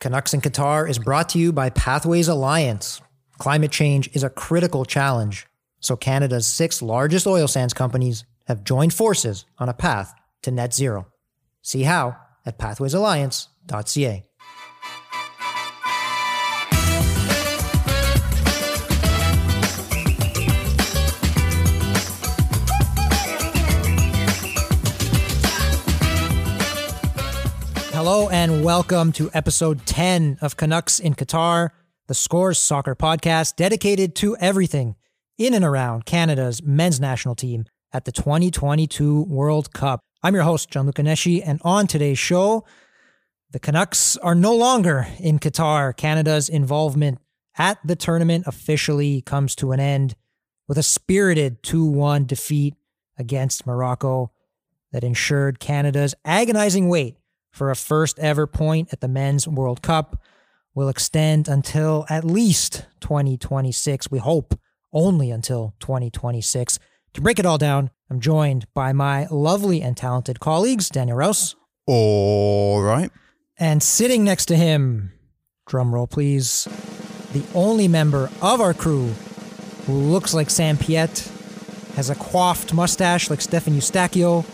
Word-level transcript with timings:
Canucks 0.00 0.32
in 0.32 0.40
Qatar 0.40 0.88
is 0.88 0.98
brought 0.98 1.28
to 1.30 1.38
you 1.38 1.52
by 1.52 1.68
Pathways 1.68 2.26
Alliance. 2.26 3.02
Climate 3.38 3.70
change 3.70 4.08
is 4.14 4.22
a 4.22 4.30
critical 4.30 4.86
challenge, 4.86 5.46
so 5.80 5.94
Canada's 5.94 6.46
six 6.46 6.80
largest 6.80 7.26
oil 7.26 7.46
sands 7.46 7.74
companies 7.74 8.24
have 8.46 8.64
joined 8.64 8.94
forces 8.94 9.44
on 9.58 9.68
a 9.68 9.74
path 9.74 10.14
to 10.40 10.50
net 10.50 10.72
zero. 10.72 11.06
See 11.60 11.82
how 11.82 12.16
at 12.46 12.58
pathwaysalliance.ca. 12.58 14.24
Hello 28.02 28.30
and 28.30 28.64
welcome 28.64 29.12
to 29.12 29.30
episode 29.34 29.84
10 29.84 30.38
of 30.40 30.56
Canucks 30.56 31.00
in 31.00 31.14
Qatar, 31.14 31.68
the 32.08 32.14
Scores 32.14 32.56
Soccer 32.56 32.96
podcast 32.96 33.56
dedicated 33.56 34.14
to 34.14 34.34
everything 34.38 34.96
in 35.36 35.52
and 35.52 35.66
around 35.66 36.06
Canada's 36.06 36.62
men's 36.62 36.98
national 36.98 37.34
team 37.34 37.66
at 37.92 38.06
the 38.06 38.10
2022 38.10 39.24
World 39.24 39.74
Cup. 39.74 40.00
I'm 40.22 40.34
your 40.34 40.44
host, 40.44 40.70
Gianluca 40.70 41.02
Nesci, 41.02 41.42
and 41.44 41.60
on 41.62 41.86
today's 41.86 42.18
show, 42.18 42.64
the 43.50 43.58
Canucks 43.58 44.16
are 44.16 44.34
no 44.34 44.56
longer 44.56 45.06
in 45.18 45.38
Qatar. 45.38 45.94
Canada's 45.94 46.48
involvement 46.48 47.18
at 47.58 47.86
the 47.86 47.96
tournament 47.96 48.44
officially 48.46 49.20
comes 49.20 49.54
to 49.56 49.72
an 49.72 49.78
end 49.78 50.14
with 50.66 50.78
a 50.78 50.82
spirited 50.82 51.62
2 51.62 51.84
1 51.84 52.24
defeat 52.24 52.76
against 53.18 53.66
Morocco 53.66 54.32
that 54.90 55.04
ensured 55.04 55.60
Canada's 55.60 56.14
agonizing 56.24 56.88
wait 56.88 57.18
for 57.50 57.70
a 57.70 57.76
first 57.76 58.18
ever 58.18 58.46
point 58.46 58.92
at 58.92 59.00
the 59.00 59.08
Men's 59.08 59.46
World 59.46 59.82
Cup 59.82 60.22
will 60.74 60.88
extend 60.88 61.48
until 61.48 62.06
at 62.08 62.24
least 62.24 62.86
2026. 63.00 64.10
We 64.10 64.18
hope 64.18 64.58
only 64.92 65.30
until 65.30 65.74
2026. 65.80 66.78
To 67.14 67.20
break 67.20 67.38
it 67.38 67.46
all 67.46 67.58
down, 67.58 67.90
I'm 68.08 68.20
joined 68.20 68.66
by 68.74 68.92
my 68.92 69.26
lovely 69.30 69.82
and 69.82 69.96
talented 69.96 70.40
colleagues, 70.40 70.88
Daniel 70.88 71.16
Rouse. 71.18 71.56
All 71.86 72.82
right. 72.82 73.10
And 73.58 73.82
sitting 73.82 74.24
next 74.24 74.46
to 74.46 74.56
him, 74.56 75.12
drum 75.66 75.94
roll 75.94 76.06
please, 76.06 76.64
the 77.32 77.44
only 77.54 77.88
member 77.88 78.30
of 78.40 78.60
our 78.60 78.74
crew 78.74 79.08
who 79.86 79.92
looks 79.92 80.34
like 80.34 80.50
Sam 80.50 80.76
Piette, 80.76 81.30
has 81.94 82.10
a 82.10 82.14
coiffed 82.14 82.72
mustache 82.72 83.28
like 83.28 83.40
Stefan 83.40 83.74
Eustáquio, 83.74 84.44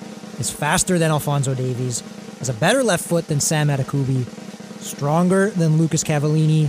is 0.41 0.51
faster 0.51 0.99
than 0.99 1.11
Alphonso 1.11 1.55
Davies, 1.55 2.03
has 2.39 2.49
a 2.49 2.55
better 2.55 2.83
left 2.83 3.05
foot 3.07 3.27
than 3.29 3.41
Sam 3.41 3.69
Adekugbe, 3.69 4.27
stronger 4.81 5.51
than 5.51 5.79
Lucas 5.79 6.05
Cavallini, 6.05 6.69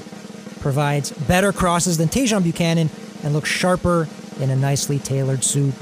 provides 0.62 1.12
better 1.12 1.52
crosses 1.52 1.98
than 1.98 2.10
Tajon 2.10 2.44
Buchanan, 2.44 2.90
and 3.24 3.34
looks 3.34 3.50
sharper 3.50 4.08
in 4.40 4.50
a 4.50 4.56
nicely 4.56 5.00
tailored 5.00 5.44
suit 5.44 5.74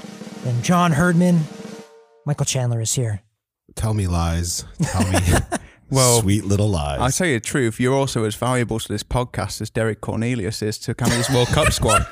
than 0.44 0.62
John 0.62 0.92
Herdman. 0.92 1.42
Michael 2.26 2.46
Chandler 2.46 2.82
is 2.82 2.94
here. 2.94 3.22
Tell 3.76 3.94
me 3.94 4.08
lies. 4.08 4.66
Tell 4.82 5.10
me 5.12 5.20
Well, 5.90 6.22
sweet 6.22 6.46
little 6.46 6.70
lies. 6.70 7.00
I'll 7.00 7.12
tell 7.12 7.28
you 7.28 7.36
the 7.36 7.46
truth. 7.46 7.80
You're 7.80 7.94
also 7.94 8.24
as 8.26 8.36
valuable 8.36 8.80
to 8.80 8.88
this 8.92 9.04
podcast 9.04 9.62
as 9.62 9.70
Derek 9.70 10.02
Cornelius 10.02 10.62
is 10.62 10.80
to 10.80 10.96
Canada's 10.96 11.30
World 11.30 11.48
Cup 11.50 11.72
squad. 11.72 12.08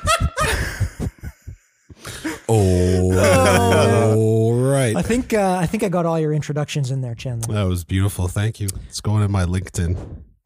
oh, 2.48 2.83
right. 4.94 5.04
I 5.04 5.08
think 5.08 5.32
uh, 5.32 5.58
I 5.60 5.66
think 5.66 5.82
I 5.82 5.88
got 5.88 6.06
all 6.06 6.18
your 6.18 6.32
introductions 6.32 6.90
in 6.90 7.00
there, 7.00 7.14
Chandler. 7.14 7.54
That 7.54 7.68
was 7.68 7.84
beautiful. 7.84 8.28
Thank 8.28 8.60
you. 8.60 8.68
It's 8.88 9.00
going 9.00 9.22
in 9.22 9.30
my 9.30 9.44
LinkedIn. 9.44 9.96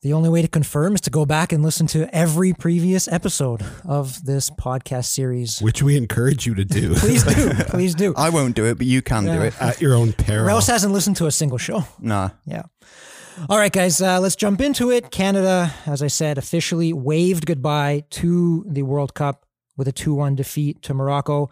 The 0.01 0.13
only 0.13 0.29
way 0.29 0.43
to 0.43 0.49
confirm 0.49 0.95
is 0.95 1.01
to 1.03 1.11
go 1.11 1.27
back 1.27 1.53
and 1.53 1.61
listen 1.65 1.89
to 1.89 2.09
every 2.15 2.53
previous 2.53 3.09
episode 3.09 3.65
of 3.85 4.25
this 4.25 4.49
podcast 4.49 5.07
series. 5.07 5.59
Which 5.59 5.83
we 5.83 5.97
encourage 5.97 6.47
you 6.47 6.55
to 6.55 6.65
do 6.65 6.95
Please 6.97 7.25
do, 7.25 7.51
please 7.69 7.95
do. 7.97 8.15
I 8.17 8.31
won't 8.31 8.55
do 8.55 8.65
it, 8.65 8.79
but 8.79 8.87
you 8.87 9.03
can 9.03 9.25
do 9.25 9.43
it. 9.43 9.61
at 9.61 9.81
your 9.81 9.95
own 9.97 10.13
peril. 10.13 10.47
Rouse 10.47 10.69
hasn't 10.69 10.93
listened 10.93 11.17
to 11.17 11.27
a 11.27 11.33
single 11.33 11.59
show. 11.59 11.83
Nah. 11.99 12.31
Yeah. 12.47 12.63
All 13.49 13.59
right, 13.59 13.73
guys, 13.73 14.01
uh, 14.01 14.21
let's 14.21 14.37
jump 14.37 14.61
into 14.61 14.91
it. 14.91 15.11
Canada, 15.11 15.73
as 15.87 16.01
I 16.01 16.09
said, 16.09 16.39
officially 16.39 16.93
waved 16.93 17.47
goodbye 17.47 18.05
to 18.11 18.65
the 18.69 18.83
World 18.83 19.15
Cup 19.15 19.47
with 19.77 19.89
a 19.89 19.93
2 19.93 20.15
1 20.15 20.37
defeat 20.37 20.81
to 20.83 20.95
Morocco. 20.95 21.51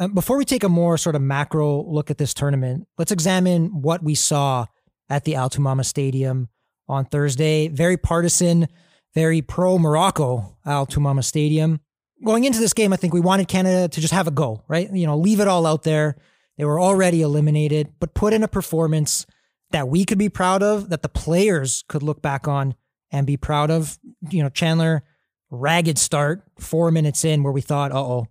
Um, 0.00 0.14
before 0.14 0.38
we 0.38 0.46
take 0.46 0.64
a 0.64 0.68
more 0.68 0.96
sort 0.96 1.14
of 1.14 1.20
macro 1.20 1.84
look 1.84 2.10
at 2.10 2.16
this 2.16 2.32
tournament, 2.32 2.88
let's 2.96 3.12
examine 3.12 3.82
what 3.82 4.02
we 4.02 4.14
saw 4.14 4.64
at 5.10 5.24
the 5.24 5.34
Al 5.34 5.50
Thumama 5.50 5.84
Stadium 5.84 6.48
on 6.88 7.04
Thursday. 7.04 7.68
Very 7.68 7.98
partisan, 7.98 8.66
very 9.14 9.42
pro 9.42 9.78
Morocco 9.78 10.56
Al 10.64 10.86
Thumama 10.86 11.22
Stadium. 11.22 11.80
Going 12.24 12.44
into 12.44 12.60
this 12.60 12.72
game, 12.72 12.94
I 12.94 12.96
think 12.96 13.12
we 13.12 13.20
wanted 13.20 13.48
Canada 13.48 13.88
to 13.88 14.00
just 14.00 14.14
have 14.14 14.26
a 14.26 14.30
go, 14.30 14.64
right? 14.68 14.90
You 14.90 15.06
know, 15.06 15.18
leave 15.18 15.38
it 15.38 15.48
all 15.48 15.66
out 15.66 15.82
there. 15.82 16.16
They 16.56 16.64
were 16.64 16.80
already 16.80 17.20
eliminated, 17.20 17.92
but 18.00 18.14
put 18.14 18.32
in 18.32 18.42
a 18.42 18.48
performance 18.48 19.26
that 19.70 19.88
we 19.88 20.06
could 20.06 20.18
be 20.18 20.30
proud 20.30 20.62
of, 20.62 20.88
that 20.88 21.02
the 21.02 21.08
players 21.10 21.84
could 21.88 22.02
look 22.02 22.22
back 22.22 22.48
on 22.48 22.74
and 23.10 23.26
be 23.26 23.36
proud 23.36 23.70
of. 23.70 23.98
You 24.30 24.42
know, 24.42 24.48
Chandler, 24.48 25.04
ragged 25.50 25.98
start, 25.98 26.42
four 26.58 26.90
minutes 26.90 27.22
in, 27.22 27.42
where 27.42 27.52
we 27.52 27.60
thought, 27.60 27.92
uh 27.92 28.00
oh, 28.00 28.26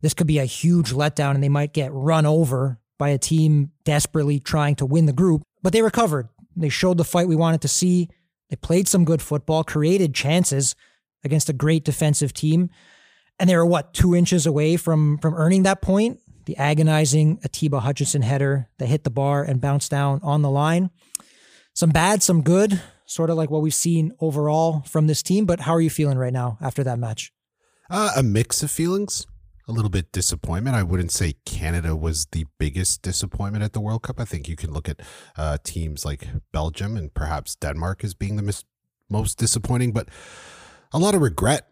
this 0.00 0.14
could 0.14 0.26
be 0.26 0.38
a 0.38 0.44
huge 0.44 0.92
letdown 0.92 1.34
and 1.34 1.42
they 1.42 1.48
might 1.48 1.72
get 1.72 1.92
run 1.92 2.26
over 2.26 2.78
by 2.98 3.08
a 3.10 3.18
team 3.18 3.72
desperately 3.84 4.38
trying 4.38 4.74
to 4.76 4.86
win 4.86 5.06
the 5.06 5.12
group. 5.12 5.42
But 5.62 5.72
they 5.72 5.82
recovered. 5.82 6.28
They 6.56 6.68
showed 6.68 6.98
the 6.98 7.04
fight 7.04 7.28
we 7.28 7.36
wanted 7.36 7.62
to 7.62 7.68
see. 7.68 8.08
They 8.50 8.56
played 8.56 8.86
some 8.86 9.04
good 9.04 9.22
football, 9.22 9.64
created 9.64 10.14
chances 10.14 10.74
against 11.24 11.48
a 11.48 11.54
great 11.54 11.84
defensive 11.84 12.32
team. 12.32 12.70
And 13.38 13.50
they 13.50 13.56
were 13.56 13.66
what, 13.66 13.94
two 13.94 14.14
inches 14.14 14.46
away 14.46 14.76
from 14.76 15.18
from 15.18 15.34
earning 15.34 15.64
that 15.64 15.82
point? 15.82 16.20
The 16.44 16.56
agonizing 16.56 17.40
Atiba 17.42 17.80
Hutchinson 17.80 18.22
header 18.22 18.68
that 18.78 18.86
hit 18.86 19.02
the 19.02 19.10
bar 19.10 19.42
and 19.42 19.60
bounced 19.60 19.90
down 19.90 20.20
on 20.22 20.42
the 20.42 20.50
line. 20.50 20.90
Some 21.72 21.90
bad, 21.90 22.22
some 22.22 22.42
good, 22.42 22.80
sort 23.06 23.30
of 23.30 23.36
like 23.36 23.50
what 23.50 23.62
we've 23.62 23.74
seen 23.74 24.12
overall 24.20 24.82
from 24.82 25.06
this 25.06 25.22
team. 25.22 25.46
But 25.46 25.60
how 25.60 25.74
are 25.74 25.80
you 25.80 25.90
feeling 25.90 26.18
right 26.18 26.32
now 26.32 26.58
after 26.60 26.84
that 26.84 26.98
match? 26.98 27.32
Uh, 27.90 28.12
a 28.16 28.22
mix 28.22 28.62
of 28.62 28.70
feelings. 28.70 29.26
A 29.66 29.72
little 29.72 29.90
bit 29.90 30.12
disappointment. 30.12 30.76
I 30.76 30.82
wouldn't 30.82 31.10
say 31.10 31.36
Canada 31.46 31.96
was 31.96 32.26
the 32.32 32.46
biggest 32.58 33.00
disappointment 33.00 33.64
at 33.64 33.72
the 33.72 33.80
World 33.80 34.02
Cup. 34.02 34.20
I 34.20 34.26
think 34.26 34.46
you 34.46 34.56
can 34.56 34.72
look 34.72 34.88
at 34.88 35.00
uh, 35.38 35.56
teams 35.64 36.04
like 36.04 36.28
Belgium 36.52 36.96
and 36.98 37.12
perhaps 37.14 37.56
Denmark 37.56 38.04
as 38.04 38.12
being 38.12 38.36
the 38.36 38.42
mis- 38.42 38.64
most 39.08 39.38
disappointing, 39.38 39.92
but 39.92 40.08
a 40.92 40.98
lot 40.98 41.14
of 41.14 41.22
regret. 41.22 41.68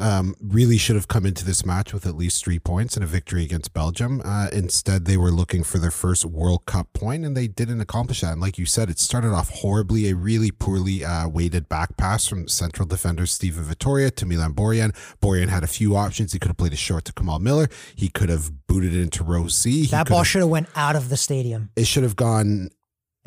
Um, 0.00 0.34
really 0.40 0.78
should 0.78 0.96
have 0.96 1.08
come 1.08 1.26
into 1.26 1.44
this 1.44 1.64
match 1.66 1.92
with 1.92 2.06
at 2.06 2.14
least 2.16 2.44
three 2.44 2.58
points 2.58 2.94
and 2.96 3.04
a 3.04 3.06
victory 3.06 3.44
against 3.44 3.72
Belgium. 3.74 4.20
Uh, 4.24 4.48
instead, 4.52 5.04
they 5.04 5.16
were 5.16 5.30
looking 5.30 5.62
for 5.64 5.78
their 5.78 5.90
first 5.90 6.24
World 6.24 6.66
Cup 6.66 6.92
point, 6.92 7.24
and 7.24 7.36
they 7.36 7.48
didn't 7.48 7.80
accomplish 7.80 8.20
that. 8.20 8.32
And 8.32 8.40
like 8.40 8.58
you 8.58 8.66
said, 8.66 8.90
it 8.90 8.98
started 8.98 9.32
off 9.32 9.50
horribly. 9.50 10.08
A 10.08 10.14
really 10.14 10.50
poorly 10.50 11.04
uh, 11.04 11.28
weighted 11.28 11.68
back 11.68 11.96
pass 11.96 12.26
from 12.26 12.48
central 12.48 12.86
defender 12.86 13.26
Steven 13.26 13.64
Vitória 13.64 14.14
to 14.14 14.26
Milan 14.26 14.54
Borjan. 14.54 14.94
Borjan 15.20 15.48
had 15.48 15.64
a 15.64 15.68
few 15.68 15.96
options. 15.96 16.32
He 16.32 16.38
could 16.38 16.48
have 16.48 16.56
played 16.56 16.72
it 16.72 16.78
short 16.78 17.04
to 17.06 17.12
Kamal 17.12 17.38
Miller. 17.40 17.68
He 17.94 18.08
could 18.08 18.28
have 18.28 18.66
booted 18.66 18.94
it 18.94 19.00
into 19.02 19.24
row 19.24 19.48
C. 19.48 19.82
He 19.82 19.86
That 19.88 20.08
ball 20.08 20.24
should 20.24 20.40
have 20.40 20.50
went 20.50 20.68
out 20.76 20.96
of 20.96 21.08
the 21.08 21.16
stadium. 21.16 21.70
it 21.76 21.86
should 21.86 22.02
have 22.02 22.16
gone 22.16 22.70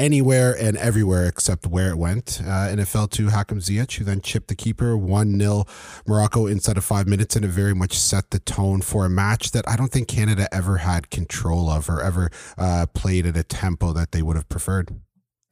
anywhere 0.01 0.55
and 0.59 0.75
everywhere 0.77 1.27
except 1.27 1.67
where 1.67 1.89
it 1.89 1.97
went. 1.97 2.41
Uh, 2.43 2.67
and 2.69 2.79
it 2.79 2.85
fell 2.85 3.07
to 3.07 3.29
Hakim 3.29 3.59
Ziyech, 3.59 3.97
who 3.97 4.03
then 4.03 4.19
chipped 4.19 4.47
the 4.47 4.55
keeper 4.55 4.97
1 4.97 5.39
0 5.39 5.65
Morocco 6.07 6.47
inside 6.47 6.77
of 6.77 6.83
five 6.83 7.07
minutes. 7.07 7.35
And 7.35 7.45
it 7.45 7.49
very 7.49 7.75
much 7.75 7.97
set 7.97 8.31
the 8.31 8.39
tone 8.39 8.81
for 8.81 9.05
a 9.05 9.09
match 9.09 9.51
that 9.51 9.67
I 9.69 9.75
don't 9.75 9.91
think 9.91 10.07
Canada 10.07 10.47
ever 10.51 10.77
had 10.77 11.11
control 11.11 11.69
of 11.69 11.87
or 11.87 12.01
ever 12.01 12.31
uh, 12.57 12.87
played 12.93 13.27
at 13.27 13.37
a 13.37 13.43
tempo 13.43 13.93
that 13.93 14.11
they 14.11 14.23
would 14.23 14.35
have 14.35 14.49
preferred. 14.49 14.89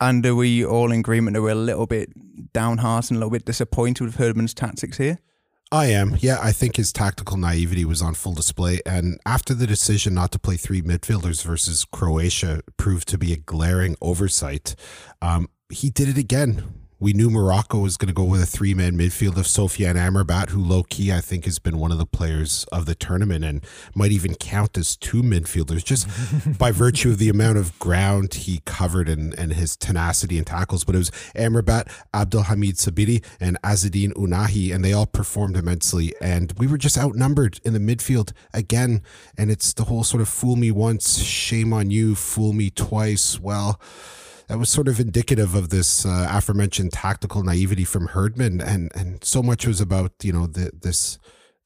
And 0.01 0.25
are 0.25 0.35
we 0.35 0.65
all 0.65 0.91
in 0.91 0.99
agreement 0.99 1.35
that 1.35 1.41
we're 1.41 1.51
a 1.51 1.55
little 1.55 1.85
bit 1.85 2.09
downhearted 2.53 3.11
and 3.11 3.17
a 3.17 3.19
little 3.19 3.31
bit 3.31 3.45
disappointed 3.45 4.03
with 4.05 4.15
Herdman's 4.15 4.53
tactics 4.53 4.97
here? 4.97 5.19
I 5.71 5.87
am. 5.87 6.17
Yeah, 6.19 6.39
I 6.41 6.51
think 6.51 6.77
his 6.77 6.91
tactical 6.91 7.37
naivety 7.37 7.85
was 7.85 8.01
on 8.01 8.15
full 8.15 8.33
display. 8.33 8.79
And 8.87 9.19
after 9.25 9.53
the 9.53 9.67
decision 9.67 10.15
not 10.15 10.31
to 10.31 10.39
play 10.39 10.57
three 10.57 10.81
midfielders 10.81 11.43
versus 11.43 11.85
Croatia 11.85 12.61
proved 12.77 13.07
to 13.09 13.19
be 13.19 13.33
a 13.33 13.37
glaring 13.37 13.95
oversight, 14.01 14.75
um, 15.21 15.47
he 15.69 15.91
did 15.91 16.09
it 16.09 16.17
again. 16.17 16.78
We 17.01 17.13
knew 17.13 17.29
Morocco 17.29 17.79
was 17.79 17.95
going 17.95 18.09
to 18.09 18.13
go 18.13 18.25
with 18.25 18.41
a 18.41 18.45
three 18.45 18.73
man 18.73 18.97
midfield 18.97 19.37
of 19.37 19.45
Sofyan 19.45 19.95
Amrabat, 19.95 20.49
who 20.49 20.61
low 20.61 20.83
key 20.83 21.13
I 21.13 21.21
think 21.21 21.45
has 21.45 21.57
been 21.57 21.79
one 21.79 21.93
of 21.93 21.97
the 21.97 22.05
players 22.05 22.65
of 22.73 22.85
the 22.85 22.93
tournament 22.93 23.45
and 23.45 23.63
might 23.95 24.11
even 24.11 24.35
count 24.35 24.77
as 24.77 24.97
two 24.97 25.21
midfielders 25.21 25.81
just 25.81 26.09
by 26.59 26.71
virtue 26.71 27.11
of 27.11 27.17
the 27.17 27.29
amount 27.29 27.57
of 27.57 27.79
ground 27.79 28.33
he 28.33 28.61
covered 28.65 29.07
and, 29.07 29.33
and 29.39 29.53
his 29.53 29.77
tenacity 29.77 30.37
and 30.37 30.45
tackles. 30.45 30.83
But 30.83 30.95
it 30.95 30.97
was 30.97 31.11
Amrabat, 31.35 31.89
Abdelhamid 32.13 32.73
Sabiri, 32.73 33.23
and 33.39 33.57
Azzedine 33.63 34.11
Ounahi, 34.15 34.75
and 34.75 34.83
they 34.83 34.91
all 34.91 35.05
performed 35.05 35.55
immensely. 35.55 36.13
And 36.19 36.53
we 36.57 36.67
were 36.67 36.77
just 36.77 36.97
outnumbered 36.97 37.61
in 37.63 37.71
the 37.71 37.79
midfield 37.79 38.33
again. 38.53 39.03
And 39.37 39.49
it's 39.49 39.71
the 39.71 39.85
whole 39.85 40.03
sort 40.03 40.19
of 40.19 40.27
fool 40.27 40.57
me 40.57 40.69
once, 40.69 41.19
shame 41.19 41.71
on 41.71 41.91
you, 41.91 42.15
fool 42.15 42.51
me 42.51 42.69
twice. 42.69 43.39
Well, 43.39 43.79
that 44.49 44.57
was 44.57 44.69
sort 44.69 44.87
of 44.87 44.99
indicative 44.99 45.53
of 45.53 45.69
this 45.69 46.05
uh, 46.05 46.27
aforementioned 46.29 46.91
tactical 46.91 47.43
naivety 47.43 47.85
from 47.85 48.07
Herdman, 48.07 48.59
and 48.59 48.91
and 48.95 49.23
so 49.23 49.41
much 49.41 49.65
was 49.65 49.79
about 49.79 50.11
you 50.23 50.33
know 50.33 50.47
the, 50.47 50.71
this 50.73 51.19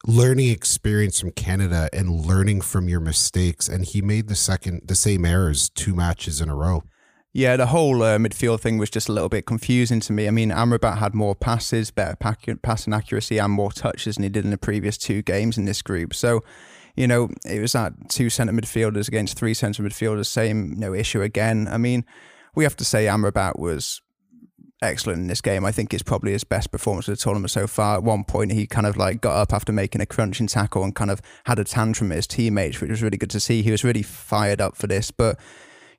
learning 0.06 0.50
experience 0.50 1.22
from 1.22 1.32
Canada 1.32 1.90
and 1.94 2.26
learning 2.26 2.60
from 2.60 2.90
your 2.90 3.00
mistakes. 3.00 3.70
And 3.70 3.86
he 3.86 4.02
made 4.02 4.28
the 4.28 4.36
second 4.36 4.82
the 4.86 4.96
same 4.96 5.26
errors 5.26 5.70
two 5.70 5.96
matches 5.96 6.42
in 6.42 6.50
a 6.50 6.56
row. 6.56 6.84
Yeah, 7.32 7.56
the 7.56 7.68
whole 7.68 8.04
uh, 8.04 8.18
midfield 8.18 8.60
thing 8.60 8.78
was 8.78 8.92
just 8.92 9.10
a 9.10 9.14
little 9.14 9.30
bit 9.30 9.48
confusing 9.48 10.02
to 10.02 10.14
me. 10.14 10.28
I 10.28 10.32
mean, 10.32 10.52
Amrabat 10.52 10.98
had 10.98 11.16
more 11.16 11.34
passes, 11.34 11.90
better 11.90 12.16
passing 12.16 12.94
accuracy, 12.94 13.40
and 13.40 13.52
more 13.52 13.72
touches 13.72 14.16
than 14.16 14.24
he 14.24 14.30
did 14.30 14.44
in 14.44 14.52
the 14.52 14.58
previous 14.58 15.00
two 15.00 15.24
games 15.24 15.58
in 15.58 15.66
this 15.66 15.82
group. 15.82 16.14
So, 16.14 16.44
you 16.96 17.08
know, 17.08 17.30
it 17.44 17.60
was 17.60 17.72
that 17.72 17.94
two 18.10 18.30
centre 18.30 18.54
midfielders 18.54 19.08
against 19.08 19.36
three 19.36 19.56
centre 19.56 19.82
midfielders, 19.82 20.28
same 20.28 20.74
no 20.78 20.94
issue 20.94 21.24
again. 21.24 21.68
I 21.68 21.78
mean, 21.78 22.06
we 22.56 22.64
have 22.64 22.76
to 22.78 22.86
say 22.86 23.06
Amrabat 23.06 23.58
was 23.58 24.02
excellent 24.82 25.20
in 25.20 25.28
this 25.28 25.42
game. 25.42 25.66
I 25.66 25.72
think 25.72 25.94
it's 25.94 26.04
probably 26.04 26.34
his 26.34 26.44
best 26.44 26.72
performance 26.72 27.08
of 27.08 27.18
the 27.18 27.24
tournament 27.24 27.52
so 27.52 27.68
far. 27.68 27.96
At 27.98 28.04
one 28.04 28.24
point, 28.24 28.52
he 28.52 28.68
kind 28.68 28.86
of 28.86 28.98
like 28.98 29.22
got 29.22 29.36
up 29.36 29.54
after 29.54 29.72
making 29.72 30.02
a 30.02 30.06
crunching 30.06 30.48
tackle 30.48 30.84
and 30.84 30.94
kind 30.94 31.10
of 31.10 31.22
had 31.46 31.60
a 31.60 31.64
tantrum 31.64 32.12
at 32.12 32.18
his 32.18 32.28
teammates, 32.28 32.82
which 32.82 32.90
was 32.90 33.02
really 33.02 33.18
good 33.18 33.30
to 33.32 33.40
see. 33.40 33.62
He 33.62 33.72
was 33.72 33.84
really 33.84 34.04
fired 34.04 34.62
up 34.62 34.76
for 34.76 34.88
this, 34.88 35.10
but 35.12 35.40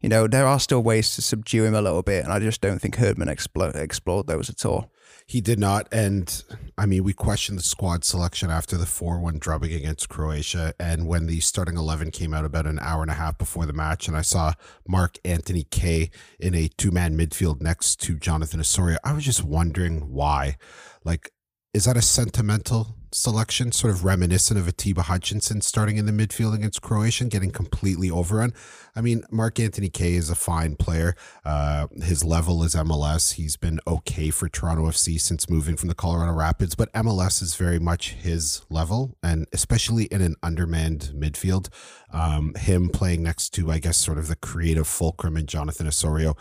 you 0.01 0.09
know, 0.09 0.27
there 0.27 0.47
are 0.47 0.61
still 0.61 0.83
ways 0.83 1.15
to 1.15 1.23
subdue 1.23 1.65
him 1.65 1.75
a 1.75 1.81
little 1.81 2.03
bit, 2.03 2.25
and 2.25 2.33
I 2.33 2.39
just 2.39 2.61
don't 2.61 2.79
think 2.79 2.97
Herdman 2.97 3.29
explo- 3.29 3.75
explored 3.75 4.27
those 4.27 4.51
at 4.51 4.67
all. 4.67 4.91
He 5.27 5.41
did 5.41 5.59
not, 5.59 5.89
and 5.91 6.45
I 6.77 6.87
mean, 6.87 7.03
we 7.03 7.13
questioned 7.13 7.59
the 7.59 7.63
squad 7.63 8.05
selection 8.05 8.51
after 8.51 8.77
the 8.77 8.87
four-one 8.87 9.39
drubbing 9.39 9.73
against 9.73 10.09
Croatia, 10.09 10.75
and 10.79 11.07
when 11.07 11.27
the 11.27 11.41
starting 11.41 11.77
eleven 11.77 12.11
came 12.11 12.35
out 12.35 12.45
about 12.45 12.67
an 12.67 12.79
hour 12.81 13.03
and 13.03 13.11
a 13.11 13.15
half 13.15 13.39
before 13.39 13.65
the 13.65 13.73
match, 13.73 14.07
and 14.07 14.17
I 14.17 14.23
saw 14.23 14.53
Mark 14.87 15.19
Anthony 15.25 15.65
Kaye 15.65 16.11
in 16.39 16.55
a 16.55 16.69
two-man 16.69 17.17
midfield 17.17 17.63
next 17.63 18.01
to 18.03 18.17
Jonathan 18.19 18.61
Osorio, 18.61 18.99
I 19.03 19.13
was 19.13 19.25
just 19.25 19.43
wondering 19.43 20.13
why. 20.13 20.57
Like, 21.05 21.31
is 21.73 21.87
that 21.87 21.97
a 21.97 22.03
sentimental 22.03 22.97
selection, 23.15 23.73
sort 23.73 23.93
of 23.93 24.05
reminiscent 24.05 24.59
of 24.59 24.69
Atiba 24.69 25.03
Hutchinson 25.03 25.61
starting 25.61 25.97
in 25.97 26.07
the 26.07 26.13
midfield 26.13 26.55
against 26.55 26.83
Croatia, 26.83 27.25
and 27.25 27.31
getting 27.31 27.51
completely 27.51 28.11
overrun. 28.11 28.53
I 28.97 29.01
mean, 29.01 29.25
Mark 29.31 29.59
Anthony 29.59 29.89
Kaye 29.89 30.15
is 30.15 30.31
a 30.31 30.35
fine 30.35 30.77
player. 30.77 31.15
Uh, 31.45 31.87
his 32.03 32.25
level 32.25 32.63
is 32.63 32.75
MLS. 32.75 33.35
He's 33.35 33.57
been 33.57 33.81
okay 33.87 34.31
for 34.31 34.49
Toronto 34.49 34.87
FC 34.87 35.21
since 35.21 35.49
moving 35.49 35.77
from 35.77 35.89
the 35.89 35.95
Colorado 35.95 36.33
Rapids, 36.33 36.75
but 36.75 36.93
MLS 36.93 37.43
is 37.43 37.57
very 37.57 37.79
much 37.79 38.13
his 38.13 38.63
level, 38.71 39.17
and 39.23 39.47
especially 39.53 40.05
in 40.05 40.21
an 40.21 40.37
undermanned 40.43 41.13
midfield. 41.15 41.69
Um, 42.13 42.55
him 42.55 42.89
playing 42.91 43.23
next 43.23 43.51
to, 43.55 43.71
I 43.71 43.79
guess, 43.79 43.97
sort 43.97 44.19
of 44.19 44.29
the 44.29 44.37
creative 44.37 44.87
fulcrum 44.87 45.37
in 45.37 45.47
Jonathan 45.47 45.87
Osorio 45.87 46.37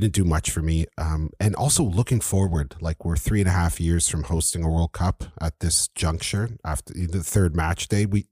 didn't 0.00 0.12
do 0.12 0.24
much 0.24 0.50
for 0.50 0.60
me. 0.60 0.86
Um, 0.98 1.30
and 1.38 1.54
also 1.54 1.84
looking 1.84 2.20
forward, 2.20 2.74
like 2.80 3.04
we're 3.04 3.16
three 3.16 3.40
and 3.40 3.48
a 3.48 3.52
half 3.52 3.80
years 3.80 4.08
from 4.08 4.24
hosting 4.24 4.64
a 4.64 4.68
World 4.68 4.92
Cup 4.92 5.24
at 5.40 5.60
this 5.60 5.86
juncture 5.88 6.50
after 6.64 6.92
the 6.92 7.22
third 7.22 7.54
match 7.54 7.86
day. 7.86 8.04
We 8.04 8.26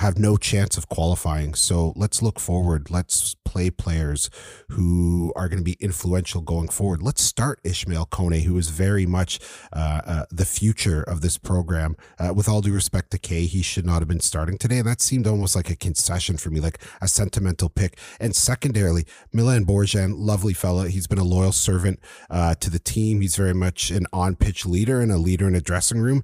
have 0.00 0.18
no 0.18 0.38
chance 0.38 0.78
of 0.78 0.88
qualifying. 0.88 1.52
So 1.52 1.92
let's 1.94 2.22
look 2.22 2.40
forward. 2.40 2.90
Let's 2.90 3.34
play 3.44 3.68
players 3.68 4.30
who 4.70 5.30
are 5.36 5.46
going 5.46 5.58
to 5.58 5.64
be 5.64 5.76
influential 5.78 6.40
going 6.40 6.68
forward. 6.68 7.02
Let's 7.02 7.20
start 7.20 7.60
Ishmael 7.64 8.06
Kone, 8.06 8.44
who 8.44 8.56
is 8.56 8.70
very 8.70 9.04
much 9.04 9.38
uh, 9.74 10.00
uh, 10.06 10.24
the 10.30 10.46
future 10.46 11.02
of 11.02 11.20
this 11.20 11.36
program. 11.36 11.96
Uh, 12.18 12.32
with 12.32 12.48
all 12.48 12.62
due 12.62 12.72
respect 12.72 13.10
to 13.10 13.18
Kaye, 13.18 13.44
he 13.44 13.60
should 13.60 13.84
not 13.84 13.98
have 13.98 14.08
been 14.08 14.20
starting 14.20 14.56
today. 14.56 14.78
And 14.78 14.88
that 14.88 15.02
seemed 15.02 15.26
almost 15.26 15.54
like 15.54 15.68
a 15.68 15.76
concession 15.76 16.38
for 16.38 16.48
me, 16.48 16.60
like 16.60 16.82
a 17.02 17.08
sentimental 17.08 17.68
pick. 17.68 17.98
And 18.18 18.34
secondarily, 18.34 19.04
Milan 19.34 19.66
Borjan, 19.66 20.14
lovely 20.16 20.54
fella. 20.54 20.88
He's 20.88 21.06
been 21.06 21.18
a 21.18 21.24
loyal 21.24 21.52
servant 21.52 22.00
uh, 22.30 22.54
to 22.54 22.70
the 22.70 22.78
team. 22.78 23.20
He's 23.20 23.36
very 23.36 23.54
much 23.54 23.90
an 23.90 24.06
on 24.14 24.36
pitch 24.36 24.64
leader 24.64 25.02
and 25.02 25.12
a 25.12 25.18
leader 25.18 25.46
in 25.46 25.54
a 25.54 25.60
dressing 25.60 26.00
room 26.00 26.22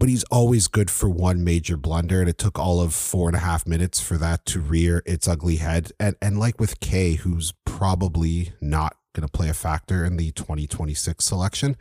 but 0.00 0.08
he's 0.08 0.24
always 0.24 0.66
good 0.66 0.90
for 0.90 1.10
one 1.10 1.44
major 1.44 1.76
blunder. 1.76 2.20
And 2.20 2.28
it 2.28 2.38
took 2.38 2.58
all 2.58 2.80
of 2.80 2.94
four 2.94 3.28
and 3.28 3.36
a 3.36 3.40
half 3.40 3.66
minutes 3.66 4.00
for 4.00 4.16
that 4.16 4.46
to 4.46 4.58
rear 4.58 5.02
its 5.04 5.28
ugly 5.28 5.56
head. 5.56 5.92
And 6.00 6.16
and 6.20 6.40
like 6.40 6.58
with 6.58 6.80
Kaye, 6.80 7.14
who's 7.14 7.52
probably 7.64 8.54
not 8.60 8.96
going 9.12 9.28
to 9.28 9.30
play 9.30 9.50
a 9.50 9.54
factor 9.54 10.04
in 10.04 10.16
the 10.16 10.32
2026 10.32 11.22
selection. 11.22 11.76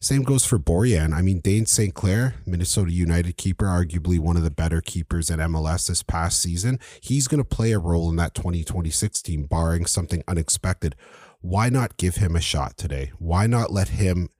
Same 0.00 0.22
goes 0.22 0.44
for 0.44 0.58
Borjan. 0.58 1.14
I 1.14 1.22
mean, 1.22 1.38
Dayne 1.38 1.66
St. 1.66 1.94
Clair, 1.94 2.34
Minnesota 2.44 2.90
United 2.90 3.36
keeper, 3.36 3.66
arguably 3.66 4.18
one 4.18 4.36
of 4.36 4.42
the 4.42 4.50
better 4.50 4.80
keepers 4.80 5.30
in 5.30 5.38
MLS 5.38 5.86
this 5.86 6.02
past 6.02 6.42
season. 6.42 6.80
He's 7.00 7.28
going 7.28 7.38
to 7.38 7.48
play 7.48 7.70
a 7.70 7.78
role 7.78 8.10
in 8.10 8.16
that 8.16 8.34
2026 8.34 9.22
team, 9.22 9.44
barring 9.44 9.86
something 9.86 10.24
unexpected. 10.26 10.96
Why 11.40 11.68
not 11.68 11.98
give 11.98 12.16
him 12.16 12.34
a 12.34 12.40
shot 12.40 12.76
today? 12.76 13.12
Why 13.20 13.46
not 13.46 13.70
let 13.70 13.90
him 13.90 14.30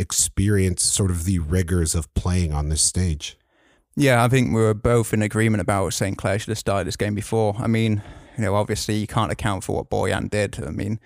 experience 0.00 0.82
sort 0.82 1.10
of 1.10 1.24
the 1.24 1.38
rigors 1.38 1.94
of 1.94 2.12
playing 2.14 2.52
on 2.52 2.68
this 2.68 2.82
stage. 2.82 3.36
Yeah, 3.96 4.24
I 4.24 4.28
think 4.28 4.54
we 4.54 4.60
were 4.60 4.74
both 4.74 5.12
in 5.12 5.22
agreement 5.22 5.60
about 5.60 5.92
St. 5.92 6.16
Clair 6.16 6.38
should 6.38 6.48
have 6.48 6.58
started 6.58 6.86
this 6.86 6.96
game 6.96 7.14
before. 7.14 7.54
I 7.58 7.66
mean, 7.66 8.02
you 8.36 8.44
know, 8.44 8.54
obviously 8.54 8.96
you 8.96 9.06
can't 9.06 9.30
account 9.30 9.64
for 9.64 9.76
what 9.76 9.90
Borjan 9.90 10.30
did. 10.30 10.62
I 10.64 10.70
mean, 10.70 11.00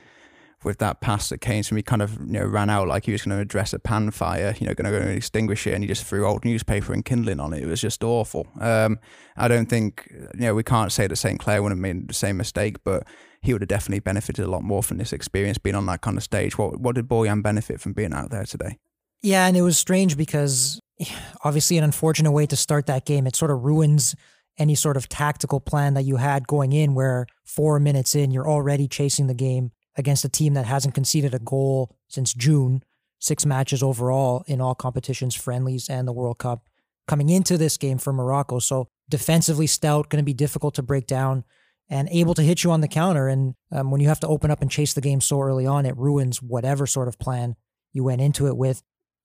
with 0.64 0.78
that 0.78 1.00
pass 1.00 1.28
that 1.28 1.38
came 1.38 1.62
from, 1.62 1.76
he 1.76 1.82
kind 1.82 2.02
of 2.02 2.18
you 2.20 2.32
know 2.32 2.44
ran 2.44 2.70
out 2.70 2.88
like 2.88 3.04
he 3.04 3.12
was 3.12 3.22
going 3.22 3.36
to 3.36 3.42
address 3.42 3.72
a 3.72 3.78
pan 3.78 4.10
fire, 4.10 4.54
you 4.58 4.66
know, 4.66 4.74
going 4.74 4.90
to 4.90 4.98
go 4.98 5.04
and 5.04 5.16
extinguish 5.16 5.66
it, 5.66 5.74
and 5.74 5.82
he 5.82 5.88
just 5.88 6.04
threw 6.04 6.26
old 6.26 6.44
newspaper 6.44 6.92
and 6.92 7.04
kindling 7.04 7.40
on 7.40 7.52
it. 7.52 7.62
It 7.62 7.66
was 7.66 7.80
just 7.80 8.02
awful. 8.02 8.46
Um, 8.60 8.98
I 9.36 9.48
don't 9.48 9.66
think 9.66 10.08
you 10.10 10.40
know 10.40 10.54
we 10.54 10.62
can't 10.62 10.92
say 10.92 11.06
that 11.06 11.16
St. 11.16 11.38
Clair 11.38 11.62
wouldn't 11.62 11.78
have 11.78 11.96
made 11.96 12.08
the 12.08 12.14
same 12.14 12.36
mistake, 12.36 12.82
but 12.84 13.06
he 13.44 13.52
would 13.52 13.62
have 13.62 13.68
definitely 13.68 14.00
benefited 14.00 14.44
a 14.44 14.48
lot 14.48 14.62
more 14.62 14.82
from 14.82 14.96
this 14.96 15.12
experience 15.12 15.58
being 15.58 15.76
on 15.76 15.84
that 15.86 16.00
kind 16.00 16.16
of 16.16 16.22
stage. 16.22 16.56
What 16.56 16.80
what 16.80 16.94
did 16.94 17.06
Borjan 17.06 17.42
benefit 17.42 17.80
from 17.80 17.92
being 17.92 18.14
out 18.14 18.30
there 18.30 18.44
today? 18.44 18.78
Yeah, 19.22 19.46
and 19.46 19.56
it 19.56 19.62
was 19.62 19.78
strange 19.78 20.16
because 20.16 20.80
obviously 21.44 21.76
an 21.78 21.84
unfortunate 21.84 22.32
way 22.32 22.46
to 22.46 22.56
start 22.56 22.86
that 22.86 23.04
game. 23.04 23.26
It 23.26 23.36
sort 23.36 23.50
of 23.50 23.62
ruins 23.62 24.14
any 24.58 24.74
sort 24.74 24.96
of 24.96 25.08
tactical 25.08 25.60
plan 25.60 25.94
that 25.94 26.04
you 26.04 26.16
had 26.16 26.46
going 26.46 26.72
in 26.72 26.94
where 26.94 27.26
four 27.44 27.78
minutes 27.80 28.14
in 28.14 28.30
you're 28.30 28.48
already 28.48 28.88
chasing 28.88 29.26
the 29.26 29.34
game 29.34 29.72
against 29.96 30.24
a 30.24 30.28
team 30.28 30.54
that 30.54 30.66
hasn't 30.66 30.94
conceded 30.94 31.34
a 31.34 31.38
goal 31.38 31.94
since 32.08 32.32
June, 32.32 32.82
six 33.18 33.44
matches 33.44 33.82
overall 33.82 34.44
in 34.46 34.60
all 34.60 34.74
competitions, 34.74 35.34
friendlies 35.34 35.90
and 35.90 36.08
the 36.08 36.12
World 36.12 36.38
Cup 36.38 36.68
coming 37.06 37.28
into 37.28 37.58
this 37.58 37.76
game 37.76 37.98
for 37.98 38.12
Morocco. 38.12 38.58
So 38.58 38.88
defensively 39.08 39.66
stout, 39.66 40.08
going 40.08 40.22
to 40.22 40.24
be 40.24 40.34
difficult 40.34 40.74
to 40.76 40.82
break 40.82 41.06
down 41.06 41.44
and 41.94 42.08
able 42.10 42.34
to 42.34 42.42
hit 42.42 42.64
you 42.64 42.72
on 42.72 42.80
the 42.80 42.88
counter. 42.88 43.28
And 43.28 43.54
um, 43.70 43.92
when 43.92 44.00
you 44.00 44.08
have 44.08 44.18
to 44.20 44.26
open 44.26 44.50
up 44.50 44.60
and 44.60 44.68
chase 44.68 44.94
the 44.94 45.00
game 45.00 45.20
so 45.20 45.40
early 45.40 45.64
on, 45.64 45.86
it 45.86 45.96
ruins 45.96 46.42
whatever 46.42 46.88
sort 46.88 47.06
of 47.06 47.20
plan 47.20 47.54
you 47.92 48.02
went 48.02 48.20
into 48.20 48.48
it 48.48 48.56
with. 48.56 48.82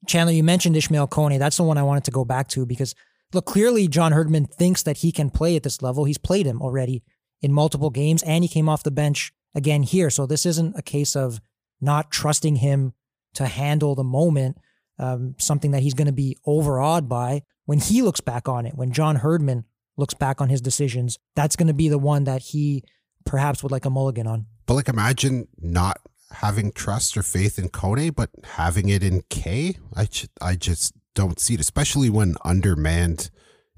Chandler, 0.08 0.34
you 0.34 0.44
mentioned 0.44 0.78
Ishmael 0.78 1.08
Kone. 1.08 1.40
That's 1.40 1.58
the 1.58 1.64
one 1.64 1.80
I 1.80 1.84
wanted 1.84 2.04
to 2.04 2.12
go 2.12 2.24
back 2.24 2.48
to 2.50 2.68
because 2.68 2.94
look, 3.34 3.46
clearly 3.46 3.88
John 3.88 4.12
Herdman 4.12 4.46
thinks 4.46 4.84
that 4.84 4.98
he 4.98 5.12
can 5.12 5.32
play 5.32 5.56
at 5.56 5.64
this 5.64 5.82
level. 5.82 6.06
He's 6.06 6.20
played 6.20 6.46
him 6.46 6.62
already 6.62 7.02
in 7.42 7.52
multiple 7.52 7.90
games 7.90 8.22
and 8.22 8.44
he 8.44 8.48
came 8.48 8.70
off 8.70 8.84
the 8.84 8.92
bench 8.92 9.32
again 9.56 9.82
here. 9.82 10.12
So 10.12 10.28
this 10.28 10.46
isn't 10.46 10.78
a 10.78 10.84
case 10.84 11.16
of 11.16 11.42
not 11.82 12.12
trusting 12.12 12.58
him 12.58 12.94
to 13.34 13.48
handle 13.48 13.96
the 13.96 14.04
moment, 14.04 14.60
um, 15.00 15.34
something 15.40 15.72
that 15.72 15.82
he's 15.82 15.96
going 15.96 16.06
to 16.06 16.14
be 16.14 16.38
overawed 16.46 17.10
by 17.10 17.42
when 17.66 17.80
he 17.80 18.04
looks 18.04 18.22
back 18.22 18.48
on 18.48 18.68
it. 18.68 18.76
When 18.76 18.92
John 18.92 19.16
Herdman 19.16 19.66
looks 20.00 20.14
back 20.14 20.42
on 20.42 20.50
his 20.50 20.62
decisions, 20.62 21.20
that's 21.36 21.56
going 21.56 21.68
to 21.68 21.74
be 21.74 21.90
the 21.90 22.00
one 22.00 22.24
that 22.24 22.42
he 22.42 22.84
perhaps 23.26 23.62
would 23.62 23.72
like 23.72 23.86
a 23.86 23.90
mulligan 23.90 24.28
on. 24.28 24.48
But 24.66 24.76
like, 24.76 24.90
imagine 24.90 25.48
not 25.60 26.00
having 26.32 26.72
trust 26.72 27.18
or 27.18 27.24
faith 27.24 27.60
in 27.60 27.70
Kone, 27.70 28.16
but 28.16 28.30
having 28.44 28.90
it 28.90 29.04
in 29.04 29.24
Kaye. 29.30 29.78
I, 29.96 30.08
I 30.42 30.56
just 30.56 30.94
don't 31.16 31.40
see 31.40 31.56
it, 31.56 31.60
especially 31.60 32.10
when 32.10 32.36
undermanned 32.46 33.30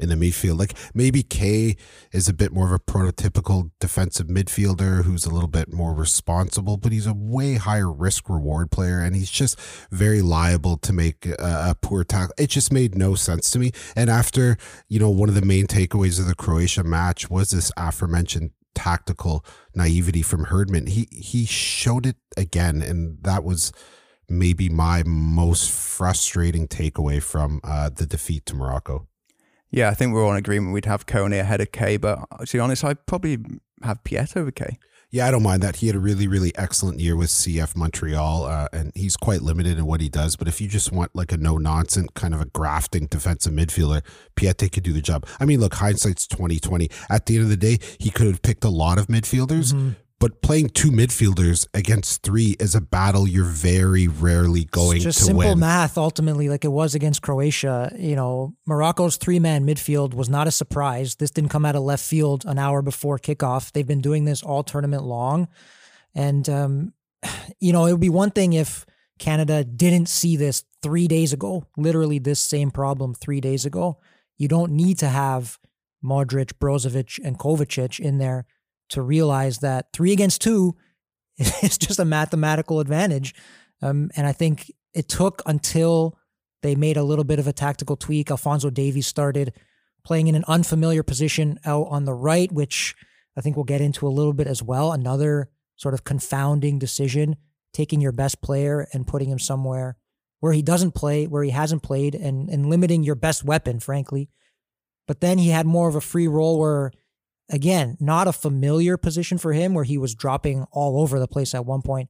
in 0.01 0.09
the 0.09 0.15
midfield. 0.15 0.59
Like 0.59 0.73
maybe 0.93 1.23
Kaye 1.23 1.75
is 2.11 2.27
a 2.27 2.33
bit 2.33 2.51
more 2.51 2.65
of 2.65 2.71
a 2.71 2.79
prototypical 2.79 3.71
defensive 3.79 4.27
midfielder 4.27 5.03
who's 5.03 5.25
a 5.25 5.29
little 5.33 5.49
bit 5.49 5.71
more 5.71 5.93
responsible, 5.93 6.77
but 6.77 6.91
he's 6.91 7.07
a 7.07 7.13
way 7.13 7.55
higher 7.55 7.91
risk 7.91 8.29
reward 8.29 8.71
player 8.71 8.99
and 8.99 9.15
he's 9.15 9.31
just 9.31 9.59
very 9.91 10.21
liable 10.21 10.77
to 10.77 10.93
make 10.93 11.25
a, 11.25 11.35
a 11.39 11.75
poor 11.81 12.03
tackle. 12.03 12.33
It 12.37 12.49
just 12.49 12.73
made 12.73 12.95
no 12.95 13.15
sense 13.15 13.51
to 13.51 13.59
me. 13.59 13.71
And 13.95 14.09
after, 14.09 14.57
you 14.87 14.99
know, 14.99 15.09
one 15.09 15.29
of 15.29 15.35
the 15.35 15.41
main 15.41 15.67
takeaways 15.67 16.19
of 16.19 16.27
the 16.27 16.35
Croatia 16.35 16.83
match 16.83 17.29
was 17.29 17.51
this 17.51 17.71
aforementioned 17.77 18.51
tactical 18.73 19.45
naivety 19.75 20.21
from 20.21 20.45
Herdman. 20.45 20.87
He 20.87 21.07
he 21.11 21.45
showed 21.45 22.05
it 22.05 22.15
again, 22.37 22.81
and 22.81 23.17
that 23.23 23.43
was 23.43 23.71
maybe 24.29 24.69
my 24.69 25.03
most 25.05 25.69
frustrating 25.71 26.67
takeaway 26.67 27.21
from 27.21 27.59
uh, 27.63 27.89
the 27.89 28.05
defeat 28.05 28.45
to 28.47 28.55
Morocco. 28.55 29.07
Yeah, 29.71 29.89
I 29.89 29.93
think 29.93 30.13
we're 30.13 30.23
all 30.23 30.31
in 30.31 30.37
agreement 30.37 30.73
we'd 30.73 30.85
have 30.85 31.05
Kone 31.05 31.37
ahead 31.39 31.61
of 31.61 31.71
Kaye, 31.71 31.97
but 31.97 32.19
to 32.45 32.57
be 32.57 32.59
honest, 32.59 32.83
I'd 32.83 33.05
probably 33.05 33.37
have 33.83 34.03
Piette 34.03 34.35
over 34.35 34.51
Kaye. 34.51 34.77
Yeah, 35.13 35.27
I 35.27 35.31
don't 35.31 35.43
mind 35.43 35.61
that. 35.61 35.77
He 35.77 35.87
had 35.87 35.95
a 35.97 35.99
really, 35.99 36.25
really 36.25 36.53
excellent 36.55 37.01
year 37.01 37.17
with 37.17 37.29
CF 37.29 37.75
Montreal, 37.75 38.45
uh, 38.45 38.67
and 38.71 38.93
he's 38.95 39.17
quite 39.17 39.41
limited 39.41 39.77
in 39.77 39.85
what 39.85 39.99
he 39.99 40.07
does. 40.07 40.37
But 40.37 40.47
if 40.47 40.61
you 40.61 40.69
just 40.69 40.93
want 40.93 41.13
like 41.13 41.33
a 41.33 41.37
no 41.37 41.57
nonsense 41.57 42.07
kind 42.15 42.33
of 42.33 42.39
a 42.39 42.45
grafting 42.45 43.07
defensive 43.07 43.51
midfielder, 43.51 44.03
Piette 44.37 44.71
could 44.71 44.83
do 44.83 44.93
the 44.93 45.01
job. 45.01 45.25
I 45.37 45.43
mean, 45.43 45.59
look, 45.59 45.73
hindsight's 45.73 46.27
twenty 46.27 46.59
twenty. 46.59 46.89
At 47.09 47.25
the 47.25 47.35
end 47.35 47.43
of 47.43 47.49
the 47.49 47.57
day, 47.57 47.79
he 47.97 48.09
could 48.09 48.27
have 48.27 48.41
picked 48.41 48.63
a 48.63 48.69
lot 48.69 48.97
of 48.97 49.07
midfielders. 49.07 49.73
Mm-hmm 49.73 49.89
but 50.21 50.39
playing 50.43 50.69
two 50.69 50.91
midfielders 50.91 51.67
against 51.73 52.21
three 52.21 52.55
is 52.59 52.75
a 52.75 52.79
battle 52.79 53.27
you're 53.27 53.43
very 53.43 54.07
rarely 54.07 54.65
going 54.65 54.97
it's 54.97 55.05
just 55.05 55.17
to 55.17 55.25
simple 55.25 55.49
win. 55.49 55.59
math 55.59 55.97
ultimately 55.97 56.47
like 56.47 56.63
it 56.63 56.71
was 56.71 56.93
against 56.93 57.23
croatia. 57.23 57.91
You 57.97 58.15
know 58.15 58.53
morocco's 58.67 59.17
three-man 59.17 59.65
midfield 59.65 60.13
was 60.13 60.29
not 60.29 60.47
a 60.47 60.51
surprise. 60.51 61.15
This 61.15 61.31
didn't 61.31 61.49
come 61.49 61.65
out 61.65 61.75
of 61.75 61.81
left 61.81 62.05
field 62.05 62.45
an 62.45 62.59
hour 62.59 62.83
before 62.83 63.17
kickoff. 63.17 63.71
They've 63.71 63.87
been 63.87 63.99
doing 63.99 64.25
this 64.25 64.43
all 64.43 64.63
tournament 64.63 65.03
long. 65.03 65.47
And 66.13 66.47
um, 66.47 66.93
you 67.59 67.73
know 67.73 67.87
it 67.87 67.91
would 67.91 67.99
be 67.99 68.09
one 68.09 68.29
thing 68.29 68.53
if 68.53 68.85
canada 69.17 69.63
didn't 69.63 70.07
see 70.07 70.35
this 70.35 70.63
three 70.81 71.07
days 71.07 71.31
ago 71.31 71.63
literally 71.77 72.17
this 72.17 72.39
same 72.39 72.69
problem 72.69 73.15
three 73.15 73.41
days 73.41 73.65
ago. 73.65 73.97
You 74.37 74.47
don't 74.47 74.71
need 74.71 74.99
to 74.99 75.07
have 75.07 75.57
modric 76.03 76.53
brozovic 76.53 77.19
and 77.23 77.39
kovacic 77.39 77.99
in 77.99 78.19
there 78.19 78.45
to 78.91 79.01
realize 79.01 79.59
that 79.59 79.87
three 79.93 80.13
against 80.13 80.41
two 80.41 80.75
is 81.37 81.77
just 81.77 81.99
a 81.99 82.05
mathematical 82.05 82.79
advantage. 82.79 83.33
Um, 83.81 84.11
and 84.15 84.27
I 84.27 84.31
think 84.31 84.71
it 84.93 85.09
took 85.09 85.41
until 85.45 86.17
they 86.61 86.75
made 86.75 86.97
a 86.97 87.03
little 87.03 87.23
bit 87.23 87.39
of 87.39 87.47
a 87.47 87.53
tactical 87.53 87.95
tweak. 87.95 88.29
Alphonso 88.29 88.69
Davies 88.69 89.07
started 89.07 89.53
playing 90.03 90.27
in 90.27 90.35
an 90.35 90.45
unfamiliar 90.47 91.03
position 91.03 91.59
out 91.65 91.87
on 91.89 92.05
the 92.05 92.13
right, 92.13 92.51
which 92.51 92.95
I 93.37 93.41
think 93.41 93.55
we'll 93.55 93.65
get 93.65 93.81
into 93.81 94.07
a 94.07 94.09
little 94.09 94.33
bit 94.33 94.47
as 94.47 94.61
well. 94.61 94.91
Another 94.91 95.49
sort 95.75 95.93
of 95.93 96.03
confounding 96.03 96.77
decision, 96.77 97.37
taking 97.73 98.01
your 98.01 98.11
best 98.11 98.41
player 98.41 98.87
and 98.93 99.07
putting 99.07 99.29
him 99.29 99.39
somewhere 99.39 99.97
where 100.41 100.53
he 100.53 100.61
doesn't 100.61 100.91
play, 100.91 101.27
where 101.27 101.43
he 101.43 101.51
hasn't 101.51 101.83
played, 101.83 102.15
and, 102.15 102.49
and 102.49 102.69
limiting 102.69 103.03
your 103.03 103.15
best 103.15 103.43
weapon, 103.43 103.79
frankly. 103.79 104.27
But 105.07 105.21
then 105.21 105.37
he 105.37 105.49
had 105.49 105.65
more 105.65 105.87
of 105.87 105.95
a 105.95 106.01
free 106.01 106.27
role 106.27 106.59
where 106.59 106.91
again, 107.51 107.97
not 107.99 108.27
a 108.27 108.33
familiar 108.33 108.97
position 108.97 109.37
for 109.37 109.53
him 109.53 109.73
where 109.73 109.83
he 109.83 109.97
was 109.97 110.15
dropping 110.15 110.65
all 110.71 110.99
over 111.01 111.19
the 111.19 111.27
place 111.27 111.53
at 111.53 111.65
one 111.65 111.81
point, 111.81 112.09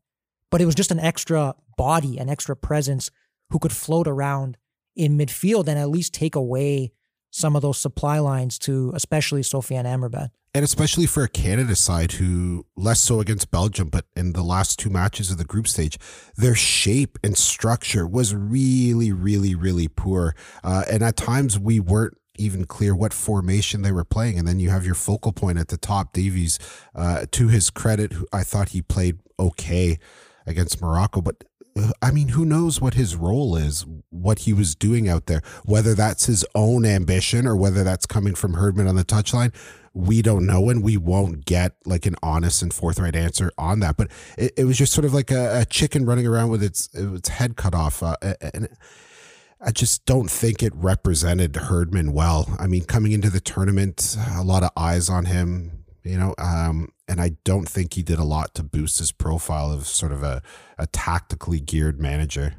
but 0.49 0.61
it 0.61 0.65
was 0.65 0.75
just 0.75 0.91
an 0.91 0.99
extra 0.99 1.55
body, 1.77 2.17
an 2.17 2.29
extra 2.29 2.55
presence 2.55 3.09
who 3.49 3.59
could 3.59 3.71
float 3.71 4.07
around 4.07 4.57
in 4.95 5.17
midfield 5.17 5.67
and 5.67 5.79
at 5.79 5.89
least 5.89 6.13
take 6.13 6.35
away 6.35 6.91
some 7.31 7.55
of 7.55 7.61
those 7.61 7.77
supply 7.77 8.19
lines 8.19 8.59
to 8.59 8.91
especially 8.93 9.41
Sofyan 9.41 9.85
Amrabat. 9.85 10.29
And 10.53 10.65
especially 10.65 11.05
for 11.05 11.23
a 11.23 11.29
Canada 11.29 11.77
side 11.77 12.13
who 12.13 12.65
less 12.75 12.99
so 12.99 13.21
against 13.21 13.51
Belgium, 13.51 13.87
but 13.87 14.05
in 14.17 14.33
the 14.33 14.43
last 14.43 14.77
two 14.77 14.89
matches 14.89 15.31
of 15.31 15.37
the 15.37 15.45
group 15.45 15.65
stage, 15.65 15.97
their 16.35 16.55
shape 16.55 17.17
and 17.23 17.37
structure 17.37 18.05
was 18.05 18.35
really, 18.35 19.13
really, 19.13 19.55
really 19.55 19.87
poor. 19.87 20.35
Uh, 20.61 20.83
and 20.91 21.03
at 21.03 21.15
times 21.15 21.57
we 21.57 21.79
weren't 21.79 22.17
even 22.37 22.65
clear 22.65 22.95
what 22.95 23.13
formation 23.13 23.81
they 23.81 23.91
were 23.91 24.05
playing. 24.05 24.39
And 24.39 24.47
then 24.47 24.59
you 24.59 24.69
have 24.69 24.85
your 24.85 24.95
focal 24.95 25.31
point 25.31 25.57
at 25.57 25.67
the 25.67 25.77
top, 25.77 26.13
Davies. 26.13 26.59
Uh, 26.95 27.25
to 27.31 27.47
his 27.47 27.69
credit, 27.69 28.13
I 28.31 28.43
thought 28.43 28.69
he 28.69 28.81
played 28.81 29.19
okay 29.39 29.99
against 30.45 30.81
Morocco, 30.81 31.21
but 31.21 31.43
uh, 31.77 31.91
I 32.01 32.11
mean, 32.11 32.29
who 32.29 32.45
knows 32.45 32.81
what 32.81 32.95
his 32.95 33.15
role 33.15 33.55
is, 33.55 33.85
what 34.09 34.39
he 34.39 34.53
was 34.53 34.75
doing 34.75 35.07
out 35.07 35.27
there, 35.27 35.41
whether 35.65 35.93
that's 35.93 36.25
his 36.25 36.45
own 36.55 36.85
ambition 36.85 37.47
or 37.47 37.55
whether 37.55 37.83
that's 37.83 38.05
coming 38.05 38.35
from 38.35 38.53
Herdman 38.53 38.87
on 38.87 38.95
the 38.95 39.05
touchline. 39.05 39.53
We 39.93 40.21
don't 40.21 40.45
know, 40.45 40.69
and 40.69 40.81
we 40.81 40.95
won't 40.95 41.45
get 41.45 41.73
like 41.85 42.05
an 42.05 42.15
honest 42.23 42.61
and 42.61 42.73
forthright 42.73 43.15
answer 43.15 43.51
on 43.57 43.81
that. 43.81 43.97
But 43.97 44.09
it, 44.37 44.53
it 44.57 44.63
was 44.63 44.77
just 44.77 44.93
sort 44.93 45.03
of 45.03 45.13
like 45.13 45.31
a, 45.31 45.61
a, 45.61 45.65
chicken 45.65 46.05
running 46.05 46.25
around 46.25 46.49
with 46.49 46.63
its 46.63 46.87
its 46.93 47.27
head 47.27 47.57
cut 47.57 47.75
off, 47.75 48.01
uh, 48.01 48.15
and 48.53 48.69
I 49.63 49.71
just 49.71 50.05
don't 50.05 50.29
think 50.29 50.63
it 50.63 50.73
represented 50.75 51.55
Herdman 51.55 52.13
well. 52.13 52.55
I 52.59 52.65
mean, 52.65 52.83
coming 52.83 53.11
into 53.11 53.29
the 53.29 53.39
tournament, 53.39 54.17
a 54.35 54.43
lot 54.43 54.63
of 54.63 54.71
eyes 54.75 55.07
on 55.07 55.25
him, 55.25 55.85
you 56.03 56.17
know, 56.17 56.33
um, 56.39 56.89
and 57.07 57.21
I 57.21 57.33
don't 57.43 57.69
think 57.69 57.93
he 57.93 58.01
did 58.01 58.17
a 58.17 58.23
lot 58.23 58.55
to 58.55 58.63
boost 58.63 58.97
his 58.97 59.11
profile 59.11 59.71
of 59.71 59.85
sort 59.85 60.11
of 60.11 60.23
a, 60.23 60.41
a 60.79 60.87
tactically 60.87 61.59
geared 61.59 61.99
manager. 61.99 62.55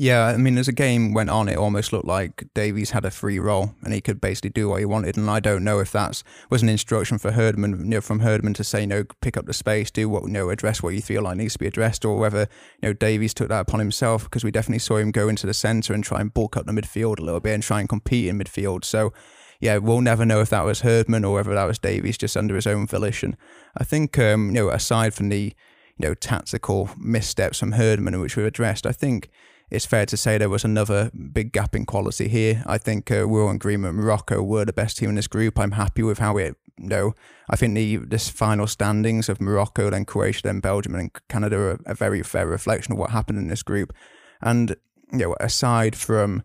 Yeah, 0.00 0.28
I 0.28 0.38
mean, 0.38 0.56
as 0.56 0.64
the 0.64 0.72
game 0.72 1.12
went 1.12 1.28
on, 1.28 1.46
it 1.46 1.58
almost 1.58 1.92
looked 1.92 2.06
like 2.06 2.48
Davies 2.54 2.92
had 2.92 3.04
a 3.04 3.10
free 3.10 3.38
role 3.38 3.74
and 3.84 3.92
he 3.92 4.00
could 4.00 4.18
basically 4.18 4.48
do 4.48 4.70
what 4.70 4.78
he 4.78 4.86
wanted. 4.86 5.18
And 5.18 5.28
I 5.28 5.40
don't 5.40 5.62
know 5.62 5.78
if 5.78 5.92
that 5.92 6.22
was 6.48 6.62
an 6.62 6.70
instruction 6.70 7.18
for 7.18 7.32
Herdman, 7.32 7.80
you 7.80 7.84
know, 7.84 8.00
from 8.00 8.20
Herdman 8.20 8.54
to 8.54 8.64
say, 8.64 8.80
you 8.80 8.86
know, 8.86 9.04
pick 9.20 9.36
up 9.36 9.44
the 9.44 9.52
space, 9.52 9.90
do 9.90 10.08
what, 10.08 10.22
you 10.22 10.30
know, 10.30 10.48
address 10.48 10.82
what 10.82 10.94
you 10.94 11.02
feel 11.02 11.24
like 11.24 11.36
needs 11.36 11.52
to 11.52 11.58
be 11.58 11.66
addressed, 11.66 12.06
or 12.06 12.16
whether, 12.16 12.48
you 12.80 12.88
know, 12.88 12.92
Davies 12.94 13.34
took 13.34 13.50
that 13.50 13.60
upon 13.60 13.78
himself 13.78 14.24
because 14.24 14.42
we 14.42 14.50
definitely 14.50 14.78
saw 14.78 14.96
him 14.96 15.10
go 15.10 15.28
into 15.28 15.46
the 15.46 15.52
centre 15.52 15.92
and 15.92 16.02
try 16.02 16.22
and 16.22 16.32
bulk 16.32 16.56
up 16.56 16.64
the 16.64 16.72
midfield 16.72 17.18
a 17.18 17.22
little 17.22 17.38
bit 17.38 17.52
and 17.52 17.62
try 17.62 17.80
and 17.80 17.88
compete 17.90 18.26
in 18.26 18.38
midfield. 18.38 18.86
So, 18.86 19.12
yeah, 19.60 19.76
we'll 19.76 20.00
never 20.00 20.24
know 20.24 20.40
if 20.40 20.48
that 20.48 20.64
was 20.64 20.80
Herdman 20.80 21.26
or 21.26 21.34
whether 21.34 21.52
that 21.52 21.64
was 21.64 21.78
Davies 21.78 22.16
just 22.16 22.38
under 22.38 22.54
his 22.54 22.66
own 22.66 22.86
volition. 22.86 23.36
I 23.76 23.84
think, 23.84 24.18
um, 24.18 24.46
you 24.46 24.52
know, 24.54 24.70
aside 24.70 25.12
from 25.12 25.28
the, 25.28 25.52
you 25.98 26.08
know, 26.08 26.14
tactical 26.14 26.88
missteps 26.96 27.58
from 27.58 27.72
Herdman, 27.72 28.18
which 28.18 28.34
we've 28.34 28.46
addressed, 28.46 28.86
I 28.86 28.92
think 28.92 29.28
it's 29.70 29.86
fair 29.86 30.06
to 30.06 30.16
say 30.16 30.38
there 30.38 30.48
was 30.48 30.64
another 30.64 31.10
big 31.32 31.52
gap 31.52 31.76
in 31.76 31.86
quality 31.86 32.28
here. 32.28 32.62
I 32.66 32.78
think 32.78 33.10
uh, 33.10 33.26
we're 33.28 33.44
all 33.44 33.50
in 33.50 33.56
agreement. 33.56 33.94
Morocco 33.94 34.42
were 34.42 34.64
the 34.64 34.72
best 34.72 34.98
team 34.98 35.10
in 35.10 35.14
this 35.14 35.28
group. 35.28 35.58
I'm 35.58 35.72
happy 35.72 36.02
with 36.02 36.18
how 36.18 36.36
it. 36.36 36.56
You 36.78 36.88
know, 36.88 37.14
I 37.50 37.56
think 37.56 37.74
the 37.74 37.96
this 37.96 38.30
final 38.30 38.66
standings 38.66 39.28
of 39.28 39.40
Morocco, 39.40 39.90
then 39.90 40.06
Croatia, 40.06 40.42
then 40.44 40.60
Belgium, 40.60 40.94
and 40.94 41.10
Canada 41.28 41.56
are 41.56 41.80
a 41.84 41.94
very 41.94 42.22
fair 42.22 42.46
reflection 42.46 42.92
of 42.92 42.98
what 42.98 43.10
happened 43.10 43.38
in 43.38 43.48
this 43.48 43.62
group. 43.62 43.92
And 44.40 44.76
you 45.12 45.18
know, 45.18 45.36
aside 45.40 45.94
from, 45.94 46.42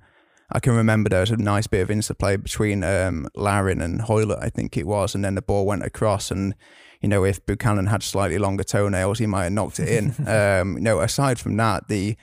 I 0.52 0.60
can 0.60 0.74
remember 0.74 1.10
there 1.10 1.22
was 1.22 1.32
a 1.32 1.38
nice 1.38 1.68
bit 1.68 1.82
of 1.82 1.90
interplay 1.90 2.36
between 2.36 2.84
um, 2.84 3.30
Larin 3.34 3.80
and 3.80 4.02
Hoilett, 4.02 4.40
I 4.42 4.50
think 4.50 4.76
it 4.76 4.86
was, 4.86 5.16
and 5.16 5.24
then 5.24 5.36
the 5.36 5.42
ball 5.42 5.66
went 5.66 5.84
across 5.84 6.32
and 6.32 6.54
you 7.02 7.10
know, 7.10 7.24
if 7.24 7.46
Buchanan 7.46 7.86
had 7.86 8.02
slightly 8.02 8.40
longer 8.40 8.64
toenails, 8.64 9.20
he 9.20 9.28
might 9.28 9.44
have 9.44 9.54
knocked 9.54 9.80
it 9.80 9.90
in. 9.90 10.28
um, 10.28 10.76
you 10.76 10.84
know, 10.84 11.02
aside 11.02 11.40
from 11.40 11.56
that, 11.58 11.88
the 11.88 12.18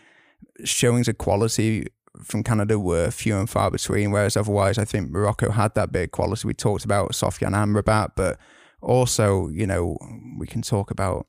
showings 0.64 1.08
of 1.08 1.18
quality 1.18 1.87
from 2.22 2.42
Canada 2.42 2.78
were 2.78 3.11
few 3.11 3.37
and 3.37 3.49
far 3.49 3.70
between, 3.70 4.11
whereas 4.11 4.37
otherwise 4.37 4.78
I 4.78 4.84
think 4.84 5.11
Morocco 5.11 5.50
had 5.50 5.75
that 5.75 5.92
bit 5.92 6.04
of 6.04 6.11
quality. 6.11 6.46
We 6.46 6.54
talked 6.54 6.84
about 6.84 7.12
Sofyan 7.12 7.52
Amrabat, 7.52 8.11
but 8.16 8.38
also, 8.80 9.49
you 9.49 9.66
know, 9.66 9.96
we 10.38 10.46
can 10.46 10.62
talk 10.62 10.90
about 10.90 11.26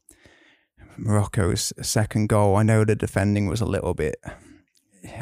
Morocco's 0.97 1.73
second 1.81 2.27
goal. 2.27 2.55
I 2.55 2.63
know 2.63 2.83
the 2.83 2.95
defending 2.95 3.47
was 3.47 3.61
a 3.61 3.65
little 3.65 3.93
bit 3.93 4.15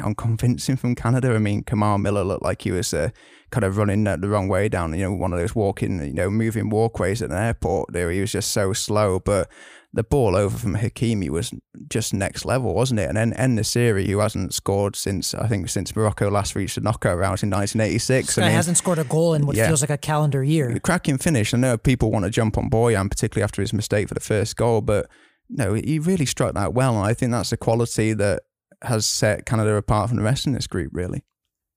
unconvincing 0.02 0.76
from 0.76 0.94
Canada. 0.94 1.34
I 1.34 1.38
mean, 1.38 1.62
Kamal 1.62 1.98
Miller 1.98 2.24
looked 2.24 2.42
like 2.42 2.62
he 2.62 2.70
was 2.70 2.92
uh, 2.94 3.10
kind 3.50 3.64
of 3.64 3.76
running 3.76 4.04
the 4.04 4.28
wrong 4.28 4.48
way 4.48 4.68
down, 4.68 4.94
you 4.94 5.04
know, 5.04 5.12
one 5.12 5.32
of 5.32 5.38
those 5.38 5.54
walking, 5.54 6.02
you 6.02 6.14
know, 6.14 6.30
moving 6.30 6.70
walkways 6.70 7.22
at 7.22 7.30
an 7.30 7.36
airport. 7.36 7.92
There, 7.92 8.10
he 8.10 8.20
was 8.20 8.32
just 8.32 8.52
so 8.52 8.72
slow. 8.72 9.20
But 9.20 9.50
the 9.94 10.02
ball 10.02 10.34
over 10.34 10.56
from 10.56 10.76
Hakimi 10.76 11.28
was 11.28 11.52
just 11.88 12.14
next 12.14 12.44
level, 12.44 12.74
wasn't 12.74 13.00
it? 13.00 13.08
And 13.08 13.16
then 13.16 13.34
En-Nesyri, 13.34 14.06
who 14.06 14.20
hasn't 14.20 14.54
scored 14.54 14.96
since 14.96 15.34
I 15.34 15.46
think 15.48 15.68
since 15.68 15.94
Morocco 15.94 16.30
last 16.30 16.54
reached 16.54 16.76
the 16.76 16.80
knockout 16.80 17.18
round 17.18 17.42
in 17.42 17.50
1986. 17.50 18.26
This 18.26 18.36
guy 18.36 18.42
I 18.42 18.46
mean, 18.46 18.56
hasn't 18.56 18.78
scored 18.78 18.98
a 18.98 19.04
goal 19.04 19.34
in 19.34 19.44
what 19.44 19.54
yeah. 19.54 19.66
feels 19.66 19.82
like 19.82 19.90
a 19.90 19.98
calendar 19.98 20.42
year. 20.42 20.78
Cracking 20.78 21.18
finish. 21.18 21.52
I 21.52 21.58
know 21.58 21.76
people 21.76 22.10
want 22.10 22.24
to 22.24 22.30
jump 22.30 22.56
on 22.56 22.70
Borjan, 22.70 23.10
particularly 23.10 23.44
after 23.44 23.60
his 23.60 23.74
mistake 23.74 24.08
for 24.08 24.14
the 24.14 24.20
first 24.20 24.56
goal, 24.56 24.80
but 24.80 25.10
no, 25.50 25.74
he 25.74 25.98
really 25.98 26.26
struck 26.26 26.54
that 26.54 26.72
well, 26.72 26.96
and 26.96 27.06
I 27.06 27.12
think 27.12 27.32
that's 27.32 27.50
the 27.50 27.58
quality 27.58 28.14
that 28.14 28.44
has 28.80 29.04
set 29.04 29.44
Canada 29.44 29.74
apart 29.74 30.08
from 30.08 30.16
the 30.16 30.24
rest 30.24 30.46
in 30.46 30.54
this 30.54 30.66
group, 30.66 30.90
really. 30.94 31.22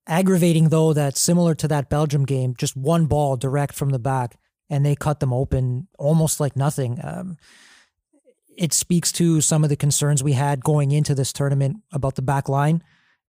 Aggravating 0.07 0.69
though 0.69 0.93
that 0.93 1.17
similar 1.17 1.55
to 1.55 1.67
that 1.67 1.89
Belgium 1.89 2.25
game, 2.25 2.53
just 2.57 2.77
one 2.77 3.07
ball 3.07 3.36
direct 3.36 3.74
from 3.74 3.89
the 3.89 4.00
back, 4.00 4.38
and 4.69 4.86
they 4.86 4.95
cut 4.95 5.19
them 5.19 5.34
open 5.34 5.88
almost 5.98 6.39
like 6.39 6.55
nothing. 6.55 7.00
Um, 7.03 7.38
it 8.58 8.74
speaks 8.74 9.12
to 9.14 9.42
some 9.42 9.64
of 9.64 9.70
the 9.70 9.76
concerns 9.76 10.24
we 10.24 10.34
had 10.34 10.64
going 10.64 10.92
into 10.92 11.16
this 11.16 11.34
tournament 11.34 11.78
about 11.92 12.16
the 12.16 12.22
back 12.22 12.50
line 12.50 12.84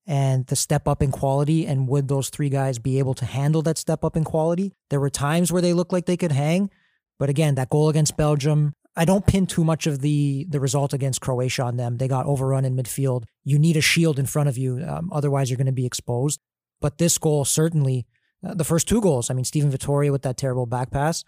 and 0.07 0.47
the 0.47 0.57
step 0.57 0.87
up 0.87 1.03
in 1.03 1.11
quality 1.11 1.67
and 1.67 1.89
would 1.89 2.09
those 2.09 2.29
three 2.29 2.49
guys 2.49 2.79
be 2.79 2.99
able 2.99 3.15
to 3.15 3.25
handle 3.25 3.63
that 3.63 3.79
step 3.79 4.05
up 4.05 4.17
in 4.17 4.25
quality? 4.25 4.73
There 4.91 5.01
were 5.01 5.11
times 5.11 5.53
where 5.53 5.63
they 5.63 5.73
looked 5.73 5.93
like 5.93 6.07
they 6.07 6.17
could 6.17 6.33
hang 6.33 6.71
but 7.19 7.29
again 7.29 7.55
that 7.55 7.71
goal 7.71 7.89
against 7.89 8.17
belgium 8.17 8.75
i 8.97 9.05
don't 9.05 9.27
pin 9.27 9.47
too 9.47 9.65
much 9.65 9.87
of 9.87 10.01
the 10.01 10.47
the 10.49 10.61
result 10.61 10.93
against 10.93 11.21
croatia 11.21 11.63
on 11.63 11.77
them. 11.77 11.97
They 11.99 12.09
got 12.09 12.27
overrun 12.27 12.65
in 12.65 12.77
midfield. 12.77 13.25
You 13.45 13.59
need 13.59 13.77
a 13.77 13.81
shield 13.81 14.19
in 14.19 14.27
front 14.27 14.49
of 14.49 14.57
you 14.57 14.85
um, 14.87 15.11
otherwise 15.13 15.51
you're 15.51 15.57
going 15.57 15.67
to 15.67 15.73
be 15.73 15.87
exposed. 15.87 16.41
But 16.81 16.99
this 16.99 17.19
goal 17.19 17.45
certainly 17.45 18.07
uh, 18.47 18.55
the 18.55 18.65
first 18.65 18.89
two 18.89 19.01
goals 19.01 19.31
i 19.31 19.35
mean 19.35 19.45
Stephen 19.45 19.71
Vitória 19.71 20.13
with 20.13 20.23
that 20.23 20.37
terrible 20.37 20.67
back 20.67 20.91
pass 20.91 21.25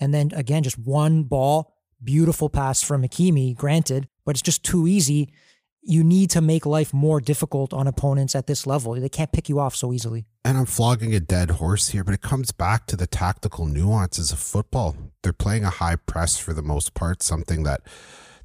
and 0.00 0.12
then 0.12 0.30
again 0.34 0.62
just 0.62 0.78
one 0.78 1.24
ball 1.24 1.74
Beautiful 2.02 2.48
pass 2.48 2.82
from 2.82 3.02
Hakimi, 3.02 3.56
granted, 3.56 4.08
but 4.24 4.36
it's 4.36 4.42
just 4.42 4.62
too 4.62 4.86
easy. 4.86 5.32
You 5.82 6.04
need 6.04 6.30
to 6.30 6.40
make 6.40 6.64
life 6.64 6.94
more 6.94 7.20
difficult 7.20 7.72
on 7.72 7.86
opponents 7.86 8.34
at 8.34 8.46
this 8.46 8.66
level. 8.66 8.94
They 8.94 9.08
can't 9.08 9.32
pick 9.32 9.48
you 9.48 9.58
off 9.58 9.74
so 9.74 9.92
easily. 9.92 10.26
And 10.44 10.56
I'm 10.56 10.66
flogging 10.66 11.14
a 11.14 11.20
dead 11.20 11.52
horse 11.52 11.88
here, 11.88 12.04
but 12.04 12.14
it 12.14 12.20
comes 12.20 12.52
back 12.52 12.86
to 12.86 12.96
the 12.96 13.06
tactical 13.06 13.66
nuances 13.66 14.30
of 14.32 14.38
football. 14.38 14.96
They're 15.22 15.32
playing 15.32 15.64
a 15.64 15.70
high 15.70 15.96
press 15.96 16.38
for 16.38 16.52
the 16.52 16.62
most 16.62 16.94
part, 16.94 17.22
something 17.22 17.64
that 17.64 17.80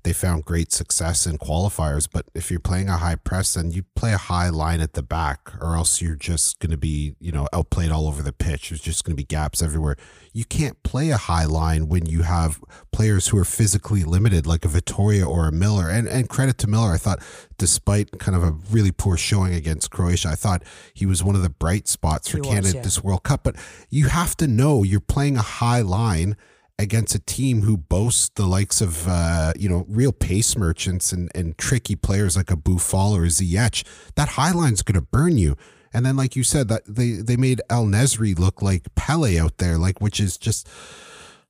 they 0.03 0.13
found 0.13 0.43
great 0.43 0.71
success 0.71 1.25
in 1.25 1.37
qualifiers. 1.37 2.07
But 2.11 2.25
if 2.33 2.51
you're 2.51 2.59
playing 2.59 2.89
a 2.89 2.97
high 2.97 3.15
press, 3.15 3.53
then 3.53 3.71
you 3.71 3.83
play 3.95 4.13
a 4.13 4.17
high 4.17 4.49
line 4.49 4.81
at 4.81 4.93
the 4.93 5.01
back, 5.01 5.53
or 5.61 5.75
else 5.75 6.01
you're 6.01 6.15
just 6.15 6.59
going 6.59 6.71
to 6.71 6.77
be, 6.77 7.15
you 7.19 7.31
know, 7.31 7.47
outplayed 7.53 7.91
all 7.91 8.07
over 8.07 8.21
the 8.21 8.33
pitch. 8.33 8.69
There's 8.69 8.81
just 8.81 9.05
going 9.05 9.13
to 9.13 9.17
be 9.17 9.23
gaps 9.23 9.61
everywhere. 9.61 9.95
You 10.33 10.43
can't 10.45 10.81
play 10.83 11.09
a 11.09 11.17
high 11.17 11.45
line 11.45 11.87
when 11.87 12.05
you 12.05 12.23
have 12.23 12.61
players 12.91 13.29
who 13.29 13.37
are 13.37 13.45
physically 13.45 14.03
limited, 14.03 14.45
like 14.45 14.65
a 14.65 14.67
Vitória 14.67 15.25
or 15.25 15.47
a 15.47 15.51
Miller. 15.51 15.89
And 15.89 16.07
and 16.07 16.27
credit 16.27 16.57
to 16.59 16.67
Miller, 16.67 16.91
I 16.91 16.97
thought, 16.97 17.19
despite 17.57 18.19
kind 18.19 18.35
of 18.35 18.43
a 18.43 18.51
really 18.71 18.91
poor 18.91 19.15
showing 19.15 19.53
against 19.53 19.89
Croatia, 19.89 20.29
I 20.29 20.35
thought 20.35 20.63
he 20.93 21.05
was 21.05 21.23
one 21.23 21.35
of 21.35 21.43
the 21.43 21.49
bright 21.49 21.87
spots 21.87 22.27
for 22.27 22.37
He 22.37 22.41
was, 22.41 22.49
Canada 22.49 22.75
yeah. 22.75 22.81
this 22.81 23.03
World 23.03 23.23
Cup. 23.23 23.43
But 23.43 23.55
you 23.89 24.07
have 24.07 24.35
to 24.37 24.47
know 24.47 24.83
you're 24.83 24.99
playing 24.99 25.37
a 25.37 25.41
high 25.41 25.81
line 25.81 26.35
against 26.79 27.15
a 27.15 27.19
team 27.19 27.61
who 27.61 27.77
boasts 27.77 28.29
the 28.35 28.45
likes 28.45 28.81
of 28.81 29.07
uh, 29.07 29.53
you 29.57 29.69
know 29.69 29.85
real 29.87 30.11
pace 30.11 30.57
merchants 30.57 31.11
and, 31.11 31.31
and 31.35 31.57
tricky 31.57 31.95
players 31.95 32.35
like 32.35 32.51
a 32.51 32.55
Boufal 32.57 33.17
or 33.17 33.25
a 33.25 33.27
Ziyech. 33.27 33.85
That 34.15 34.29
high 34.29 34.51
line's 34.51 34.81
going 34.81 34.99
to 34.99 35.07
burn 35.07 35.37
you. 35.37 35.55
And 35.93 36.05
then, 36.05 36.15
like 36.15 36.35
you 36.35 36.43
said, 36.43 36.69
that 36.69 36.83
they 36.87 37.11
they 37.11 37.37
made 37.37 37.61
El 37.69 37.85
Nesri 37.85 38.37
look 38.37 38.61
like 38.61 38.93
Pele 38.95 39.37
out 39.37 39.59
there, 39.59 39.77
like 39.77 40.01
which 40.01 40.19
is 40.19 40.37
just 40.37 40.67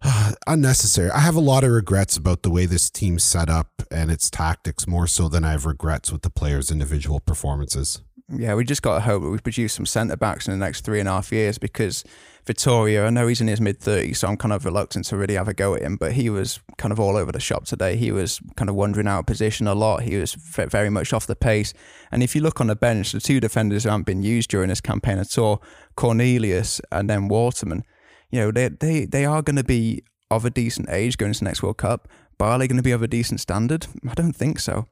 uh, 0.01 0.34
unnecessary. 0.48 1.10
I 1.12 1.20
have 1.20 1.36
a 1.36 1.42
lot 1.42 1.63
of 1.63 1.72
regrets 1.72 2.18
about 2.18 2.44
the 2.44 2.51
way 2.51 2.65
this 2.65 2.89
team's 2.89 3.24
set 3.24 3.50
up 3.50 3.84
and 3.89 4.12
its 4.12 4.30
tactics, 4.30 4.86
more 4.86 5.08
so 5.08 5.30
than 5.30 5.46
I 5.46 5.51
have 5.51 5.65
regrets 5.65 6.12
with 6.12 6.24
the 6.24 6.30
players' 6.30 6.72
individual 6.72 7.22
performances. 7.22 8.01
Yeah, 8.30 8.56
we 8.56 8.63
just 8.63 8.82
got 8.82 8.96
to 8.96 9.01
hope 9.01 9.22
that 9.24 9.30
we 9.30 9.38
produce 9.39 9.74
some 9.74 9.86
centre 9.86 10.15
backs 10.15 10.48
in 10.48 10.53
the 10.53 10.65
next 10.65 10.86
three 10.86 11.00
and 11.00 11.10
a 11.10 11.12
half 11.12 11.32
years 11.32 11.58
because 11.58 12.06
Vitória, 12.46 13.06
I 13.06 13.10
know 13.10 13.27
he's 13.27 13.42
in 13.42 13.48
his 13.48 13.60
mid 13.60 13.80
30s, 13.80 14.18
so 14.18 14.27
I'm 14.30 14.38
kind 14.38 14.53
of 14.53 14.63
reluctant 14.63 15.06
to 15.06 15.18
really 15.18 15.36
have 15.36 15.50
a 15.50 15.53
go 15.53 15.75
at 15.75 15.82
him, 15.82 15.98
but 15.98 16.13
he 16.13 16.30
was 16.30 16.62
kind 16.77 16.92
of 16.92 17.00
all 17.00 17.18
over 17.18 17.32
the 17.32 17.39
shop 17.39 17.65
today. 17.65 17.98
He 17.98 18.12
was 18.12 18.39
kind 18.56 18.70
of 18.70 18.75
wandering 18.75 19.08
out 19.08 19.20
of 19.20 19.25
position 19.25 19.68
a 19.68 19.75
lot. 19.75 20.03
He 20.03 20.18
was 20.18 20.34
very 20.34 20.89
much 20.89 21.12
off 21.12 21.27
the 21.27 21.36
pace. 21.36 21.74
And 22.12 22.24
if 22.24 22.34
you 22.34 22.42
look 22.42 22.62
on 22.62 22.68
the 22.68 22.75
bench, 22.75 23.12
the 23.12 23.20
two 23.20 23.42
defenders 23.42 23.84
who 23.84 23.89
haven't 23.89 24.06
been 24.06 24.24
used 24.24 24.50
during 24.50 24.70
this 24.70 24.82
campaign 24.82 25.20
at 25.20 25.38
all, 25.38 25.62
Cornelius 25.96 26.80
and 26.92 27.10
then 27.10 27.27
Waterman, 27.27 27.84
you 28.32 28.39
know, 28.39 28.51
they, 28.51 28.70
they, 28.70 29.06
they 29.06 29.25
are 29.25 29.42
going 29.42 29.58
to 29.58 29.63
be 29.63 30.01
of 30.32 30.46
a 30.46 30.50
decent 30.50 30.89
age 30.89 31.18
going 31.18 31.32
into 31.32 31.39
the 31.39 31.46
next 31.46 31.62
World 31.62 31.77
Cup, 31.77 32.08
but 32.38 32.46
are 32.46 32.58
they 32.58 32.68
going 32.68 32.77
to 32.77 32.84
be 32.84 32.92
of 32.92 33.03
a 33.03 33.08
decent 33.08 33.42
standard? 33.42 33.88
I 34.10 34.13
don't 34.13 34.34
think 34.34 34.60
so. 34.60 34.88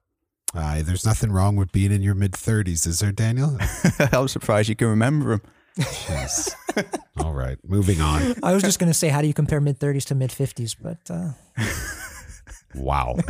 Uh, 0.53 0.81
there's 0.83 1.05
nothing 1.05 1.31
wrong 1.31 1.55
with 1.55 1.71
being 1.71 1.91
in 1.91 2.01
your 2.01 2.15
mid 2.15 2.33
30s, 2.33 2.85
is 2.87 2.99
there, 2.99 3.11
Daniel? 3.11 3.57
I'm 4.11 4.27
surprised 4.27 4.67
you 4.69 4.75
can 4.75 4.87
remember 4.87 5.33
him. 5.33 5.41
Jeez. 5.77 6.53
All 7.17 7.33
right, 7.33 7.57
moving 7.65 8.01
on. 8.01 8.35
I 8.43 8.53
was 8.53 8.61
just 8.61 8.77
going 8.77 8.89
to 8.89 8.93
say, 8.93 9.07
how 9.07 9.21
do 9.21 9.27
you 9.27 9.33
compare 9.33 9.61
mid 9.61 9.79
30s 9.79 10.05
to 10.07 10.15
mid 10.15 10.31
50s? 10.31 10.75
But 10.81 10.99
uh, 11.09 11.31
Wow. 12.75 13.17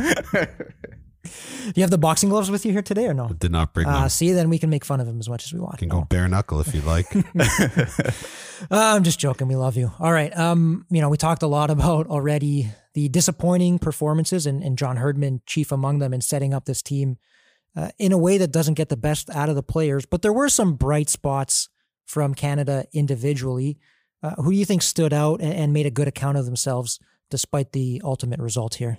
do 1.24 1.72
you 1.76 1.82
have 1.82 1.90
the 1.90 1.98
boxing 1.98 2.28
gloves 2.28 2.50
with 2.50 2.66
you 2.66 2.72
here 2.72 2.82
today 2.82 3.06
or 3.06 3.14
no? 3.14 3.28
Did 3.28 3.52
not 3.52 3.72
bring 3.72 3.86
them. 3.86 3.94
Uh, 3.94 4.08
see, 4.08 4.32
then 4.32 4.50
we 4.50 4.58
can 4.58 4.70
make 4.70 4.84
fun 4.84 5.00
of 5.00 5.06
him 5.06 5.20
as 5.20 5.28
much 5.28 5.44
as 5.44 5.52
we 5.52 5.60
want. 5.60 5.78
can 5.78 5.88
go 5.88 6.02
bare 6.02 6.28
knuckle 6.28 6.60
if 6.60 6.74
you'd 6.74 6.84
like. 6.84 7.06
Uh, 8.70 8.94
I'm 8.94 9.02
just 9.02 9.18
joking. 9.18 9.48
We 9.48 9.56
love 9.56 9.76
you. 9.76 9.92
All 9.98 10.12
right. 10.12 10.36
Um, 10.36 10.86
you 10.88 11.00
know, 11.00 11.08
we 11.08 11.16
talked 11.16 11.42
a 11.42 11.48
lot 11.48 11.70
about 11.70 12.06
already 12.06 12.70
the 12.94 13.08
disappointing 13.08 13.80
performances 13.80 14.46
and, 14.46 14.62
and 14.62 14.78
John 14.78 14.98
Herdman 14.98 15.42
chief 15.46 15.72
among 15.72 15.98
them 15.98 16.14
in 16.14 16.20
setting 16.20 16.54
up 16.54 16.64
this 16.64 16.80
team 16.82 17.16
uh, 17.74 17.90
in 17.98 18.12
a 18.12 18.18
way 18.18 18.38
that 18.38 18.52
doesn't 18.52 18.74
get 18.74 18.88
the 18.88 18.96
best 18.96 19.30
out 19.30 19.48
of 19.48 19.56
the 19.56 19.62
players. 19.62 20.06
But 20.06 20.22
there 20.22 20.32
were 20.32 20.48
some 20.48 20.74
bright 20.74 21.08
spots 21.08 21.70
from 22.06 22.34
Canada 22.34 22.86
individually. 22.92 23.78
Uh, 24.22 24.34
who 24.36 24.52
do 24.52 24.56
you 24.56 24.64
think 24.64 24.82
stood 24.82 25.12
out 25.12 25.40
and, 25.40 25.52
and 25.52 25.72
made 25.72 25.86
a 25.86 25.90
good 25.90 26.06
account 26.06 26.38
of 26.38 26.44
themselves 26.44 27.00
despite 27.30 27.72
the 27.72 28.00
ultimate 28.04 28.38
result 28.38 28.74
here? 28.74 28.98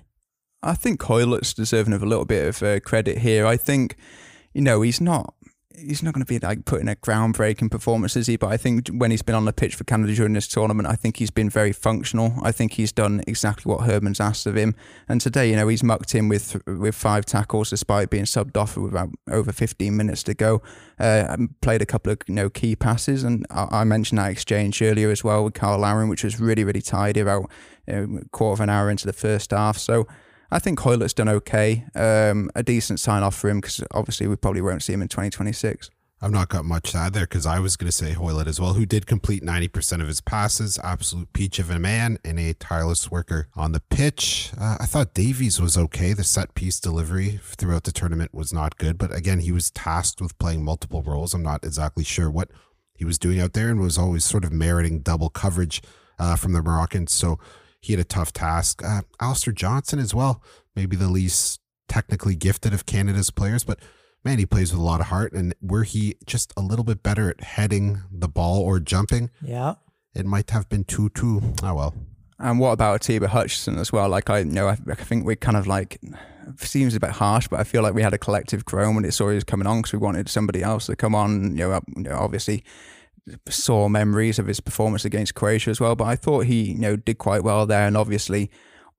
I 0.63 0.75
think 0.75 1.01
Hoilett's 1.01 1.53
deserving 1.53 1.93
of 1.93 2.01
a 2.01 2.05
little 2.05 2.25
bit 2.25 2.47
of 2.47 2.63
uh, 2.63 2.79
credit 2.79 3.19
here. 3.19 3.45
I 3.45 3.57
think, 3.57 3.95
you 4.53 4.61
know, 4.61 4.81
he's 4.81 5.01
not 5.01 5.33
he's 5.75 6.03
not 6.03 6.13
going 6.13 6.25
to 6.25 6.27
be 6.27 6.39
like 6.39 6.65
putting 6.65 6.87
a 6.87 6.95
groundbreaking 6.95 7.69
performance, 7.69 8.15
is 8.15 8.27
he? 8.27 8.37
But 8.37 8.47
I 8.47 8.57
think 8.57 8.87
when 8.89 9.11
he's 9.11 9.21
been 9.21 9.35
on 9.35 9.45
the 9.45 9.53
pitch 9.53 9.75
for 9.75 9.83
Canada 9.83 10.13
during 10.13 10.33
this 10.33 10.47
tournament, 10.47 10.87
I 10.87 10.95
think 10.95 11.17
he's 11.17 11.31
been 11.31 11.49
very 11.49 11.71
functional. 11.71 12.33
I 12.41 12.51
think 12.51 12.73
he's 12.73 12.91
done 12.91 13.23
exactly 13.27 13.69
what 13.69 13.81
Herdman's 13.81 14.19
asked 14.19 14.45
of 14.45 14.55
him. 14.55 14.75
And 15.07 15.19
today, 15.19 15.49
you 15.49 15.55
know, 15.55 15.67
he's 15.67 15.83
mucked 15.83 16.15
in 16.15 16.29
with 16.29 16.61
with 16.65 16.95
five 16.95 17.25
tackles 17.25 17.69
despite 17.69 18.09
being 18.09 18.25
subbed 18.25 18.57
off 18.57 18.77
with 18.77 18.91
about 18.91 19.09
over 19.29 19.51
15 19.51 19.95
minutes 19.95 20.23
to 20.23 20.33
go. 20.33 20.61
Uh, 20.99 21.37
played 21.61 21.81
a 21.81 21.85
couple 21.85 22.11
of 22.11 22.19
you 22.27 22.35
know 22.35 22.49
key 22.49 22.75
passes, 22.75 23.23
and 23.23 23.45
I, 23.49 23.67
I 23.71 23.83
mentioned 23.83 24.19
that 24.19 24.31
exchange 24.31 24.81
earlier 24.81 25.11
as 25.11 25.23
well 25.23 25.43
with 25.43 25.57
Cyle 25.57 25.79
Larin, 25.79 26.09
which 26.09 26.23
was 26.23 26.39
really 26.39 26.63
really 26.63 26.81
tidy 26.81 27.19
about 27.19 27.49
a 27.87 28.07
quarter 28.31 28.53
of 28.53 28.59
an 28.61 28.69
hour 28.69 28.89
into 28.89 29.05
the 29.05 29.13
first 29.13 29.51
half. 29.51 29.77
So. 29.77 30.07
I 30.53 30.59
think 30.59 30.77
Hoilett's 30.79 31.15
done 31.15 31.29
okay. 31.29 31.83
Um, 31.95 32.51
a 32.53 32.61
decent 32.61 32.99
sign 32.99 33.23
off 33.23 33.33
for 33.33 33.49
him 33.49 33.59
because 33.59 33.83
obviously 33.89 34.27
we 34.27 34.35
probably 34.35 34.61
won't 34.61 34.83
see 34.83 34.93
him 34.93 35.01
in 35.01 35.07
2026. 35.07 35.89
I've 36.21 36.31
not 36.31 36.49
got 36.49 36.63
much 36.63 36.91
to 36.91 36.99
add 36.99 37.13
there 37.13 37.25
because 37.25 37.47
I 37.47 37.57
was 37.57 37.75
going 37.75 37.87
to 37.87 37.91
say 37.91 38.13
Hoylett 38.13 38.45
as 38.45 38.61
well, 38.61 38.75
who 38.75 38.85
did 38.85 39.07
complete 39.07 39.41
90% 39.41 39.99
of 39.99 40.07
his 40.07 40.21
passes. 40.21 40.77
Absolute 40.83 41.33
peach 41.33 41.57
of 41.57 41.71
a 41.71 41.79
man 41.79 42.19
and 42.23 42.39
a 42.39 42.53
tireless 42.53 43.09
worker 43.09 43.47
on 43.55 43.71
the 43.71 43.79
pitch. 43.79 44.51
Uh, 44.55 44.77
I 44.79 44.85
thought 44.85 45.15
Davies 45.15 45.59
was 45.59 45.75
okay. 45.75 46.13
The 46.13 46.23
set 46.23 46.53
piece 46.53 46.79
delivery 46.79 47.39
throughout 47.43 47.83
the 47.83 47.91
tournament 47.91 48.31
was 48.31 48.53
not 48.53 48.77
good, 48.77 48.99
but 48.99 49.13
again, 49.13 49.39
he 49.39 49.51
was 49.51 49.71
tasked 49.71 50.21
with 50.21 50.37
playing 50.37 50.63
multiple 50.63 51.01
roles. 51.01 51.33
I'm 51.33 51.41
not 51.41 51.65
exactly 51.65 52.03
sure 52.03 52.29
what 52.29 52.51
he 52.93 53.05
was 53.05 53.17
doing 53.17 53.41
out 53.41 53.53
there 53.53 53.69
and 53.69 53.79
was 53.79 53.97
always 53.97 54.23
sort 54.23 54.45
of 54.45 54.51
meriting 54.51 54.99
double 54.99 55.29
coverage 55.29 55.81
uh, 56.19 56.35
from 56.35 56.53
the 56.53 56.61
Moroccans. 56.61 57.11
So 57.11 57.39
he 57.83 57.93
had 57.93 57.99
a 57.99 58.03
tough 58.05 58.31
task. 58.33 58.81
Uh, 58.83 59.01
Alistair 59.19 59.53
Johnston 59.53 59.99
as 59.99 60.13
well, 60.13 60.41
maybe 60.75 60.95
the 60.95 61.09
least 61.09 61.59
technically 61.87 62.35
gifted 62.35 62.73
of 62.73 62.85
Canada's 62.85 63.29
players, 63.29 63.63
but 63.63 63.79
man, 64.23 64.39
he 64.39 64.45
plays 64.45 64.71
with 64.71 64.79
a 64.79 64.83
lot 64.83 65.01
of 65.01 65.07
heart. 65.07 65.33
And 65.33 65.53
were 65.61 65.83
he 65.83 66.15
just 66.25 66.53
a 66.55 66.61
little 66.61 66.85
bit 66.85 67.03
better 67.03 67.29
at 67.29 67.41
heading 67.43 68.01
the 68.11 68.27
ball 68.29 68.61
or 68.61 68.79
jumping, 68.79 69.29
Yeah. 69.41 69.75
it 70.15 70.25
might 70.25 70.49
have 70.51 70.69
been 70.69 70.85
2 70.85 71.09
2. 71.09 71.41
Oh, 71.61 71.73
well. 71.75 71.93
And 72.39 72.59
what 72.59 72.71
about 72.71 72.95
Atiba 73.01 73.27
Hutchinson 73.27 73.77
as 73.77 73.91
well? 73.91 74.09
Like 74.09 74.29
I 74.29 74.43
know, 74.43 74.67
I, 74.69 74.77
I 74.89 74.95
think 74.95 75.25
we 75.25 75.35
kind 75.35 75.55
of 75.57 75.67
like 75.67 75.99
seems 76.57 76.95
a 76.95 76.99
bit 76.99 77.11
harsh, 77.11 77.47
but 77.47 77.59
I 77.59 77.63
feel 77.63 77.83
like 77.83 77.93
we 77.93 78.01
had 78.01 78.13
a 78.13 78.17
collective 78.17 78.65
groan 78.65 78.95
when 78.95 79.05
it 79.05 79.13
saw 79.13 79.29
he 79.29 79.35
was 79.35 79.43
coming 79.45 79.67
on 79.67 79.79
because 79.79 79.93
we 79.93 79.99
wanted 79.99 80.27
somebody 80.29 80.61
else 80.63 80.87
to 80.87 80.95
come 80.95 81.15
on. 81.15 81.51
You 81.57 81.69
know, 81.69 81.81
you 81.95 82.03
know, 82.03 82.17
obviously 82.17 82.63
sore 83.49 83.89
memories 83.89 84.39
of 84.39 84.47
his 84.47 84.59
performance 84.59 85.05
against 85.05 85.35
Croatia 85.35 85.69
as 85.69 85.79
well. 85.79 85.95
But 85.95 86.05
I 86.05 86.15
thought 86.15 86.45
he 86.45 86.71
you 86.71 86.79
know 86.79 86.95
did 86.95 87.17
quite 87.17 87.43
well 87.43 87.65
there, 87.65 87.87
and 87.87 87.97
obviously 87.97 88.49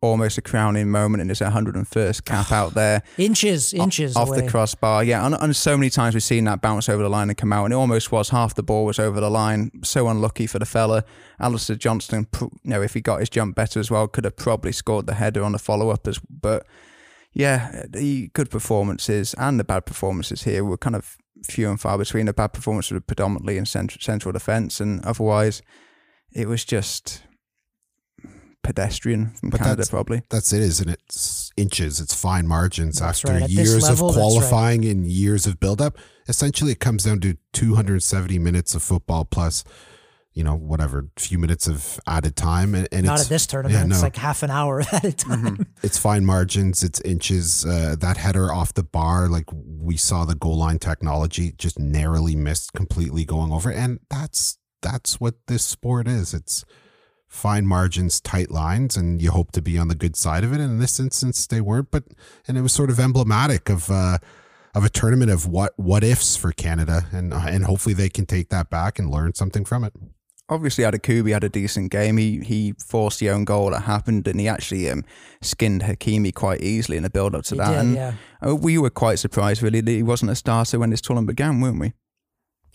almost 0.05 0.37
a 0.37 0.43
crowning 0.43 0.91
moment 0.91 1.23
in 1.23 1.29
his 1.29 1.41
101st 1.41 2.25
cap 2.25 2.53
out 2.53 2.75
there. 2.75 3.03
Inches, 3.17 3.73
inches 3.73 4.17
off 4.17 4.29
away. 4.29 4.43
the 4.43 4.49
crossbar. 4.49 5.03
Yeah, 5.03 5.25
and, 5.25 5.35
and 5.41 5.57
so 5.57 5.77
many 5.77 5.91
times 5.91 6.15
we've 6.15 6.23
seen 6.23 6.45
that 6.45 6.61
bounce 6.61 6.89
over 6.89 7.03
the 7.03 7.09
line 7.09 7.31
and 7.31 7.37
come 7.37 7.53
out, 7.53 7.65
and 7.65 7.73
it 7.73 7.77
almost 7.77 8.13
was 8.13 8.29
half 8.29 8.55
the 8.55 8.63
ball 8.63 8.85
was 8.85 8.99
over 8.99 9.21
the 9.21 9.31
line. 9.31 9.71
So 9.83 10.09
unlucky 10.09 10.47
for 10.47 10.59
the 10.59 10.67
fella. 10.67 11.05
Alistair 11.41 11.77
Johnston, 11.77 12.29
you 12.41 12.51
know, 12.65 12.83
if 12.83 12.95
he 12.95 13.01
got 13.01 13.21
his 13.21 13.31
jump 13.31 13.57
better 13.57 13.81
as 13.81 13.91
well, 13.91 14.07
could 14.07 14.25
have 14.25 14.37
probably 14.37 14.73
scored 14.73 15.07
the 15.07 15.15
header 15.15 15.43
on 15.43 15.53
the 15.53 15.59
follow 15.59 15.91
up. 15.91 16.07
As 16.07 16.19
but 16.19 16.67
yeah, 17.33 17.85
the 17.89 18.29
good 18.29 18.51
performances 18.51 19.35
and 19.35 19.59
the 19.59 19.65
bad 19.65 19.87
performances 19.87 20.45
here 20.45 20.65
were 20.65 20.79
kind 20.79 20.95
of 20.95 21.17
few 21.45 21.69
and 21.71 21.81
far 21.81 21.99
between. 21.99 22.27
The 22.27 22.33
bad 22.33 22.53
performance 22.53 22.91
were 22.91 23.01
predominantly 23.01 23.57
in 23.59 23.67
central, 23.67 24.01
central 24.01 24.33
defence, 24.33 24.81
and 24.81 25.05
otherwise, 25.05 25.63
it 26.33 26.49
was 26.49 26.65
just 26.65 27.23
pedestrian 28.63 29.31
from 29.35 29.51
But 29.51 29.59
Canada, 29.59 29.77
that's- 29.77 29.91
probably. 29.91 30.23
That's 30.31 30.53
it, 30.53 30.63
isn't 30.63 30.89
it? 30.89 31.01
It's 31.07 31.51
inches, 31.57 32.01
it's 32.01 32.15
fine 32.15 32.47
margins 32.47 32.99
That's 32.99 33.23
after 33.25 33.39
right. 33.41 33.49
Years 33.51 33.83
level, 33.83 34.09
of 34.09 34.15
that's 34.15 34.25
right. 34.25 34.33
qualifying 34.33 34.85
and 34.87 35.07
years 35.07 35.47
of 35.47 35.61
buildup. 35.61 35.99
Essentially, 36.29 36.73
it 36.73 36.81
comes 36.81 37.05
down 37.05 37.21
to 37.21 37.37
270 37.53 38.39
minutes 38.39 38.75
of 38.75 38.83
football 38.83 39.25
plus, 39.27 39.65
you 40.35 40.43
know, 40.43 40.57
whatever, 40.57 41.09
few 41.17 41.39
minutes 41.39 41.67
of 41.69 41.99
added 42.07 42.35
time. 42.37 42.75
And, 42.75 42.89
and 42.91 43.07
Not 43.07 43.15
it's, 43.15 43.25
at 43.25 43.29
this 43.29 43.47
tournament. 43.47 43.89
yeah, 43.89 43.95
It's 43.95 44.03
like 44.03 44.17
half 44.17 44.43
an 44.43 44.51
hour 44.51 44.81
at 44.93 45.05
a 45.05 45.13
time. 45.13 45.67
it's 45.83 45.97
fine 45.97 46.25
margins, 46.25 46.83
it's 46.83 47.01
inches. 47.03 47.65
Uh, 47.65 47.95
that 48.01 48.17
header 48.17 48.53
off 48.53 48.75
the 48.75 48.83
bar, 48.83 49.29
like 49.29 49.45
we 49.53 49.97
saw 49.97 50.25
the 50.25 50.35
goal 50.35 50.59
line 50.59 50.79
technology 50.79 51.53
just 51.57 51.79
narrowly 51.79 52.35
missed 52.35 52.73
completely 52.73 53.25
going 53.25 53.53
over. 53.53 53.71
And 53.71 54.01
that's 54.11 54.59
that's 54.83 55.21
what 55.21 55.35
this 55.47 55.65
sport 55.65 56.07
is. 56.09 56.35
It's 56.35 56.65
fine 57.29 57.67
margins, 57.67 58.21
tight 58.21 58.51
lines, 58.51 58.97
and 58.97 59.21
you 59.23 59.31
hope 59.31 59.51
to 59.53 59.63
be 59.63 59.79
on 59.79 59.89
the 59.89 59.95
good 59.95 60.17
side 60.17 60.45
of 60.45 60.53
it. 60.53 60.61
And 60.61 60.73
in 60.73 60.79
this 60.79 61.01
instance, 61.01 61.47
they 61.47 61.61
weren't. 61.61 61.91
But 61.91 62.05
and 62.49 62.59
it 62.59 62.63
was 62.63 62.73
sort 62.73 62.91
of 62.91 62.99
emblematic 63.01 63.69
of 63.71 63.89
uh, 63.91 64.19
of 64.75 64.85
a 64.85 64.89
tournament 64.89 65.31
of 65.31 65.47
what 65.47 65.73
what 65.77 66.03
ifs 66.05 66.37
for 66.37 66.53
Canada, 66.53 67.07
and 67.13 67.33
and 67.33 67.65
hopefully 67.65 67.95
they 67.95 68.09
can 68.09 68.27
take 68.27 68.51
that 68.51 68.69
back 68.69 68.99
and 68.99 69.11
learn 69.11 69.35
something 69.35 69.65
from 69.65 69.85
it. 69.85 69.93
Obviously 70.49 70.85
Adekugbe 70.85 71.33
had 71.33 71.43
a 71.43 71.49
decent 71.49 71.91
game. 71.91 72.19
He 72.19 72.41
he 72.41 72.75
forced 72.79 73.19
the 73.19 73.31
own 73.31 73.45
goal 73.45 73.71
that 73.71 73.83
happened, 73.83 74.29
and 74.29 74.39
he 74.39 74.47
actually 74.47 74.91
um, 74.91 75.03
skinned 75.41 75.83
Hakimi 75.83 76.35
quite 76.35 76.61
easily 76.61 76.99
in 76.99 77.03
the 77.03 77.09
build 77.11 77.35
up 77.35 77.45
to 77.45 77.55
He 77.55 77.59
that. 77.59 77.71
did, 77.71 77.79
and 77.79 77.95
yeah. 77.95 78.13
uh, 78.47 78.55
we 78.55 78.77
were 78.77 78.91
quite 78.91 79.19
surprised, 79.19 79.63
really, 79.63 79.81
that 79.81 79.91
he 79.91 80.03
wasn't 80.03 80.31
a 80.31 80.35
starter 80.35 80.79
when 80.79 80.91
this 80.91 81.01
tournament 81.01 81.29
began, 81.29 81.61
weren't 81.61 81.81
we? 81.81 81.95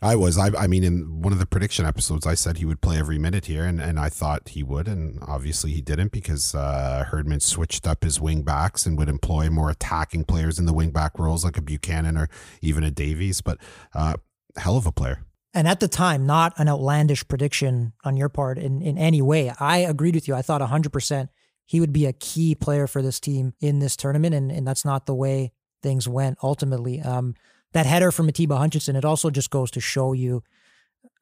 I 0.01 0.15
was. 0.15 0.38
I, 0.38 0.47
I 0.58 0.65
mean, 0.65 0.84
in 0.84 1.21
one 1.21 1.34
of 1.34 1.39
the 1.39 1.45
prediction 1.45 1.86
episodes, 1.86 2.25
I 2.25 2.34
said 2.34 2.58
he 2.58 2.65
would 2.65 2.82
play 2.82 2.97
every 2.97 3.19
minute 3.19 3.45
here, 3.45 3.65
and, 3.65 3.79
and 3.82 3.99
I 3.99 4.10
thought 4.10 4.49
he 4.49 4.63
would, 4.63 4.88
and 4.88 5.19
obviously 5.27 5.71
he 5.71 5.82
didn't 5.82 6.12
because 6.12 6.55
uh, 6.55 7.03
Herdman 7.10 7.41
switched 7.41 7.86
up 7.86 8.03
his 8.03 8.19
wing 8.19 8.41
backs 8.41 8.86
and 8.86 8.97
would 8.97 9.10
employ 9.10 9.49
more 9.49 9.69
attacking 9.69 10.23
players 10.23 10.58
in 10.58 10.65
the 10.65 10.73
wing 10.73 10.91
back 10.91 11.19
roles, 11.19 11.43
like 11.43 11.58
a 11.58 11.62
Buchanan 11.62 12.17
or 12.17 12.29
even 12.62 12.84
a 12.84 12.91
Davies. 12.91 13.41
But 13.41 13.58
uh, 13.93 14.15
hell 14.58 14.77
of 14.77 14.88
a 14.88 14.91
player. 14.91 15.25
And 15.53 15.67
at 15.67 15.79
the 15.79 15.88
time, 15.88 16.25
not 16.25 16.53
an 16.57 16.69
outlandish 16.69 17.27
prediction 17.27 17.93
on 18.03 18.15
your 18.15 18.29
part 18.29 18.57
in, 18.57 18.81
in 18.81 18.97
any 18.97 19.21
way. 19.21 19.51
I 19.59 19.79
agreed 19.79 20.15
with 20.15 20.27
you. 20.27 20.35
I 20.35 20.43
thought 20.43 20.62
100% 20.62 21.29
he 21.65 21.79
would 21.79 21.93
be 21.93 22.05
a 22.05 22.13
key 22.13 22.55
player 22.55 22.88
for 22.88 23.01
this 23.01 23.19
team 23.19 23.53
in 23.59 23.79
this 23.79 23.95
tournament, 23.95 24.33
and, 24.33 24.51
and 24.51 24.67
that's 24.67 24.85
not 24.85 25.05
the 25.05 25.13
way 25.13 25.51
things 25.83 26.07
went 26.07 26.38
ultimately. 26.41 26.99
Um, 26.99 27.35
that 27.73 27.85
header 27.85 28.12
from 28.12 28.27
Atiba 28.27 28.57
Hutchinson, 28.57 28.95
it 28.95 29.05
also 29.05 29.29
just 29.29 29.51
goes 29.51 29.69
to 29.71 29.79
show 29.79 30.13
you. 30.13 30.43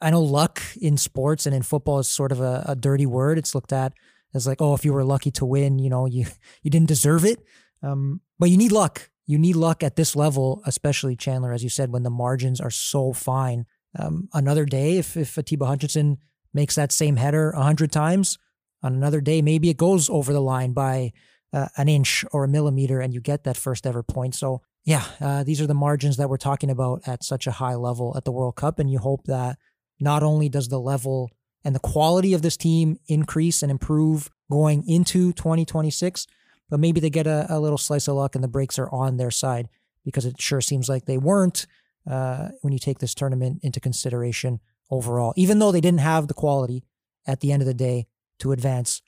I 0.01 0.09
know 0.09 0.21
luck 0.21 0.61
in 0.79 0.97
sports 0.97 1.45
and 1.45 1.53
in 1.53 1.63
football 1.63 1.99
is 1.99 2.07
sort 2.07 2.31
of 2.31 2.39
a, 2.39 2.63
a 2.67 2.75
dirty 2.75 3.05
word. 3.05 3.37
It's 3.37 3.53
looked 3.53 3.73
at 3.73 3.93
as 4.33 4.47
like, 4.47 4.61
oh, 4.61 4.73
if 4.73 4.85
you 4.85 4.93
were 4.93 5.03
lucky 5.03 5.31
to 5.31 5.45
win, 5.45 5.79
you 5.79 5.89
know, 5.89 6.05
you 6.05 6.25
you 6.63 6.71
didn't 6.71 6.87
deserve 6.87 7.25
it. 7.25 7.43
Um, 7.83 8.21
but 8.39 8.49
you 8.49 8.57
need 8.57 8.71
luck. 8.71 9.09
You 9.25 9.37
need 9.37 9.57
luck 9.57 9.83
at 9.83 9.97
this 9.97 10.15
level, 10.15 10.61
especially 10.65 11.17
Chandler, 11.17 11.51
as 11.51 11.63
you 11.63 11.69
said, 11.69 11.91
when 11.91 12.03
the 12.03 12.09
margins 12.09 12.61
are 12.61 12.71
so 12.71 13.11
fine. 13.11 13.65
Um, 13.97 14.29
another 14.33 14.65
day, 14.65 14.97
if 14.97 15.17
if 15.17 15.38
Atiba 15.38 15.65
Hutchinson 15.65 16.17
makes 16.53 16.75
that 16.75 16.91
same 16.91 17.15
header 17.15 17.51
a 17.51 17.63
hundred 17.63 17.91
times, 17.91 18.38
on 18.83 18.93
another 18.93 19.21
day, 19.21 19.41
maybe 19.41 19.69
it 19.69 19.77
goes 19.77 20.10
over 20.10 20.33
the 20.33 20.41
line 20.41 20.73
by 20.73 21.13
uh, 21.53 21.67
an 21.77 21.89
inch 21.89 22.23
or 22.31 22.43
a 22.43 22.47
millimeter, 22.47 22.99
and 22.99 23.13
you 23.13 23.21
get 23.21 23.43
that 23.43 23.57
first 23.57 23.88
ever 23.88 24.03
point. 24.03 24.36
So 24.36 24.62
yeah, 24.88 25.03
uh, 25.19 25.43
these 25.43 25.60
are 25.60 25.67
the 25.67 25.73
margins 25.73 26.15
that 26.15 26.29
we're 26.29 26.38
talking 26.38 26.69
about 26.69 27.01
at 27.05 27.21
such 27.21 27.45
a 27.45 27.51
high 27.51 27.75
level 27.75 28.13
at 28.15 28.23
the 28.23 28.31
World 28.31 28.55
Cup. 28.55 28.79
And 28.79 28.89
you 28.89 28.99
hope 28.99 29.25
that 29.25 29.57
not 29.99 30.23
only 30.23 30.47
does 30.47 30.69
the 30.69 30.79
level 30.79 31.29
and 31.65 31.75
the 31.75 31.79
quality 31.79 32.33
of 32.33 32.41
this 32.41 32.55
team 32.55 32.97
increase 33.07 33.62
and 33.62 33.69
improve 33.69 34.29
going 34.49 34.88
into 34.88 35.33
2026, 35.33 36.25
but 36.69 36.79
maybe 36.79 37.01
they 37.01 37.10
get 37.10 37.27
a, 37.27 37.45
a 37.49 37.60
little 37.60 37.77
slice 37.77 38.07
of 38.07 38.15
luck 38.15 38.33
and 38.33 38.43
the 38.43 38.47
breaks 38.47 38.79
are 38.79 38.89
on 38.89 39.17
their 39.17 39.29
side 39.29 39.67
because 40.05 40.25
it 40.25 40.39
sure 40.39 40.62
seems 40.62 40.88
like 40.88 41.05
they 41.05 41.17
weren't 41.17 41.67
uh, 42.10 42.50
when 42.62 42.74
you 42.74 42.80
take 42.80 43.00
this 43.00 43.13
tournament 43.13 43.60
into 43.63 43.80
consideration 43.80 44.60
overall. 44.89 45.34
Even 45.36 45.60
though 45.60 45.72
they 45.72 45.82
didn't 45.82 46.00
have 46.00 46.28
the 46.28 46.34
quality 46.34 46.84
at 47.26 47.41
the 47.41 47.52
end 47.52 47.62
of 47.62 47.67
the 47.67 47.74
day 47.74 48.08
to 48.39 48.52
advance 48.52 49.02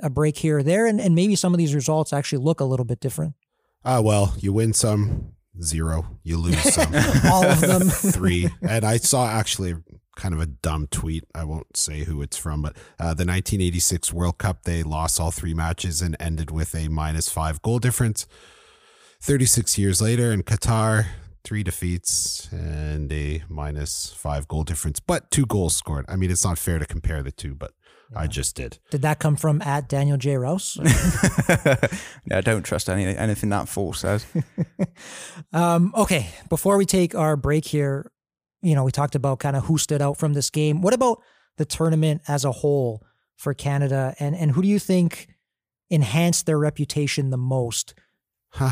a 0.00 0.08
break 0.08 0.38
here 0.38 0.58
or 0.58 0.62
there, 0.62 0.86
and, 0.86 1.00
and 1.00 1.14
maybe 1.14 1.34
some 1.34 1.52
of 1.52 1.58
these 1.58 1.74
results 1.74 2.12
actually 2.12 2.42
look 2.42 2.60
a 2.60 2.64
little 2.64 2.86
bit 2.86 3.00
different. 3.00 3.34
Ah, 3.84 4.00
well, 4.00 4.34
you 4.38 4.52
win 4.52 4.72
some, 4.72 5.32
zero. 5.62 6.18
You 6.22 6.38
lose 6.38 6.74
some, 6.74 6.92
all 7.24 7.44
of 7.44 7.60
them, 7.60 7.82
three. 7.88 8.48
And 8.62 8.84
I 8.84 8.96
saw 8.96 9.28
actually 9.28 9.74
kind 10.16 10.34
of 10.34 10.40
a 10.40 10.46
dumb 10.46 10.88
tweet. 10.90 11.24
I 11.34 11.44
won't 11.44 11.76
say 11.76 12.04
who 12.04 12.22
it's 12.22 12.36
from, 12.36 12.62
but 12.62 12.76
uh, 12.98 13.14
the 13.14 13.24
1986 13.24 14.12
World 14.12 14.38
Cup, 14.38 14.64
they 14.64 14.82
lost 14.82 15.20
all 15.20 15.30
three 15.30 15.54
matches 15.54 16.02
and 16.02 16.16
ended 16.18 16.50
with 16.50 16.74
a 16.74 16.88
minus 16.88 17.28
five 17.28 17.62
goal 17.62 17.78
difference. 17.78 18.26
36 19.20 19.78
years 19.78 20.00
later 20.00 20.32
in 20.32 20.42
Qatar, 20.42 21.06
three 21.48 21.62
defeats 21.62 22.46
and 22.52 23.10
a 23.10 23.42
minus 23.48 24.12
five 24.12 24.46
goal 24.48 24.64
difference, 24.64 25.00
but 25.00 25.30
two 25.30 25.46
goals 25.46 25.74
scored. 25.74 26.04
I 26.06 26.14
mean, 26.14 26.30
it's 26.30 26.44
not 26.44 26.58
fair 26.58 26.78
to 26.78 26.84
compare 26.84 27.22
the 27.22 27.32
two, 27.32 27.54
but 27.54 27.72
I 28.14 28.26
just 28.26 28.54
did. 28.54 28.78
Did 28.90 29.00
that 29.00 29.18
come 29.18 29.34
from 29.34 29.62
at 29.62 29.88
Daniel 29.88 30.18
J. 30.18 30.36
Rouse? 30.36 30.76
no, 32.26 32.42
don't 32.42 32.64
trust 32.64 32.90
any 32.90 33.16
anything 33.16 33.48
that 33.48 33.66
fool 33.66 33.94
says. 33.94 34.26
um, 35.54 35.94
okay, 35.96 36.28
before 36.50 36.76
we 36.76 36.84
take 36.84 37.14
our 37.14 37.34
break 37.34 37.64
here, 37.64 38.12
you 38.60 38.74
know, 38.74 38.84
we 38.84 38.92
talked 38.92 39.14
about 39.14 39.38
kind 39.38 39.56
of 39.56 39.64
who 39.64 39.78
stood 39.78 40.02
out 40.02 40.18
from 40.18 40.34
this 40.34 40.50
game. 40.50 40.82
What 40.82 40.92
about 40.92 41.22
the 41.56 41.64
tournament 41.64 42.20
as 42.28 42.44
a 42.44 42.52
whole 42.52 43.02
for 43.36 43.54
Canada, 43.54 44.14
and 44.20 44.36
and 44.36 44.50
who 44.50 44.60
do 44.60 44.68
you 44.68 44.78
think 44.78 45.28
enhanced 45.88 46.44
their 46.44 46.58
reputation 46.58 47.30
the 47.30 47.38
most? 47.38 47.94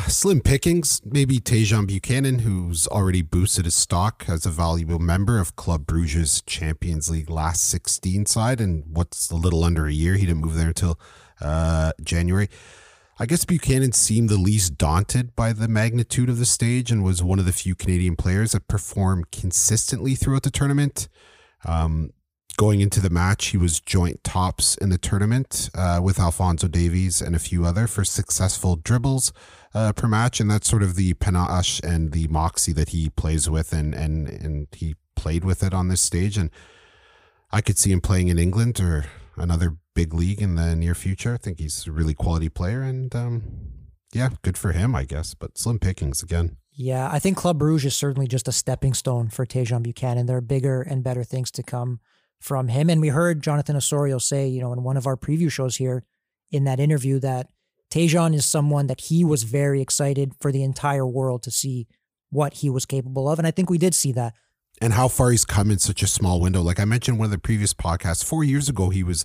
Slim 0.08 0.40
pickings, 0.40 1.00
maybe 1.04 1.38
Tajon 1.38 1.86
Buchanan, 1.86 2.40
who's 2.40 2.88
already 2.88 3.22
boosted 3.22 3.66
his 3.66 3.76
stock 3.76 4.24
as 4.26 4.44
a 4.44 4.50
valuable 4.50 4.98
member 4.98 5.38
of 5.38 5.54
Club 5.54 5.86
Bruges 5.86 6.42
Champions 6.42 7.08
League 7.08 7.30
last 7.30 7.68
16 7.68 8.26
side, 8.26 8.60
and 8.60 8.84
what's 8.88 9.30
a 9.30 9.36
little 9.36 9.62
under 9.62 9.86
a 9.86 9.92
year. 9.92 10.14
He 10.14 10.26
didn't 10.26 10.40
move 10.40 10.56
there 10.56 10.68
until 10.68 10.98
uh, 11.40 11.92
January. 12.02 12.48
I 13.18 13.26
guess 13.26 13.44
Buchanan 13.44 13.92
seemed 13.92 14.28
the 14.28 14.36
least 14.36 14.76
daunted 14.76 15.36
by 15.36 15.52
the 15.52 15.68
magnitude 15.68 16.28
of 16.28 16.38
the 16.38 16.46
stage 16.46 16.90
and 16.90 17.04
was 17.04 17.22
one 17.22 17.38
of 17.38 17.46
the 17.46 17.52
few 17.52 17.74
Canadian 17.74 18.16
players 18.16 18.52
that 18.52 18.68
performed 18.68 19.30
consistently 19.30 20.14
throughout 20.14 20.42
the 20.42 20.50
tournament. 20.50 21.08
Um, 21.64 22.10
going 22.56 22.80
into 22.80 23.00
the 23.00 23.08
match, 23.08 23.46
he 23.46 23.56
was 23.56 23.80
joint 23.80 24.24
tops 24.24 24.76
in 24.76 24.88
the 24.88 24.98
tournament 24.98 25.70
uh, 25.74 26.00
with 26.02 26.18
Alphonso 26.18 26.66
Davies 26.66 27.22
and 27.22 27.36
a 27.36 27.38
few 27.38 27.64
other 27.64 27.86
for 27.86 28.04
successful 28.04 28.76
dribbles 28.76 29.32
uh, 29.74 29.92
per 29.92 30.08
match, 30.08 30.40
and 30.40 30.50
that's 30.50 30.68
sort 30.68 30.82
of 30.82 30.94
the 30.94 31.14
panache 31.14 31.80
and 31.80 32.12
the 32.12 32.28
moxie 32.28 32.72
that 32.72 32.90
he 32.90 33.08
plays 33.10 33.48
with, 33.48 33.72
and 33.72 33.94
and 33.94 34.28
and 34.28 34.68
he 34.72 34.96
played 35.14 35.44
with 35.44 35.62
it 35.62 35.74
on 35.74 35.88
this 35.88 36.00
stage, 36.00 36.36
and 36.36 36.50
I 37.50 37.60
could 37.60 37.78
see 37.78 37.92
him 37.92 38.00
playing 38.00 38.28
in 38.28 38.38
England 38.38 38.80
or 38.80 39.06
another 39.36 39.76
big 39.94 40.14
league 40.14 40.40
in 40.40 40.54
the 40.54 40.74
near 40.76 40.94
future. 40.94 41.34
I 41.34 41.38
think 41.38 41.58
he's 41.58 41.86
a 41.86 41.92
really 41.92 42.14
quality 42.14 42.48
player, 42.48 42.82
and 42.82 43.14
um, 43.14 43.42
yeah, 44.12 44.30
good 44.42 44.58
for 44.58 44.72
him, 44.72 44.94
I 44.94 45.04
guess. 45.04 45.34
But 45.34 45.58
slim 45.58 45.78
pickings 45.78 46.22
again. 46.22 46.56
Yeah, 46.78 47.08
I 47.10 47.18
think 47.18 47.38
Club 47.38 47.58
Bruges 47.58 47.86
is 47.86 47.96
certainly 47.96 48.26
just 48.26 48.48
a 48.48 48.52
stepping 48.52 48.92
stone 48.92 49.30
for 49.30 49.46
Tajon 49.46 49.82
Buchanan. 49.82 50.26
There 50.26 50.36
are 50.36 50.42
bigger 50.42 50.82
and 50.82 51.02
better 51.02 51.24
things 51.24 51.50
to 51.52 51.62
come 51.62 52.00
from 52.38 52.68
him. 52.68 52.90
And 52.90 53.00
we 53.00 53.08
heard 53.08 53.42
Jonathan 53.42 53.76
Osorio 53.76 54.18
say, 54.18 54.46
you 54.46 54.60
know, 54.60 54.74
in 54.74 54.82
one 54.82 54.98
of 54.98 55.06
our 55.06 55.16
preview 55.16 55.50
shows 55.50 55.76
here 55.76 56.04
in 56.50 56.64
that 56.64 56.78
interview 56.78 57.18
that 57.20 57.48
Tajon 57.90 58.34
is 58.34 58.46
someone 58.46 58.86
that 58.88 59.02
he 59.02 59.24
was 59.24 59.44
very 59.44 59.80
excited 59.80 60.32
for 60.40 60.50
the 60.50 60.62
entire 60.62 61.06
world 61.06 61.42
to 61.44 61.50
see 61.50 61.86
what 62.30 62.54
he 62.54 62.70
was 62.70 62.86
capable 62.86 63.28
of. 63.28 63.38
And 63.38 63.46
I 63.46 63.50
think 63.50 63.70
we 63.70 63.78
did 63.78 63.94
see 63.94 64.12
that. 64.12 64.34
And 64.80 64.92
how 64.92 65.08
far 65.08 65.30
he's 65.30 65.44
come 65.44 65.70
in 65.70 65.78
such 65.78 66.02
a 66.02 66.06
small 66.06 66.40
window. 66.40 66.60
Like 66.60 66.80
I 66.80 66.84
mentioned 66.84 67.18
one 67.18 67.26
of 67.26 67.30
the 67.30 67.38
previous 67.38 67.72
podcasts, 67.72 68.24
four 68.24 68.44
years 68.44 68.68
ago, 68.68 68.90
he 68.90 69.02
was 69.02 69.24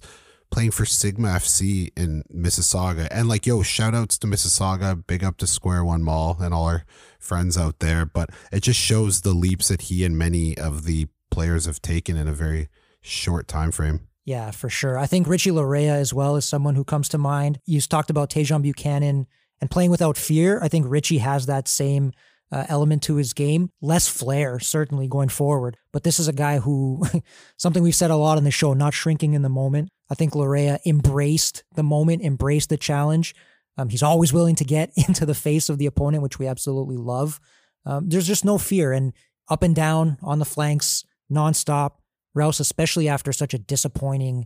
playing 0.49 0.71
for 0.71 0.85
Sigma 0.85 1.29
FC 1.29 1.91
in 1.97 2.23
Mississauga. 2.33 3.07
And 3.09 3.27
like, 3.27 3.45
yo, 3.45 3.63
shout 3.63 3.95
outs 3.95 4.17
to 4.19 4.27
Mississauga, 4.27 5.05
big 5.07 5.23
up 5.23 5.37
to 5.37 5.47
Square 5.47 5.85
One 5.85 6.03
Mall 6.03 6.37
and 6.39 6.53
all 6.53 6.65
our 6.65 6.85
friends 7.19 7.57
out 7.57 7.79
there. 7.79 8.05
But 8.05 8.29
it 8.51 8.61
just 8.61 8.79
shows 8.79 9.21
the 9.21 9.33
leaps 9.33 9.69
that 9.69 9.83
he 9.83 10.05
and 10.05 10.17
many 10.17 10.57
of 10.57 10.83
the 10.83 11.07
players 11.31 11.65
have 11.65 11.81
taken 11.81 12.17
in 12.17 12.27
a 12.27 12.33
very 12.33 12.69
short 13.01 13.47
time 13.47 13.71
frame. 13.71 14.07
Yeah, 14.25 14.51
for 14.51 14.69
sure. 14.69 14.97
I 14.97 15.07
think 15.07 15.27
Richie 15.27 15.51
Laryea 15.51 15.95
as 15.95 16.13
well 16.13 16.35
is 16.35 16.45
someone 16.45 16.75
who 16.75 16.83
comes 16.83 17.09
to 17.09 17.17
mind. 17.17 17.59
You've 17.65 17.89
talked 17.89 18.09
about 18.09 18.29
Tajon 18.29 18.61
Buchanan 18.61 19.25
and 19.59 19.71
playing 19.71 19.91
without 19.91 20.17
fear. 20.17 20.61
I 20.61 20.67
think 20.67 20.85
Richie 20.87 21.17
has 21.19 21.47
that 21.47 21.67
same 21.67 22.11
uh, 22.51 22.65
element 22.67 23.01
to 23.03 23.15
his 23.15 23.33
game. 23.33 23.71
Less 23.81 24.07
flair, 24.07 24.59
certainly 24.59 25.07
going 25.07 25.29
forward. 25.29 25.77
But 25.91 26.03
this 26.03 26.19
is 26.19 26.27
a 26.27 26.33
guy 26.33 26.59
who, 26.59 27.03
something 27.57 27.81
we've 27.81 27.95
said 27.95 28.11
a 28.11 28.15
lot 28.15 28.37
in 28.37 28.43
the 28.43 28.51
show, 28.51 28.73
not 28.73 28.93
shrinking 28.93 29.33
in 29.33 29.41
the 29.41 29.49
moment. 29.49 29.89
I 30.09 30.15
think 30.15 30.33
Laryea 30.33 30.79
embraced 30.85 31.63
the 31.75 31.83
moment, 31.83 32.21
embraced 32.21 32.69
the 32.69 32.77
challenge. 32.77 33.33
Um, 33.77 33.89
he's 33.89 34.03
always 34.03 34.33
willing 34.33 34.55
to 34.55 34.65
get 34.65 34.91
into 35.07 35.25
the 35.25 35.33
face 35.33 35.69
of 35.69 35.77
the 35.77 35.85
opponent, 35.85 36.23
which 36.23 36.39
we 36.39 36.47
absolutely 36.47 36.97
love. 36.97 37.39
Um, 37.85 38.09
there's 38.09 38.27
just 38.27 38.45
no 38.45 38.57
fear. 38.57 38.91
And 38.91 39.13
up 39.49 39.63
and 39.63 39.75
down 39.75 40.17
on 40.21 40.39
the 40.39 40.45
flanks, 40.45 41.05
nonstop. 41.31 41.93
Rouse, 42.33 42.59
especially 42.59 43.07
after 43.07 43.31
such 43.33 43.53
a 43.53 43.59
disappointing 43.59 44.45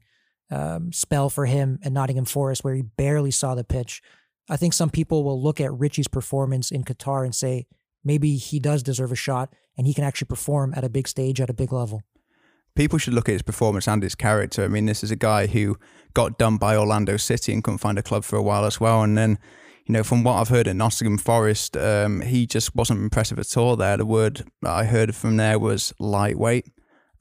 um, 0.52 0.92
spell 0.92 1.30
for 1.30 1.46
him 1.46 1.80
at 1.84 1.92
Nottingham 1.92 2.26
Forest, 2.26 2.64
where 2.64 2.76
he 2.76 2.82
barely 2.82 3.32
saw 3.32 3.56
the 3.56 3.64
pitch. 3.64 4.02
I 4.50 4.58
think 4.58 4.74
some 4.74 4.90
people 4.90 5.24
will 5.24 5.42
look 5.42 5.60
at 5.60 5.74
Richie's 5.74 6.08
performance 6.08 6.72
in 6.72 6.84
Qatar 6.84 7.24
and 7.24 7.34
say 7.34 7.66
maybe 8.04 8.36
he 8.36 8.60
does 8.60 8.84
deserve 8.84 9.12
a 9.12 9.16
shot 9.16 9.54
and 9.78 9.88
he 9.88 9.94
can 9.94 10.04
actually 10.04 10.28
perform 10.28 10.74
at 10.76 10.84
a 10.84 10.90
big 10.90 11.08
stage 11.08 11.42
at 11.42 11.50
a 11.50 11.54
big 11.54 11.74
level. 11.74 12.02
People 12.76 13.00
should 13.00 13.14
look 13.14 13.30
at 13.30 13.34
his 13.34 13.42
performance 13.42 13.88
and 13.88 14.04
his 14.04 14.16
character. 14.16 14.64
I 14.64 14.68
mean, 14.68 14.86
this 14.86 15.04
is 15.04 15.10
a 15.10 15.16
guy 15.16 15.48
who 15.48 15.78
got 16.14 16.38
done 16.38 16.58
by 16.58 16.76
Orlando 16.76 17.18
City 17.18 17.54
and 17.54 17.64
couldn't 17.64 17.78
find 17.78 17.98
a 17.98 18.04
club 18.04 18.24
for 18.24 18.36
a 18.36 18.44
while 18.44 18.66
as 18.66 18.80
well. 18.80 19.02
And 19.02 19.18
then, 19.18 19.40
you 19.86 19.94
know, 19.94 20.04
from 20.04 20.24
what 20.24 20.34
I've 20.34 20.50
heard 20.50 20.68
at 20.68 20.76
Nottingham 20.76 21.18
Forest, 21.18 21.78
um, 21.78 22.22
he 22.22 22.46
just 22.46 22.76
wasn't 22.76 23.02
impressive 23.02 23.40
at 23.40 23.56
all 23.56 23.78
there. 23.78 23.96
The 23.96 24.06
word 24.06 24.44
I 24.64 24.84
heard 24.84 25.16
from 25.16 25.38
there 25.38 25.58
was 25.58 25.94
lightweight. 26.00 26.68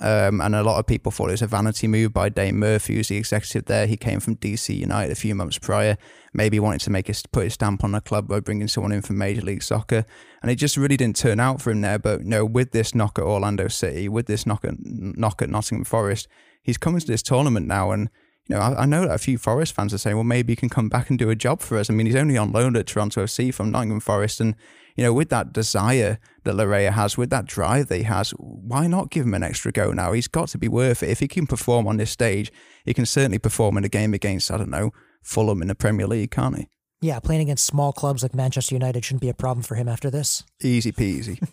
Um, 0.01 0.41
and 0.41 0.55
a 0.55 0.63
lot 0.63 0.79
of 0.79 0.87
people 0.87 1.13
thought 1.13 1.29
it 1.29 1.33
was 1.33 1.43
a 1.43 1.47
vanity 1.47 1.87
move 1.87 2.13
by 2.13 2.29
Dane 2.29 2.59
Murphy, 2.59 2.97
who's 2.97 3.09
the 3.09 3.17
executive 3.17 3.67
there. 3.67 3.87
He 3.87 3.97
came 3.97 4.21
from 4.21 4.37
DC 4.37 4.77
United 4.77 5.13
a 5.13 5.15
few 5.15 5.35
months 5.35 5.59
prior. 5.59 5.97
Maybe 6.33 6.59
wanted 6.59 6.81
to 6.83 6.91
make 6.91 7.09
a, 7.09 7.15
put 7.31 7.45
his 7.45 7.55
stamp 7.55 7.85
on 7.85 7.93
the 7.93 8.01
club 8.01 8.27
by 8.27 8.41
bringing 8.41 8.69
someone 8.69 8.93
in 8.93 9.03
from 9.03 9.19
Major 9.19 9.43
League 9.43 9.63
Soccer, 9.63 10.05
and 10.43 10.51
it 10.51 10.57
just 10.57 10.77
really 10.77 10.97
didn't 10.97 11.17
turn 11.17 11.39
out 11.39 11.63
for 11.63 11.71
him 11.71 11.81
there. 11.81 11.99
But 11.99 12.21
you 12.21 12.29
know, 12.29 12.45
with 12.45 12.73
this 12.73 12.95
knock 12.95 13.19
at 13.19 13.25
Orlando 13.25 13.69
City, 13.69 14.09
with 14.09 14.27
this 14.27 14.47
knock 14.47 14.65
at 14.65 14.75
knock 14.79 15.41
at 15.41 15.51
Nottingham 15.51 15.85
Forest, 15.85 16.27
he's 16.63 16.79
coming 16.79 17.01
to 17.01 17.07
this 17.07 17.23
tournament 17.23 17.69
now, 17.69 17.93
and 17.93 18.11
you 18.49 18.57
know, 18.57 18.63
I, 18.63 18.83
I, 18.83 18.87
know 18.87 19.03
that 19.03 19.15
a 19.15 19.19
few 19.19 19.39
Forest 19.39 19.75
fans 19.75 19.95
are 19.95 19.99
saying, 19.99 20.17
well, 20.17 20.25
maybe 20.25 20.53
he 20.53 20.57
can 20.57 20.69
come 20.69 20.89
back 20.89 21.09
and 21.09 21.19
do 21.19 21.31
a 21.31 21.37
job 21.37 21.61
for 21.61 21.79
us. 21.79 21.89
I 21.89 21.95
mean, 21.95 22.07
he's 22.07 22.17
only 22.17 22.37
on 22.37 22.53
loan 22.53 22.77
at 22.77 22.87
Toronto 22.87 23.25
FC 23.25 23.55
from 23.55 23.71
Nottingham 23.71 24.01
Forest, 24.01 24.41
and 24.41 24.55
you 24.97 25.03
know, 25.03 25.13
with 25.13 25.29
that 25.31 25.53
desire 25.53 26.19
that 26.45 26.55
Laryea 26.55 26.93
has, 26.93 27.17
with 27.17 27.31
that 27.31 27.47
drive 27.47 27.89
that 27.89 27.97
he 27.97 28.03
has, 28.05 28.31
why 28.31 28.87
not 28.87 29.11
give 29.11 29.27
him 29.27 29.35
an 29.35 29.43
extra 29.43 29.73
go 29.73 29.93
now? 29.93 30.13
He's 30.13 30.29
got 30.29 30.49
to 30.49 30.59
be 30.59 30.69
worth 30.69 31.03
it. 31.03 31.11
If 31.11 31.21
he 31.21 31.29
can 31.29 31.47
perform 31.47 31.87
on 31.87 31.97
this 31.97 32.11
stage, 32.11 32.53
he 32.85 32.95
can 32.95 33.07
certainly 33.07 33.39
perform 33.39 33.77
in 33.77 33.85
a 33.85 33.89
game 33.89 34.15
against, 34.15 34.51
I 34.51 34.59
don't 34.59 34.71
know, 34.71 34.93
Fulham 35.23 35.63
in 35.63 35.69
the 35.69 35.75
Premier 35.75 36.07
League, 36.07 36.31
can't 36.31 36.57
he? 36.57 36.69
Yeah, 37.01 37.19
playing 37.19 37.43
against 37.43 37.67
small 37.67 37.93
clubs 37.93 38.23
like 38.23 38.35
Manchester 38.35 38.75
United 38.75 39.05
shouldn't 39.05 39.21
be 39.21 39.29
a 39.29 39.35
problem 39.35 39.63
for 39.63 39.75
him 39.75 39.89
after 39.89 40.11
this. 40.11 40.45
Easy 40.63 40.93
peasy. 40.93 41.45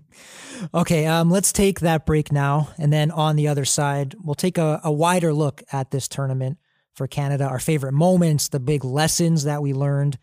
okay, 0.74 1.06
um, 1.06 1.30
let's 1.30 1.52
take 1.52 1.80
that 1.80 2.04
break 2.04 2.30
now. 2.30 2.68
And 2.78 2.92
then 2.92 3.10
on 3.10 3.36
the 3.36 3.48
other 3.48 3.64
side, 3.64 4.14
we'll 4.22 4.34
take 4.34 4.58
a, 4.58 4.80
a 4.84 4.92
wider 4.92 5.32
look 5.32 5.62
at 5.72 5.90
this 5.90 6.08
tournament 6.08 6.58
for 6.94 7.06
Canada, 7.06 7.44
our 7.44 7.58
favorite 7.58 7.92
moments, 7.92 8.48
the 8.48 8.60
big 8.60 8.84
lessons 8.84 9.44
that 9.44 9.62
we 9.62 9.72
learned, 9.72 10.18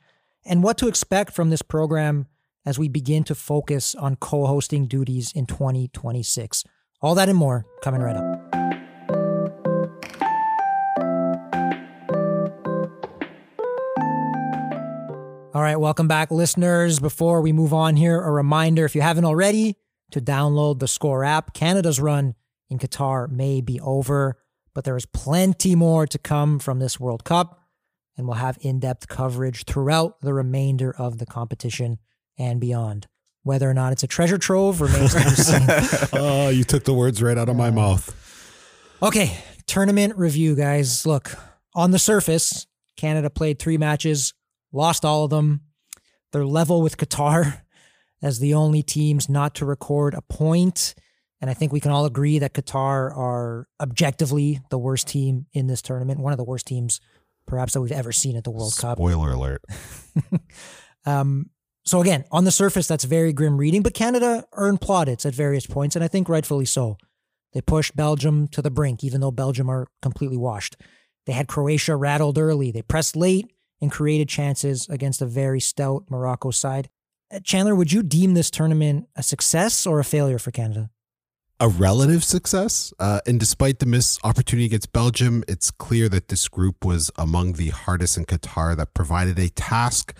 and 0.45 0.63
what 0.63 0.77
to 0.77 0.87
expect 0.87 1.33
from 1.33 1.49
this 1.49 1.61
program 1.61 2.27
as 2.65 2.79
we 2.79 2.87
begin 2.87 3.23
to 3.25 3.35
focus 3.35 3.95
on 3.95 4.15
co 4.15 4.45
hosting 4.45 4.87
duties 4.87 5.31
in 5.33 5.45
2026. 5.45 6.63
All 7.01 7.15
that 7.15 7.29
and 7.29 7.37
more 7.37 7.65
coming 7.81 8.01
right 8.01 8.15
up. 8.15 8.63
All 15.55 15.61
right, 15.61 15.75
welcome 15.75 16.07
back, 16.07 16.31
listeners. 16.31 16.99
Before 16.99 17.39
we 17.41 17.51
move 17.51 17.73
on 17.73 17.95
here, 17.95 18.19
a 18.19 18.31
reminder 18.31 18.85
if 18.85 18.95
you 18.95 19.01
haven't 19.01 19.25
already, 19.25 19.75
to 20.11 20.21
download 20.21 20.79
the 20.79 20.87
Score 20.87 21.23
app. 21.23 21.53
Canada's 21.53 21.99
run 21.99 22.35
in 22.69 22.79
Qatar 22.79 23.29
may 23.29 23.61
be 23.61 23.79
over, 23.81 24.37
but 24.73 24.83
there 24.83 24.95
is 24.95 25.05
plenty 25.05 25.75
more 25.75 26.07
to 26.07 26.17
come 26.17 26.59
from 26.59 26.79
this 26.79 26.99
World 26.99 27.23
Cup, 27.23 27.59
and 28.17 28.27
we'll 28.27 28.37
have 28.37 28.57
in 28.61 28.79
depth 28.79 29.07
coverage 29.07 29.65
throughout 29.65 30.21
the 30.21 30.33
remainder 30.33 30.91
of 30.95 31.17
the 31.17 31.25
competition 31.25 31.99
and 32.37 32.59
beyond. 32.59 33.07
Whether 33.43 33.69
or 33.69 33.73
not 33.73 33.91
it's 33.91 34.03
a 34.03 34.07
treasure 34.07 34.37
trove 34.37 34.79
remains 34.79 35.13
to 35.13 35.19
be 35.19 35.29
seen. 35.29 35.67
oh, 36.13 36.49
you 36.49 36.63
took 36.63 36.85
the 36.85 36.93
words 36.93 37.21
right 37.21 37.37
out 37.37 37.49
of 37.49 37.55
my 37.55 37.69
mouth. 37.69 38.19
Okay, 39.01 39.37
tournament 39.67 40.15
review, 40.17 40.55
guys. 40.55 41.05
Look, 41.05 41.35
on 41.75 41.91
the 41.91 41.99
surface, 41.99 42.67
Canada 42.95 43.29
played 43.29 43.59
three 43.59 43.77
matches, 43.77 44.33
lost 44.71 45.03
all 45.03 45.25
of 45.25 45.29
them. 45.29 45.61
They're 46.31 46.45
level 46.45 46.81
with 46.81 46.97
Qatar 46.97 47.61
as 48.21 48.39
the 48.39 48.53
only 48.53 48.81
teams 48.81 49.27
not 49.27 49.55
to 49.55 49.65
record 49.65 50.13
a 50.13 50.21
point. 50.21 50.95
And 51.41 51.49
I 51.49 51.53
think 51.53 51.73
we 51.73 51.81
can 51.81 51.91
all 51.91 52.05
agree 52.05 52.39
that 52.39 52.53
Qatar 52.53 53.15
are 53.15 53.67
objectively 53.81 54.61
the 54.69 54.77
worst 54.77 55.07
team 55.09 55.47
in 55.51 55.67
this 55.67 55.81
tournament, 55.81 56.21
one 56.21 56.31
of 56.31 56.37
the 56.37 56.45
worst 56.45 56.65
teams 56.65 57.01
perhaps 57.45 57.73
that 57.73 57.81
we've 57.81 57.91
ever 57.91 58.13
seen 58.13 58.37
at 58.37 58.45
the 58.45 58.51
World 58.51 58.71
Spoiler 58.71 58.91
Cup. 58.91 58.97
Spoiler 58.97 59.31
alert. 59.31 59.61
um, 61.05 61.49
so 61.85 62.01
again, 62.01 62.23
on 62.31 62.45
the 62.45 62.51
surface, 62.51 62.87
that's 62.87 63.03
very 63.03 63.33
grim 63.33 63.57
reading, 63.57 63.81
but 63.81 63.93
Canada 63.93 64.45
earned 64.53 64.81
plaudits 64.81 65.25
at 65.25 65.35
various 65.35 65.65
points, 65.65 65.95
and 65.95 66.03
I 66.03 66.07
think 66.07 66.29
rightfully 66.29 66.65
so. 66.65 66.97
They 67.53 67.61
pushed 67.61 67.95
Belgium 67.95 68.47
to 68.49 68.61
the 68.61 68.71
brink, 68.71 69.03
even 69.03 69.21
though 69.21 69.31
Belgium 69.31 69.69
are 69.69 69.87
completely 70.01 70.37
washed. 70.37 70.75
They 71.25 71.33
had 71.33 71.47
Croatia 71.47 71.95
rattled 71.95 72.37
early. 72.37 72.71
They 72.71 72.81
pressed 72.81 73.15
late 73.15 73.51
and 73.81 73.91
created 73.91 74.29
chances 74.29 74.87
against 74.89 75.21
a 75.21 75.25
very 75.25 75.59
stout 75.59 76.05
Morocco 76.09 76.51
side. 76.51 76.89
Uh, 77.33 77.39
Chandler, 77.43 77.75
would 77.75 77.91
you 77.91 78.01
deem 78.01 78.33
this 78.33 78.49
tournament 78.49 79.07
a 79.15 79.23
success 79.23 79.85
or 79.85 79.99
a 79.99 80.05
failure 80.05 80.39
for 80.39 80.51
Canada? 80.51 80.89
a 81.59 81.69
relative 81.69 82.25
success. 82.25 82.93
Uh, 82.99 83.21
and 83.25 83.39
despite 83.39 83.79
the 83.79 83.85
missed 83.85 84.19
opportunity 84.25 84.65
against 84.65 84.91
Belgium, 84.91 85.45
it's 85.47 85.71
clear 85.71 86.09
that 86.09 86.27
this 86.27 86.49
group 86.49 86.83
was 86.83 87.09
among 87.17 87.53
the 87.53 87.69
hardest 87.69 88.17
in 88.17 88.25
Qatar 88.25 88.75
that 88.75 88.93
provided 88.93 89.39
a 89.39 89.47
task 89.49 90.13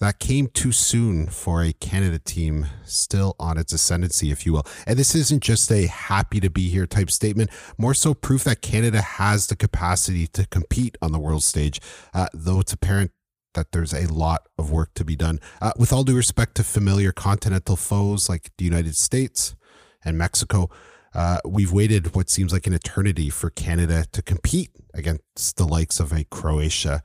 that 0.00 0.18
came 0.18 0.48
too 0.48 0.72
soon 0.72 1.26
for 1.28 1.62
a 1.62 1.74
Canada 1.74 2.18
team 2.18 2.66
still 2.84 3.36
on 3.38 3.58
its 3.58 3.72
ascendancy, 3.72 4.30
if 4.30 4.46
you 4.46 4.54
will. 4.54 4.66
And 4.86 4.98
this 4.98 5.14
isn't 5.14 5.42
just 5.42 5.70
a 5.70 5.86
happy 5.86 6.40
to 6.40 6.48
be 6.50 6.68
here 6.70 6.86
type 6.86 7.10
statement, 7.10 7.50
more 7.76 7.94
so 7.94 8.14
proof 8.14 8.44
that 8.44 8.62
Canada 8.62 9.02
has 9.02 9.46
the 9.46 9.56
capacity 9.56 10.26
to 10.28 10.46
compete 10.46 10.96
on 11.02 11.12
the 11.12 11.18
world 11.18 11.44
stage, 11.44 11.80
uh, 12.14 12.28
though 12.32 12.60
it's 12.60 12.72
apparent 12.72 13.12
that 13.54 13.72
there's 13.72 13.92
a 13.92 14.06
lot 14.12 14.42
of 14.58 14.70
work 14.70 14.94
to 14.94 15.04
be 15.04 15.16
done. 15.16 15.38
Uh, 15.60 15.72
with 15.76 15.92
all 15.92 16.04
due 16.04 16.16
respect 16.16 16.54
to 16.54 16.64
familiar 16.64 17.12
continental 17.12 17.76
foes 17.76 18.28
like 18.28 18.50
the 18.56 18.64
United 18.64 18.96
States 18.96 19.54
and 20.02 20.16
Mexico, 20.16 20.70
uh, 21.14 21.38
we've 21.44 21.72
waited 21.72 22.14
what 22.14 22.30
seems 22.30 22.52
like 22.52 22.66
an 22.66 22.72
eternity 22.72 23.28
for 23.28 23.50
Canada 23.50 24.06
to 24.12 24.22
compete 24.22 24.70
against 24.94 25.56
the 25.56 25.66
likes 25.66 26.00
of 26.00 26.12
a 26.12 26.24
Croatia 26.24 27.02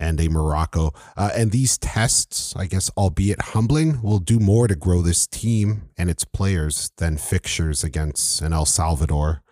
and 0.00 0.20
a 0.20 0.28
Morocco. 0.28 0.92
Uh, 1.16 1.30
and 1.36 1.52
these 1.52 1.78
tests, 1.78 2.56
I 2.56 2.66
guess, 2.66 2.90
albeit 2.96 3.40
humbling, 3.40 4.02
will 4.02 4.18
do 4.18 4.40
more 4.40 4.66
to 4.66 4.74
grow 4.74 5.02
this 5.02 5.26
team 5.26 5.90
and 5.96 6.10
its 6.10 6.24
players 6.24 6.90
than 6.96 7.18
fixtures 7.18 7.84
against 7.84 8.40
an 8.40 8.52
El 8.52 8.66
Salvador 8.66 9.42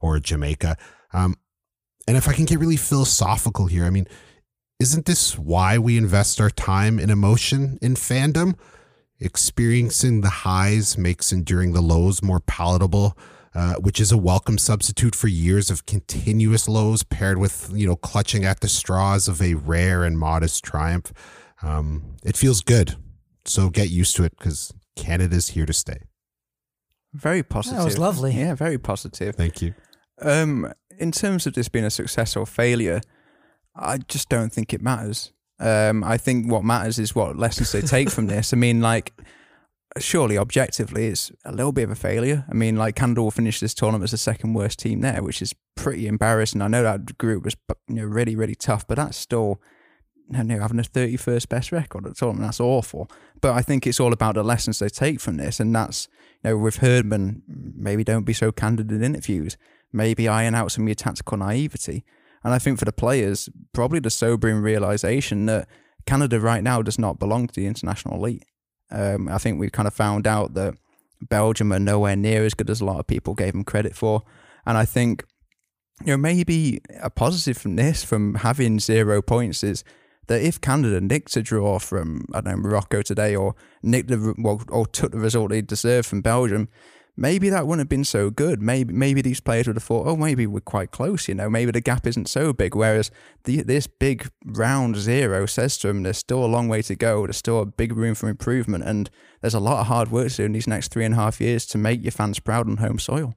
or 0.00 0.18
Jamaica. 0.20 0.76
Um, 1.12 1.34
and 2.06 2.16
if 2.16 2.28
I 2.28 2.32
can 2.32 2.46
get 2.46 2.60
really 2.60 2.76
philosophical 2.76 3.66
here, 3.66 3.84
I 3.84 3.90
mean, 3.90 4.06
isn't 4.78 5.06
this 5.06 5.36
why 5.36 5.76
we 5.76 5.98
invest 5.98 6.40
our 6.40 6.50
time 6.50 6.98
and 6.98 7.10
emotion 7.10 7.78
in 7.82 7.94
fandom? 7.94 8.54
Experiencing 9.20 10.20
the 10.20 10.30
highs 10.30 10.96
makes 10.96 11.32
enduring 11.32 11.72
the 11.72 11.80
lows 11.80 12.22
more 12.22 12.38
palatable 12.38 13.18
uh, 13.54 13.74
which 13.74 14.00
is 14.00 14.12
a 14.12 14.18
welcome 14.18 14.58
substitute 14.58 15.14
for 15.14 15.28
years 15.28 15.70
of 15.70 15.86
continuous 15.86 16.68
lows 16.68 17.02
paired 17.02 17.38
with, 17.38 17.70
you 17.74 17.86
know, 17.86 17.96
clutching 17.96 18.44
at 18.44 18.60
the 18.60 18.68
straws 18.68 19.28
of 19.28 19.40
a 19.42 19.54
rare 19.54 20.04
and 20.04 20.18
modest 20.18 20.64
triumph. 20.64 21.12
Um, 21.62 22.16
it 22.24 22.36
feels 22.36 22.60
good. 22.60 22.96
So 23.44 23.70
get 23.70 23.90
used 23.90 24.14
to 24.16 24.24
it 24.24 24.36
because 24.38 24.72
Canada's 24.96 25.48
here 25.48 25.66
to 25.66 25.72
stay. 25.72 26.02
Very 27.14 27.42
positive. 27.42 27.78
That 27.78 27.84
was 27.84 27.98
lovely. 27.98 28.32
Yeah, 28.32 28.54
very 28.54 28.78
positive. 28.78 29.34
Thank 29.34 29.62
you. 29.62 29.74
Um, 30.20 30.72
in 30.98 31.12
terms 31.12 31.46
of 31.46 31.54
this 31.54 31.68
being 31.68 31.84
a 31.84 31.90
success 31.90 32.36
or 32.36 32.46
failure, 32.46 33.00
I 33.74 33.98
just 33.98 34.28
don't 34.28 34.52
think 34.52 34.74
it 34.74 34.82
matters. 34.82 35.32
Um, 35.60 36.04
I 36.04 36.18
think 36.18 36.50
what 36.50 36.64
matters 36.64 36.98
is 36.98 37.14
what 37.14 37.36
lessons 37.36 37.72
they 37.72 37.80
take 37.80 38.10
from 38.10 38.26
this. 38.26 38.52
I 38.52 38.56
mean, 38.56 38.80
like, 38.80 39.12
surely 39.98 40.36
objectively 40.36 41.06
it's 41.06 41.32
a 41.44 41.52
little 41.52 41.72
bit 41.72 41.84
of 41.84 41.90
a 41.90 41.94
failure. 41.94 42.44
I 42.50 42.54
mean, 42.54 42.76
like 42.76 42.96
Canada 42.96 43.22
will 43.22 43.30
finish 43.30 43.60
this 43.60 43.74
tournament 43.74 44.04
as 44.04 44.10
the 44.10 44.18
second 44.18 44.54
worst 44.54 44.78
team 44.78 45.00
there, 45.00 45.22
which 45.22 45.40
is 45.40 45.54
pretty 45.76 46.06
embarrassing. 46.06 46.62
I 46.62 46.68
know 46.68 46.82
that 46.82 47.18
group 47.18 47.44
was 47.44 47.56
you 47.88 47.96
know 47.96 48.04
really 48.04 48.36
really 48.36 48.54
tough, 48.54 48.86
but 48.86 48.96
that's 48.96 49.16
still 49.16 49.60
you 50.30 50.44
know, 50.44 50.60
having 50.60 50.78
a 50.78 50.82
31st 50.82 51.48
best 51.48 51.72
record 51.72 52.04
at 52.04 52.12
the 52.12 52.18
tournament. 52.18 52.46
That's 52.46 52.60
awful. 52.60 53.10
But 53.40 53.54
I 53.54 53.62
think 53.62 53.86
it's 53.86 54.00
all 54.00 54.12
about 54.12 54.34
the 54.34 54.42
lessons 54.42 54.78
they 54.78 54.88
take 54.88 55.20
from 55.20 55.38
this, 55.38 55.60
and 55.60 55.74
that's 55.74 56.08
you 56.42 56.50
know 56.50 56.58
with 56.58 56.76
Herdman, 56.76 57.42
maybe 57.46 58.04
don't 58.04 58.24
be 58.24 58.32
so 58.34 58.52
candid 58.52 58.92
in 58.92 59.02
interviews. 59.02 59.56
Maybe 59.92 60.28
iron 60.28 60.54
out 60.54 60.70
some 60.70 60.84
of 60.84 60.88
your 60.88 60.94
tactical 60.96 61.38
naivety. 61.38 62.04
And 62.44 62.52
I 62.52 62.58
think 62.58 62.78
for 62.78 62.84
the 62.84 62.92
players, 62.92 63.48
probably 63.72 64.00
the 64.00 64.10
sobering 64.10 64.58
realization 64.58 65.46
that 65.46 65.66
Canada 66.06 66.38
right 66.38 66.62
now 66.62 66.82
does 66.82 66.98
not 66.98 67.18
belong 67.18 67.48
to 67.48 67.54
the 67.54 67.66
international 67.66 68.16
elite. 68.16 68.44
Um, 68.90 69.28
I 69.28 69.38
think 69.38 69.58
we 69.58 69.70
kind 69.70 69.88
of 69.88 69.94
found 69.94 70.26
out 70.26 70.54
that 70.54 70.74
Belgium 71.20 71.72
are 71.72 71.78
nowhere 71.78 72.16
near 72.16 72.44
as 72.44 72.54
good 72.54 72.70
as 72.70 72.80
a 72.80 72.84
lot 72.84 73.00
of 73.00 73.06
people 73.06 73.34
gave 73.34 73.52
them 73.52 73.64
credit 73.64 73.94
for. 73.94 74.22
And 74.66 74.78
I 74.78 74.84
think, 74.84 75.24
you 76.04 76.12
know, 76.12 76.16
maybe 76.16 76.80
a 77.00 77.10
positive 77.10 77.58
from 77.58 77.76
this, 77.76 78.04
from 78.04 78.36
having 78.36 78.78
zero 78.78 79.20
points, 79.20 79.64
is 79.64 79.84
that 80.28 80.42
if 80.42 80.60
Canada 80.60 81.00
nicked 81.00 81.36
a 81.36 81.42
draw 81.42 81.78
from, 81.78 82.26
I 82.32 82.40
don't 82.40 82.62
know, 82.62 82.68
Morocco 82.68 83.02
today 83.02 83.34
or 83.34 83.54
nicked 83.82 84.08
the, 84.08 84.34
well, 84.38 84.62
or 84.68 84.86
took 84.86 85.12
the 85.12 85.18
result 85.18 85.50
they 85.50 85.62
deserved 85.62 86.06
from 86.06 86.20
Belgium, 86.20 86.68
maybe 87.18 87.50
that 87.50 87.66
wouldn't 87.66 87.80
have 87.80 87.88
been 87.88 88.04
so 88.04 88.30
good. 88.30 88.62
Maybe 88.62 88.94
maybe 88.94 89.20
these 89.20 89.40
players 89.40 89.66
would 89.66 89.76
have 89.76 89.82
thought, 89.82 90.06
oh, 90.06 90.16
maybe 90.16 90.46
we're 90.46 90.60
quite 90.60 90.92
close. 90.92 91.28
You 91.28 91.34
know, 91.34 91.50
maybe 91.50 91.72
the 91.72 91.80
gap 91.80 92.06
isn't 92.06 92.28
so 92.28 92.52
big. 92.52 92.74
Whereas 92.74 93.10
the, 93.44 93.62
this 93.62 93.86
big 93.86 94.30
round 94.44 94.96
zero 94.96 95.44
says 95.44 95.76
to 95.78 95.88
them, 95.88 96.04
there's 96.04 96.18
still 96.18 96.44
a 96.44 96.46
long 96.46 96.68
way 96.68 96.80
to 96.82 96.94
go. 96.94 97.26
There's 97.26 97.36
still 97.36 97.60
a 97.60 97.66
big 97.66 97.94
room 97.96 98.14
for 98.14 98.28
improvement, 98.28 98.84
and 98.84 99.10
there's 99.40 99.54
a 99.54 99.60
lot 99.60 99.80
of 99.80 99.88
hard 99.88 100.10
work 100.10 100.30
to 100.30 100.36
do 100.36 100.44
in 100.44 100.52
these 100.52 100.68
next 100.68 100.92
three 100.92 101.04
and 101.04 101.14
a 101.14 101.18
half 101.18 101.40
years 101.40 101.66
to 101.66 101.78
make 101.78 102.02
your 102.02 102.12
fans 102.12 102.38
proud 102.38 102.68
on 102.68 102.78
home 102.78 102.98
soil. 102.98 103.34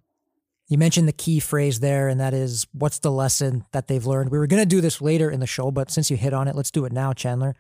You 0.67 0.77
mentioned 0.77 1.07
the 1.07 1.13
key 1.13 1.39
phrase 1.39 1.81
there, 1.81 2.07
and 2.07 2.19
that 2.21 2.33
is 2.33 2.67
what's 2.71 2.99
the 2.99 3.11
lesson 3.11 3.65
that 3.73 3.87
they've 3.87 4.05
learned? 4.05 4.29
We 4.29 4.37
were 4.37 4.47
going 4.47 4.61
to 4.61 4.69
do 4.69 4.79
this 4.79 5.01
later 5.01 5.29
in 5.29 5.39
the 5.41 5.47
show, 5.47 5.71
but 5.71 5.91
since 5.91 6.09
you 6.09 6.15
hit 6.15 6.33
on 6.33 6.47
it, 6.47 6.55
let's 6.55 6.71
do 6.71 6.85
it 6.85 6.93
now, 6.93 7.11
Chandler. 7.11 7.55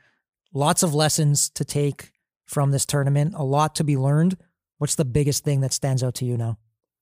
Lots 0.53 0.83
of 0.83 0.93
lessons 0.93 1.49
to 1.51 1.65
take 1.65 2.11
from 2.45 2.71
this 2.71 2.85
tournament, 2.85 3.33
a 3.35 3.43
lot 3.43 3.75
to 3.75 3.83
be 3.83 3.97
learned. 3.97 4.37
What's 4.81 4.95
the 4.95 5.05
biggest 5.05 5.43
thing 5.43 5.61
that 5.61 5.73
stands 5.73 6.01
out 6.01 6.15
to 6.15 6.25
you 6.25 6.37
now? 6.37 6.57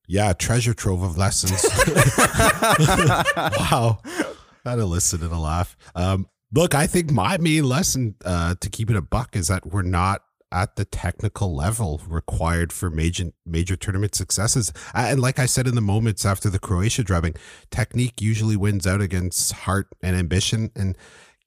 Yeah, 0.05 0.33
treasure 0.33 0.73
trove 0.73 1.01
of 1.01 1.17
lessons. 1.17 1.63
wow. 3.37 3.99
That 4.65 4.79
elicited 4.79 5.31
a 5.31 5.35
a 5.35 5.39
laugh. 5.39 5.77
Um, 5.95 6.27
look, 6.53 6.75
I 6.75 6.87
think 6.87 7.09
my 7.09 7.37
main 7.37 7.63
lesson 7.63 8.15
uh, 8.25 8.55
to 8.59 8.69
keep 8.69 8.89
it 8.89 8.97
a 8.97 9.01
buck 9.01 9.33
is 9.37 9.47
that 9.47 9.65
we're 9.65 9.83
not 9.83 10.23
at 10.51 10.75
the 10.75 10.83
technical 10.83 11.55
level 11.55 12.01
required 12.05 12.73
for 12.73 12.89
major 12.89 13.31
major 13.45 13.77
tournament 13.77 14.13
successes. 14.13 14.73
And 14.93 15.21
like 15.21 15.39
I 15.39 15.45
said 15.45 15.65
in 15.65 15.75
the 15.75 15.79
moments 15.79 16.25
after 16.25 16.49
the 16.49 16.59
Croatia 16.59 17.05
drubbing, 17.05 17.35
technique 17.71 18.19
usually 18.21 18.57
wins 18.57 18.85
out 18.85 18.99
against 18.99 19.53
heart 19.53 19.87
and 20.03 20.17
ambition. 20.17 20.69
And 20.75 20.97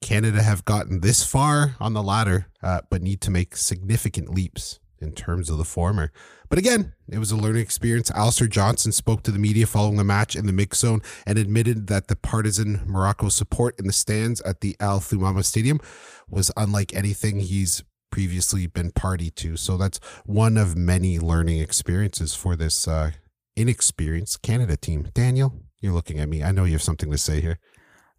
Canada 0.01 0.43
have 0.43 0.65
gotten 0.65 1.01
this 1.01 1.27
far 1.27 1.77
on 1.79 1.93
the 1.93 2.03
ladder, 2.03 2.47
uh, 2.63 2.81
but 2.89 3.03
need 3.03 3.21
to 3.21 3.31
make 3.31 3.55
significant 3.55 4.35
leaps 4.35 4.79
in 5.03 5.13
terms 5.13 5.51
of 5.51 5.59
the 5.59 5.65
former. 5.65 6.13
But 6.49 6.59
again, 6.59 6.93
it 7.09 7.19
was 7.19 7.31
a 7.31 7.37
learning 7.37 7.63
experience. 7.63 8.11
Alistair 8.11 8.47
Johnston 8.47 8.93
spoke 8.93 9.23
to 9.23 9.31
the 9.31 9.39
media 9.39 9.67
following 9.67 9.97
the 9.97 10.05
match 10.05 10.37
in 10.37 10.47
the 10.47 10.53
mix 10.53 10.79
zone 10.79 11.01
and 11.27 11.39
admitted 11.39 11.87
that 11.89 12.09
the 12.09 12.17
partisan 12.17 12.83
Morocco 12.87 13.29
support 13.29 13.79
in 13.79 13.87
the 13.87 13.93
stands 13.93 14.41
at 14.43 14.61
the 14.61 14.77
Al 14.79 15.01
Thumama 15.01 15.45
Stadium 15.45 15.81
was 16.29 16.51
unlike 16.57 16.95
anything 16.95 17.41
he's 17.41 17.83
previously 18.11 18.67
been 18.67 18.93
party 18.93 19.31
to. 19.31 19.57
So 19.57 19.77
that's 19.77 19.99
one 20.25 20.57
of 20.57 20.77
many 20.77 21.19
learning 21.19 21.59
experiences 21.61 22.35
for 22.35 22.55
this 22.55 22.87
uh, 22.87 23.13
inexperienced 23.57 24.43
Canada 24.43 24.77
team. 24.77 25.09
Daniel, 25.15 25.55
you're 25.81 25.95
looking 25.95 26.21
at 26.21 26.29
me. 26.29 26.43
I 26.43 26.53
know 26.53 26.65
you 26.65 26.73
have 26.73 26.83
something 26.83 27.11
to 27.11 27.19
say 27.19 27.41
here. 27.41 27.59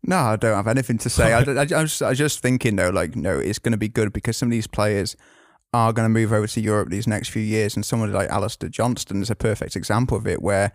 No, 0.05 0.17
I 0.17 0.35
don't 0.35 0.55
have 0.55 0.67
anything 0.67 0.97
to 0.97 1.09
say. 1.09 1.33
I, 1.33 1.39
I, 1.61 1.67
I, 1.77 1.81
was, 1.81 2.01
I 2.01 2.09
was 2.09 2.17
just 2.17 2.39
thinking 2.39 2.75
though, 2.75 2.89
like, 2.89 3.15
no, 3.15 3.39
it's 3.39 3.59
going 3.59 3.71
to 3.71 3.77
be 3.77 3.87
good 3.87 4.11
because 4.11 4.35
some 4.35 4.47
of 4.47 4.51
these 4.51 4.67
players 4.67 5.15
are 5.73 5.93
going 5.93 6.05
to 6.05 6.09
move 6.09 6.31
over 6.31 6.47
to 6.47 6.61
Europe 6.61 6.89
these 6.89 7.07
next 7.07 7.29
few 7.29 7.41
years, 7.41 7.75
and 7.75 7.85
someone 7.85 8.11
like 8.13 8.29
Alistair 8.29 8.69
Johnston 8.69 9.21
is 9.21 9.29
a 9.29 9.35
perfect 9.35 9.75
example 9.75 10.17
of 10.17 10.27
it, 10.27 10.41
where 10.41 10.73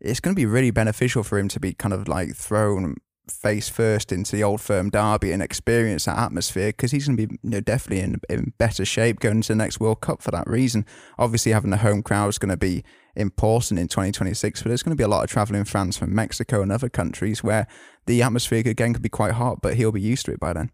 it's 0.00 0.20
going 0.20 0.34
to 0.34 0.40
be 0.40 0.46
really 0.46 0.70
beneficial 0.70 1.22
for 1.22 1.38
him 1.38 1.48
to 1.48 1.60
be 1.60 1.72
kind 1.72 1.94
of 1.94 2.08
like 2.08 2.34
thrown 2.34 2.96
face 3.28 3.68
first 3.68 4.12
into 4.12 4.36
the 4.36 4.42
old 4.42 4.60
firm 4.60 4.90
derby 4.90 5.32
and 5.32 5.42
experience 5.42 6.04
that 6.04 6.18
atmosphere 6.18 6.68
because 6.68 6.90
he's 6.90 7.06
going 7.06 7.16
to 7.16 7.26
be 7.26 7.38
you 7.42 7.50
know, 7.50 7.60
definitely 7.60 8.00
in, 8.00 8.20
in 8.28 8.52
better 8.58 8.84
shape 8.84 9.20
going 9.20 9.36
into 9.36 9.48
the 9.48 9.56
next 9.56 9.80
World 9.80 10.00
Cup 10.00 10.22
for 10.22 10.30
that 10.30 10.46
reason. 10.46 10.84
Obviously, 11.18 11.52
having 11.52 11.70
the 11.70 11.78
home 11.78 12.02
crowd 12.02 12.28
is 12.28 12.38
going 12.38 12.50
to 12.50 12.56
be 12.56 12.84
important 13.16 13.80
in 13.80 13.88
2026, 13.88 14.62
but 14.62 14.68
there's 14.68 14.82
going 14.82 14.94
to 14.94 15.00
be 15.00 15.04
a 15.04 15.08
lot 15.08 15.24
of 15.24 15.30
traveling 15.30 15.64
fans 15.64 15.96
from 15.96 16.14
Mexico 16.14 16.62
and 16.62 16.70
other 16.70 16.88
countries 16.88 17.42
where 17.42 17.66
the 18.06 18.22
atmosphere 18.22 18.62
again 18.66 18.92
could 18.92 19.02
be 19.02 19.08
quite 19.08 19.32
hot, 19.32 19.62
but 19.62 19.74
he'll 19.74 19.92
be 19.92 20.00
used 20.00 20.26
to 20.26 20.32
it 20.32 20.40
by 20.40 20.52
then. 20.52 20.70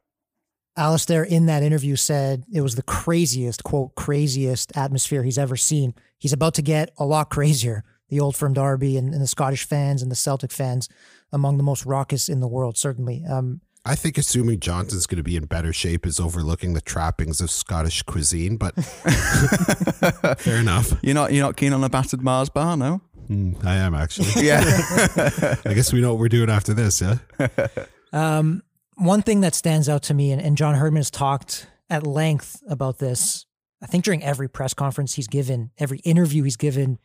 Alistair 0.80 1.22
in 1.22 1.44
that 1.46 1.62
interview 1.62 1.94
said 1.94 2.44
it 2.50 2.62
was 2.62 2.74
the 2.74 2.82
craziest, 2.82 3.62
quote, 3.64 3.94
craziest 3.96 4.74
atmosphere 4.74 5.22
he's 5.22 5.36
ever 5.36 5.56
seen. 5.56 5.94
He's 6.18 6.32
about 6.32 6.54
to 6.54 6.62
get 6.62 6.90
a 6.96 7.04
lot 7.04 7.28
crazier. 7.28 7.84
The 8.08 8.18
Old 8.18 8.34
Firm 8.34 8.54
Derby 8.54 8.96
and, 8.96 9.12
and 9.12 9.22
the 9.22 9.26
Scottish 9.26 9.64
fans 9.64 10.02
and 10.02 10.10
the 10.10 10.16
Celtic 10.16 10.50
fans 10.50 10.88
among 11.32 11.58
the 11.58 11.62
most 11.62 11.84
raucous 11.84 12.28
in 12.28 12.40
the 12.40 12.48
world, 12.48 12.76
certainly. 12.76 13.22
Um, 13.28 13.60
I 13.84 13.94
think 13.94 14.18
assuming 14.18 14.60
Johnston's 14.60 15.06
going 15.06 15.18
to 15.18 15.22
be 15.22 15.36
in 15.36 15.44
better 15.44 15.72
shape 15.72 16.06
is 16.06 16.18
overlooking 16.18 16.72
the 16.72 16.80
trappings 16.80 17.40
of 17.40 17.50
Scottish 17.50 18.02
cuisine, 18.02 18.56
but 18.56 18.74
fair 20.38 20.56
enough. 20.56 20.94
You're 21.02 21.14
not 21.14 21.32
you're 21.32 21.44
not 21.44 21.56
keen 21.56 21.72
on 21.72 21.84
a 21.84 21.88
battered 21.88 22.22
Mars 22.22 22.48
bar, 22.48 22.76
no? 22.76 23.00
Mm, 23.28 23.64
I 23.64 23.76
am 23.76 23.94
actually. 23.94 24.46
Yeah. 24.46 24.62
I 25.64 25.74
guess 25.74 25.92
we 25.92 26.00
know 26.00 26.10
what 26.10 26.20
we're 26.20 26.28
doing 26.28 26.50
after 26.50 26.74
this, 26.74 27.00
yeah. 27.00 27.18
Um, 28.12 28.64
one 29.00 29.22
thing 29.22 29.40
that 29.40 29.54
stands 29.54 29.88
out 29.88 30.02
to 30.04 30.14
me, 30.14 30.30
and, 30.30 30.40
and 30.40 30.56
John 30.56 30.74
Herdman 30.74 31.00
has 31.00 31.10
talked 31.10 31.66
at 31.88 32.06
length 32.06 32.62
about 32.68 32.98
this, 32.98 33.46
I 33.82 33.86
think 33.86 34.04
during 34.04 34.22
every 34.22 34.48
press 34.48 34.74
conference 34.74 35.14
he's 35.14 35.26
given, 35.26 35.70
every 35.78 35.98
interview 36.00 36.42
he's 36.44 36.56
given 36.56 36.98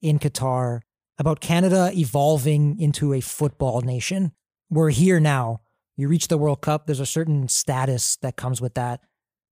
in 0.00 0.18
Qatar, 0.18 0.80
about 1.18 1.40
Canada 1.40 1.90
evolving 1.92 2.78
into 2.78 3.12
a 3.12 3.20
football 3.20 3.80
nation. 3.80 4.32
We're 4.70 4.90
here 4.90 5.18
now. 5.20 5.60
You 5.96 6.08
reach 6.08 6.28
the 6.28 6.38
World 6.38 6.62
Cup, 6.62 6.86
there's 6.86 7.00
a 7.00 7.06
certain 7.06 7.48
status 7.48 8.16
that 8.18 8.36
comes 8.36 8.60
with 8.60 8.74
that. 8.74 9.00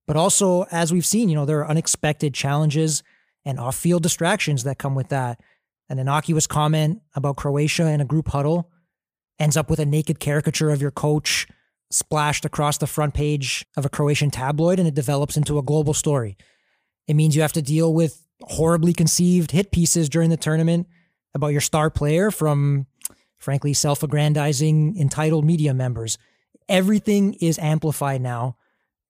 But 0.07 0.15
also, 0.15 0.63
as 0.71 0.91
we've 0.91 1.05
seen, 1.05 1.29
you 1.29 1.35
know, 1.35 1.45
there 1.45 1.59
are 1.59 1.69
unexpected 1.69 2.33
challenges 2.33 3.03
and 3.45 3.59
off 3.59 3.75
field 3.75 4.01
distractions 4.01 4.63
that 4.63 4.79
come 4.79 4.95
with 4.95 5.09
that. 5.09 5.39
An 5.89 5.99
innocuous 5.99 6.47
comment 6.47 7.01
about 7.13 7.35
Croatia 7.35 7.87
in 7.87 8.01
a 8.01 8.05
group 8.05 8.29
huddle 8.29 8.71
ends 9.37 9.57
up 9.57 9.69
with 9.69 9.79
a 9.79 9.85
naked 9.85 10.19
caricature 10.19 10.71
of 10.71 10.81
your 10.81 10.91
coach 10.91 11.45
splashed 11.91 12.45
across 12.45 12.77
the 12.77 12.87
front 12.87 13.13
page 13.13 13.65
of 13.75 13.85
a 13.85 13.89
Croatian 13.89 14.31
tabloid 14.31 14.79
and 14.79 14.87
it 14.87 14.93
develops 14.93 15.37
into 15.37 15.57
a 15.57 15.63
global 15.63 15.93
story. 15.93 16.37
It 17.07 17.15
means 17.15 17.35
you 17.35 17.41
have 17.41 17.53
to 17.53 17.61
deal 17.61 17.93
with 17.93 18.25
horribly 18.41 18.93
conceived 18.93 19.51
hit 19.51 19.71
pieces 19.71 20.09
during 20.09 20.29
the 20.29 20.37
tournament 20.37 20.87
about 21.33 21.49
your 21.49 21.61
star 21.61 21.89
player 21.89 22.31
from, 22.31 22.87
frankly, 23.37 23.73
self 23.73 24.03
aggrandizing, 24.03 24.95
entitled 24.97 25.45
media 25.45 25.73
members. 25.73 26.17
Everything 26.67 27.33
is 27.35 27.57
amplified 27.59 28.21
now. 28.21 28.55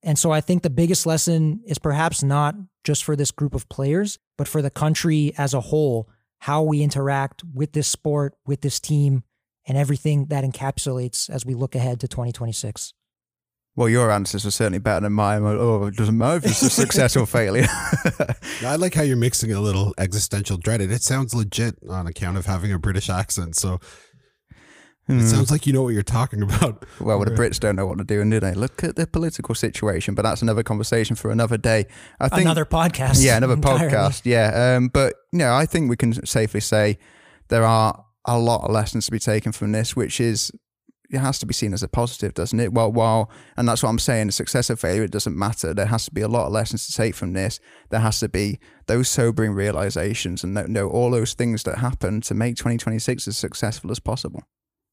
And 0.01 0.17
so 0.17 0.31
I 0.31 0.39
think 0.39 0.63
the 0.63 0.69
biggest 0.69 1.05
lesson 1.05 1.61
is 1.65 1.77
perhaps 1.77 2.23
not 2.23 2.55
just 2.85 3.03
for 3.03 3.17
this 3.17 3.31
group 3.31 3.53
of 3.53 3.67
players, 3.67 4.17
but 4.37 4.47
for 4.47 4.61
the 4.61 4.69
country 4.69 5.33
as 5.37 5.53
a 5.53 5.59
whole, 5.59 6.09
how 6.39 6.63
we 6.63 6.81
interact 6.81 7.43
with 7.53 7.73
this 7.73 7.89
sport, 7.89 8.35
with 8.45 8.61
this 8.61 8.79
team, 8.79 9.23
and 9.67 9.77
everything 9.77 10.25
that 10.25 10.43
encapsulates 10.43 11.29
as 11.29 11.45
we 11.45 11.53
look 11.53 11.75
ahead 11.75 11.99
to 12.01 12.07
2026. 12.07 12.93
Well, 13.75 13.87
your 13.87 14.11
answers 14.11 14.45
are 14.45 14.51
certainly 14.51 14.79
better 14.79 15.01
than 15.01 15.13
mine. 15.13 15.41
Oh, 15.43 15.85
it 15.85 15.95
doesn't 15.95 16.17
matter 16.17 16.37
if 16.37 16.45
it's 16.45 16.61
a 16.61 16.69
success 16.69 17.15
or 17.15 17.25
failure. 17.25 17.67
I 18.65 18.75
like 18.77 18.93
how 18.93 19.03
you're 19.03 19.15
mixing 19.15 19.53
a 19.53 19.61
little 19.61 19.93
existential 19.97 20.57
dread. 20.57 20.81
It 20.81 21.01
sounds 21.01 21.33
legit 21.33 21.77
on 21.89 22.07
account 22.07 22.37
of 22.37 22.45
having 22.45 22.73
a 22.73 22.79
British 22.79 23.09
accent. 23.09 23.55
So 23.55 23.79
it 25.09 25.27
sounds 25.27 25.49
like 25.49 25.65
you 25.65 25.73
know 25.73 25.81
what 25.81 25.93
you're 25.93 26.03
talking 26.03 26.43
about. 26.43 26.85
Well, 26.99 27.19
the 27.23 27.31
Brits 27.31 27.59
don't 27.59 27.75
know 27.75 27.87
what 27.87 27.97
to 27.97 28.03
do, 28.03 28.23
do 28.29 28.39
they? 28.39 28.53
Look 28.53 28.83
at 28.83 28.95
the 28.95 29.07
political 29.07 29.55
situation, 29.55 30.13
but 30.13 30.21
that's 30.21 30.43
another 30.43 30.61
conversation 30.61 31.15
for 31.15 31.31
another 31.31 31.57
day. 31.57 31.87
I 32.19 32.29
think 32.29 32.41
another 32.41 32.65
podcast. 32.65 33.23
Yeah, 33.23 33.37
another 33.37 33.53
entirely. 33.53 33.91
podcast. 33.91 34.21
Yeah, 34.25 34.75
um, 34.75 34.89
but 34.89 35.15
you 35.31 35.39
know, 35.39 35.53
I 35.53 35.65
think 35.65 35.89
we 35.89 35.97
can 35.97 36.25
safely 36.25 36.59
say 36.59 36.99
there 37.47 37.63
are 37.63 38.05
a 38.35 38.39
lot 38.39 38.63
of 38.63 38.71
lessons 38.71 39.05
to 39.05 39.11
be 39.11 39.19
taken 39.19 39.51
from 39.51 39.71
this, 39.71 39.95
which 39.95 40.19
is 40.19 40.51
it 41.09 41.19
has 41.19 41.39
to 41.39 41.45
be 41.45 41.53
seen 41.53 41.73
as 41.73 41.81
a 41.81 41.87
positive, 41.87 42.35
doesn't 42.35 42.59
it? 42.59 42.71
Well, 42.71 42.91
while 42.91 43.31
and 43.57 43.67
that's 43.67 43.81
what 43.81 43.89
I'm 43.89 43.99
saying, 43.99 44.31
success 44.31 44.69
or 44.69 44.75
failure, 44.75 45.03
it 45.03 45.11
doesn't 45.11 45.37
matter. 45.37 45.73
There 45.73 45.87
has 45.87 46.05
to 46.05 46.11
be 46.11 46.21
a 46.21 46.27
lot 46.27 46.45
of 46.45 46.51
lessons 46.51 46.85
to 46.87 46.93
take 46.93 47.15
from 47.15 47.33
this. 47.33 47.59
There 47.89 47.99
has 47.99 48.19
to 48.19 48.29
be 48.29 48.59
those 48.85 49.09
sobering 49.09 49.53
realizations 49.53 50.43
and 50.43 50.53
know 50.69 50.87
all 50.87 51.09
those 51.11 51.33
things 51.33 51.63
that 51.63 51.79
happen 51.79 52.21
to 52.21 52.33
make 52.33 52.55
2026 52.55 53.27
as 53.27 53.37
successful 53.37 53.91
as 53.91 53.99
possible. 53.99 54.43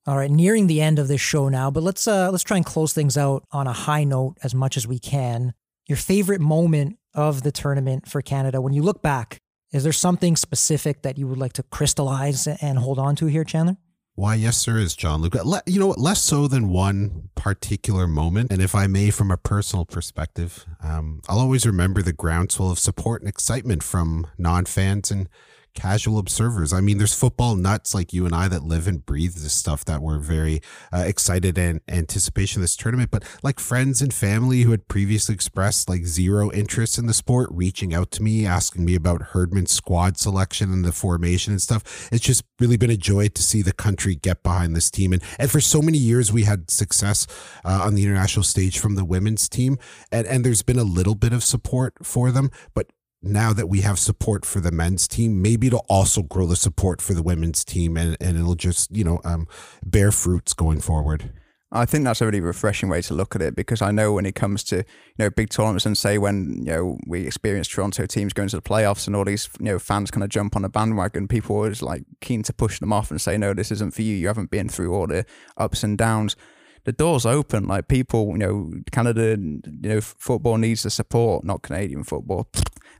All 0.06 0.16
right, 0.16 0.30
nearing 0.30 0.68
the 0.68 0.80
end 0.80 0.98
of 0.98 1.08
this 1.08 1.20
show 1.20 1.48
now, 1.48 1.70
but 1.70 1.82
let's 1.82 2.06
uh 2.06 2.30
let's 2.30 2.44
try 2.44 2.56
and 2.56 2.66
close 2.66 2.92
things 2.92 3.18
out 3.18 3.44
on 3.52 3.66
a 3.66 3.72
high 3.72 4.04
note 4.04 4.36
as 4.42 4.54
much 4.54 4.76
as 4.76 4.86
we 4.86 4.98
can. 4.98 5.52
Your 5.86 5.96
favorite 5.96 6.40
moment 6.40 6.98
of 7.12 7.42
the 7.42 7.52
tournament 7.52 8.08
for 8.08 8.22
Canada 8.22 8.60
when 8.60 8.72
you 8.72 8.82
look 8.82 9.02
back, 9.02 9.38
is 9.76 9.82
there 9.82 9.92
something 9.92 10.36
specific 10.36 11.02
that 11.02 11.18
you 11.18 11.28
would 11.28 11.36
like 11.36 11.52
to 11.52 11.62
crystallize 11.62 12.46
and 12.46 12.78
hold 12.78 12.98
on 12.98 13.14
to 13.16 13.26
here, 13.26 13.44
Chandler? 13.44 13.76
Why, 14.14 14.34
yes, 14.34 14.64
there 14.64 14.78
is, 14.78 14.96
Gianluca. 14.96 15.42
You 15.66 15.78
know 15.78 15.88
what? 15.88 15.98
Less 15.98 16.22
so 16.22 16.48
than 16.48 16.70
one 16.70 17.28
particular 17.34 18.06
moment. 18.06 18.50
And 18.50 18.62
if 18.62 18.74
I 18.74 18.86
may, 18.86 19.10
from 19.10 19.30
a 19.30 19.36
personal 19.36 19.84
perspective, 19.84 20.64
um, 20.82 21.20
I'll 21.28 21.38
always 21.38 21.66
remember 21.66 22.00
the 22.00 22.14
groundswell 22.14 22.70
of 22.70 22.78
support 22.78 23.20
and 23.20 23.28
excitement 23.28 23.82
from 23.82 24.26
non 24.38 24.64
fans 24.64 25.10
and 25.10 25.28
casual 25.76 26.18
observers. 26.18 26.72
I 26.72 26.80
mean, 26.80 26.98
there's 26.98 27.14
football 27.14 27.54
nuts 27.54 27.94
like 27.94 28.12
you 28.12 28.26
and 28.26 28.34
I 28.34 28.48
that 28.48 28.64
live 28.64 28.88
and 28.88 29.04
breathe 29.06 29.34
this 29.34 29.52
stuff 29.52 29.84
that 29.84 30.02
were 30.02 30.18
very 30.18 30.60
uh, 30.92 31.04
excited 31.06 31.56
in 31.56 31.80
anticipation 31.86 32.60
of 32.60 32.62
this 32.62 32.76
tournament. 32.76 33.12
But 33.12 33.22
like 33.44 33.60
friends 33.60 34.02
and 34.02 34.12
family 34.12 34.62
who 34.62 34.72
had 34.72 34.88
previously 34.88 35.34
expressed 35.34 35.88
like 35.88 36.04
zero 36.06 36.50
interest 36.50 36.98
in 36.98 37.06
the 37.06 37.14
sport, 37.14 37.50
reaching 37.52 37.94
out 37.94 38.10
to 38.12 38.22
me, 38.22 38.46
asking 38.46 38.84
me 38.84 38.96
about 38.96 39.22
Herdman's 39.32 39.70
squad 39.70 40.18
selection 40.18 40.72
and 40.72 40.84
the 40.84 40.92
formation 40.92 41.52
and 41.52 41.62
stuff. 41.62 42.08
It's 42.10 42.24
just 42.24 42.42
really 42.58 42.76
been 42.76 42.90
a 42.90 42.96
joy 42.96 43.28
to 43.28 43.42
see 43.42 43.62
the 43.62 43.72
country 43.72 44.16
get 44.16 44.42
behind 44.42 44.74
this 44.74 44.90
team. 44.90 45.12
And, 45.12 45.22
and 45.38 45.50
for 45.50 45.60
so 45.60 45.82
many 45.82 45.98
years, 45.98 46.32
we 46.32 46.44
had 46.44 46.70
success 46.70 47.26
uh, 47.64 47.82
on 47.84 47.94
the 47.94 48.02
international 48.02 48.44
stage 48.44 48.78
from 48.78 48.94
the 48.94 49.04
women's 49.04 49.48
team. 49.48 49.78
And, 50.10 50.26
and 50.26 50.44
there's 50.44 50.62
been 50.62 50.78
a 50.78 50.84
little 50.84 51.14
bit 51.14 51.34
of 51.34 51.44
support 51.44 51.94
for 52.02 52.32
them, 52.32 52.50
but 52.74 52.86
now 53.22 53.52
that 53.52 53.68
we 53.68 53.80
have 53.80 53.98
support 53.98 54.44
for 54.44 54.60
the 54.60 54.70
men's 54.70 55.08
team, 55.08 55.42
maybe 55.42 55.66
it'll 55.66 55.86
also 55.88 56.22
grow 56.22 56.46
the 56.46 56.56
support 56.56 57.00
for 57.00 57.14
the 57.14 57.22
women's 57.22 57.64
team 57.64 57.96
and, 57.96 58.16
and 58.20 58.36
it'll 58.36 58.54
just, 58.54 58.94
you 58.94 59.04
know, 59.04 59.20
um, 59.24 59.46
bear 59.84 60.12
fruits 60.12 60.54
going 60.54 60.80
forward. 60.80 61.32
I 61.72 61.84
think 61.84 62.04
that's 62.04 62.20
a 62.20 62.26
really 62.26 62.40
refreshing 62.40 62.88
way 62.88 63.02
to 63.02 63.14
look 63.14 63.34
at 63.34 63.42
it 63.42 63.56
because 63.56 63.82
I 63.82 63.90
know 63.90 64.12
when 64.12 64.24
it 64.24 64.36
comes 64.36 64.62
to 64.64 64.76
you 64.76 64.84
know 65.18 65.30
big 65.30 65.50
tournaments 65.50 65.84
and 65.84 65.98
say 65.98 66.16
when 66.16 66.62
you 66.64 66.72
know 66.72 66.98
we 67.08 67.26
experience 67.26 67.66
Toronto 67.66 68.06
teams 68.06 68.32
going 68.32 68.48
to 68.50 68.56
the 68.56 68.62
playoffs 68.62 69.08
and 69.08 69.16
all 69.16 69.24
these 69.24 69.48
you 69.58 69.66
know 69.66 69.78
fans 69.80 70.12
kind 70.12 70.22
of 70.22 70.30
jump 70.30 70.54
on 70.54 70.64
a 70.64 70.68
bandwagon, 70.68 71.26
people 71.26 71.64
are 71.64 71.74
like 71.80 72.04
keen 72.20 72.44
to 72.44 72.52
push 72.52 72.78
them 72.78 72.92
off 72.92 73.10
and 73.10 73.20
say 73.20 73.36
no, 73.36 73.52
this 73.52 73.72
isn't 73.72 73.94
for 73.94 74.02
you. 74.02 74.14
You 74.14 74.28
haven't 74.28 74.50
been 74.50 74.68
through 74.68 74.94
all 74.94 75.08
the 75.08 75.26
ups 75.56 75.82
and 75.82 75.98
downs. 75.98 76.36
The 76.84 76.92
doors 76.92 77.26
open. 77.26 77.66
Like 77.66 77.88
people, 77.88 78.28
you 78.28 78.38
know, 78.38 78.70
Canada, 78.92 79.36
you 79.36 79.60
know, 79.82 80.00
football 80.00 80.56
needs 80.56 80.84
the 80.84 80.90
support, 80.90 81.44
not 81.44 81.62
Canadian 81.62 82.04
football 82.04 82.48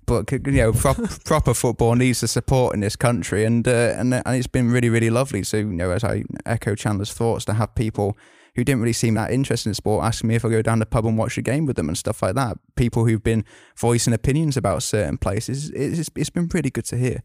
but 0.07 0.31
you 0.31 0.53
know, 0.53 0.73
proper 1.25 1.55
football 1.55 1.95
needs 1.95 2.21
the 2.21 2.29
support 2.29 2.75
in 2.75 2.81
this 2.81 2.97
country, 2.97 3.45
and 3.45 3.67
uh, 3.67 3.95
and 3.97 4.15
and 4.15 4.37
it's 4.37 4.47
been 4.47 4.71
really 4.71 4.89
really 4.89 5.11
lovely. 5.11 5.43
So 5.43 5.59
you 5.59 5.65
know, 5.65 5.91
as 5.91 6.05
I 6.05 6.25
echo 6.45 6.75
Chandler's 6.75 7.13
thoughts, 7.13 7.45
to 7.47 7.55
have 7.55 7.75
people 7.75 8.17
who 8.57 8.65
didn't 8.65 8.81
really 8.81 8.93
seem 8.93 9.15
that 9.15 9.31
interested 9.31 9.69
in 9.69 9.75
sport 9.75 10.05
asking 10.05 10.29
me 10.29 10.35
if 10.35 10.45
I 10.45 10.49
go 10.49 10.63
down 10.63 10.79
the 10.79 10.87
pub 10.87 11.07
and 11.07 11.19
watch 11.19 11.37
a 11.37 11.43
game 11.43 11.67
with 11.67 11.77
them 11.77 11.89
and 11.89 11.97
stuff 11.97 12.23
like 12.23 12.35
that. 12.37 12.57
People 12.75 13.05
who've 13.05 13.23
been 13.23 13.45
voicing 13.77 14.15
opinions 14.15 14.57
about 14.57 14.83
certain 14.83 15.19
places. 15.19 15.71
It's 15.71 16.11
it's 16.17 16.31
been 16.31 16.49
pretty 16.49 16.71
good 16.71 16.87
to 16.87 16.97
hear. 16.97 17.23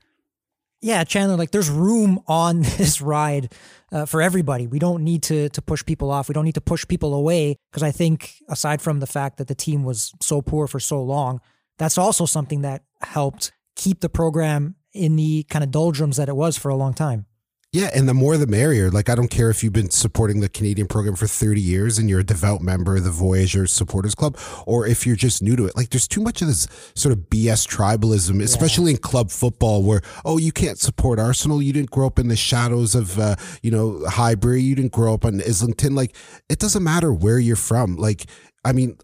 Yeah, 0.82 1.04
Chandler, 1.04 1.38
like 1.38 1.52
there's 1.52 1.70
room 1.70 2.20
on 2.28 2.62
this 2.78 3.02
ride 3.02 3.54
uh, 3.92 4.06
for 4.06 4.22
everybody. 4.22 4.68
We 4.68 4.80
don't 4.80 5.04
need 5.04 5.24
to 5.24 5.50
to 5.50 5.62
push 5.62 5.86
people 5.86 6.12
off. 6.12 6.28
We 6.28 6.34
don't 6.34 6.46
need 6.46 6.56
to 6.56 6.62
push 6.62 6.86
people 6.88 7.14
away 7.14 7.56
because 7.72 7.84
I 7.84 7.92
think 7.92 8.36
aside 8.50 8.82
from 8.82 9.00
the 9.00 9.08
fact 9.08 9.38
that 9.38 9.48
the 9.48 9.56
team 9.56 9.84
was 9.84 10.12
so 10.20 10.42
poor 10.42 10.68
for 10.68 10.80
so 10.80 11.02
long, 11.02 11.40
that's 11.82 11.98
also 11.98 12.26
something 12.26 12.62
that 12.62 12.84
helped 13.02 13.52
keep 13.76 14.02
the 14.02 14.10
program 14.10 14.76
in 14.94 15.16
the 15.16 15.44
kind 15.50 15.64
of 15.64 15.72
doldrums 15.72 16.18
that 16.18 16.30
it 16.30 16.36
was 16.36 16.56
for 16.56 16.70
a 16.70 16.76
long 16.76 16.94
time. 16.94 17.26
Yeah, 17.74 17.90
and 17.96 18.08
the 18.08 18.14
more 18.14 18.36
the 18.36 18.48
merrier. 18.48 18.92
Like, 18.92 19.10
I 19.10 19.16
don't 19.16 19.30
care 19.30 19.50
if 19.50 19.64
you've 19.64 19.72
been 19.72 19.90
supporting 19.90 20.42
the 20.42 20.50
Canadian 20.50 20.88
program 20.88 21.16
for 21.16 21.26
30 21.26 21.62
years 21.62 21.98
and 21.98 22.10
you're 22.10 22.20
a 22.20 22.24
devout 22.24 22.60
member 22.62 22.98
of 22.98 23.06
the 23.06 23.12
Voyageurs 23.12 23.72
Supporters 23.72 24.14
Club, 24.14 24.38
or 24.68 24.86
if 24.86 25.08
you're 25.08 25.16
just 25.16 25.42
new 25.42 25.56
to 25.56 25.66
it. 25.66 25.76
Like, 25.78 25.90
there's 25.90 26.08
too 26.08 26.20
much 26.20 26.42
of 26.42 26.50
this 26.50 26.68
sort 26.96 27.14
of 27.14 27.30
BS 27.30 27.66
tribalism, 27.66 28.44
especially 28.44 28.92
yeah. 28.92 28.98
in 28.98 29.02
club 29.02 29.32
football, 29.32 29.84
where, 29.84 30.02
oh, 30.26 30.38
you 30.38 30.52
can't 30.52 30.80
support 30.80 31.18
Arsenal. 31.18 31.62
You 31.62 31.72
didn't 31.72 31.92
grow 31.92 32.08
up 32.08 32.20
in 32.20 32.28
the 32.28 32.36
shadows 32.36 32.94
of, 32.94 33.18
uh, 33.18 33.38
you 33.64 33.72
know, 33.72 34.04
Highbury. 34.06 34.62
You 34.62 34.76
didn't 34.76 34.92
grow 34.92 35.14
up 35.14 35.24
on 35.24 35.40
Islington. 35.40 35.96
Like, 35.96 36.14
it 36.50 36.60
doesn't 36.60 36.84
matter 36.84 37.14
where 37.14 37.40
you're 37.40 37.56
from. 37.56 37.96
Like, 37.96 38.26
I 38.66 38.74
mean, 38.74 38.98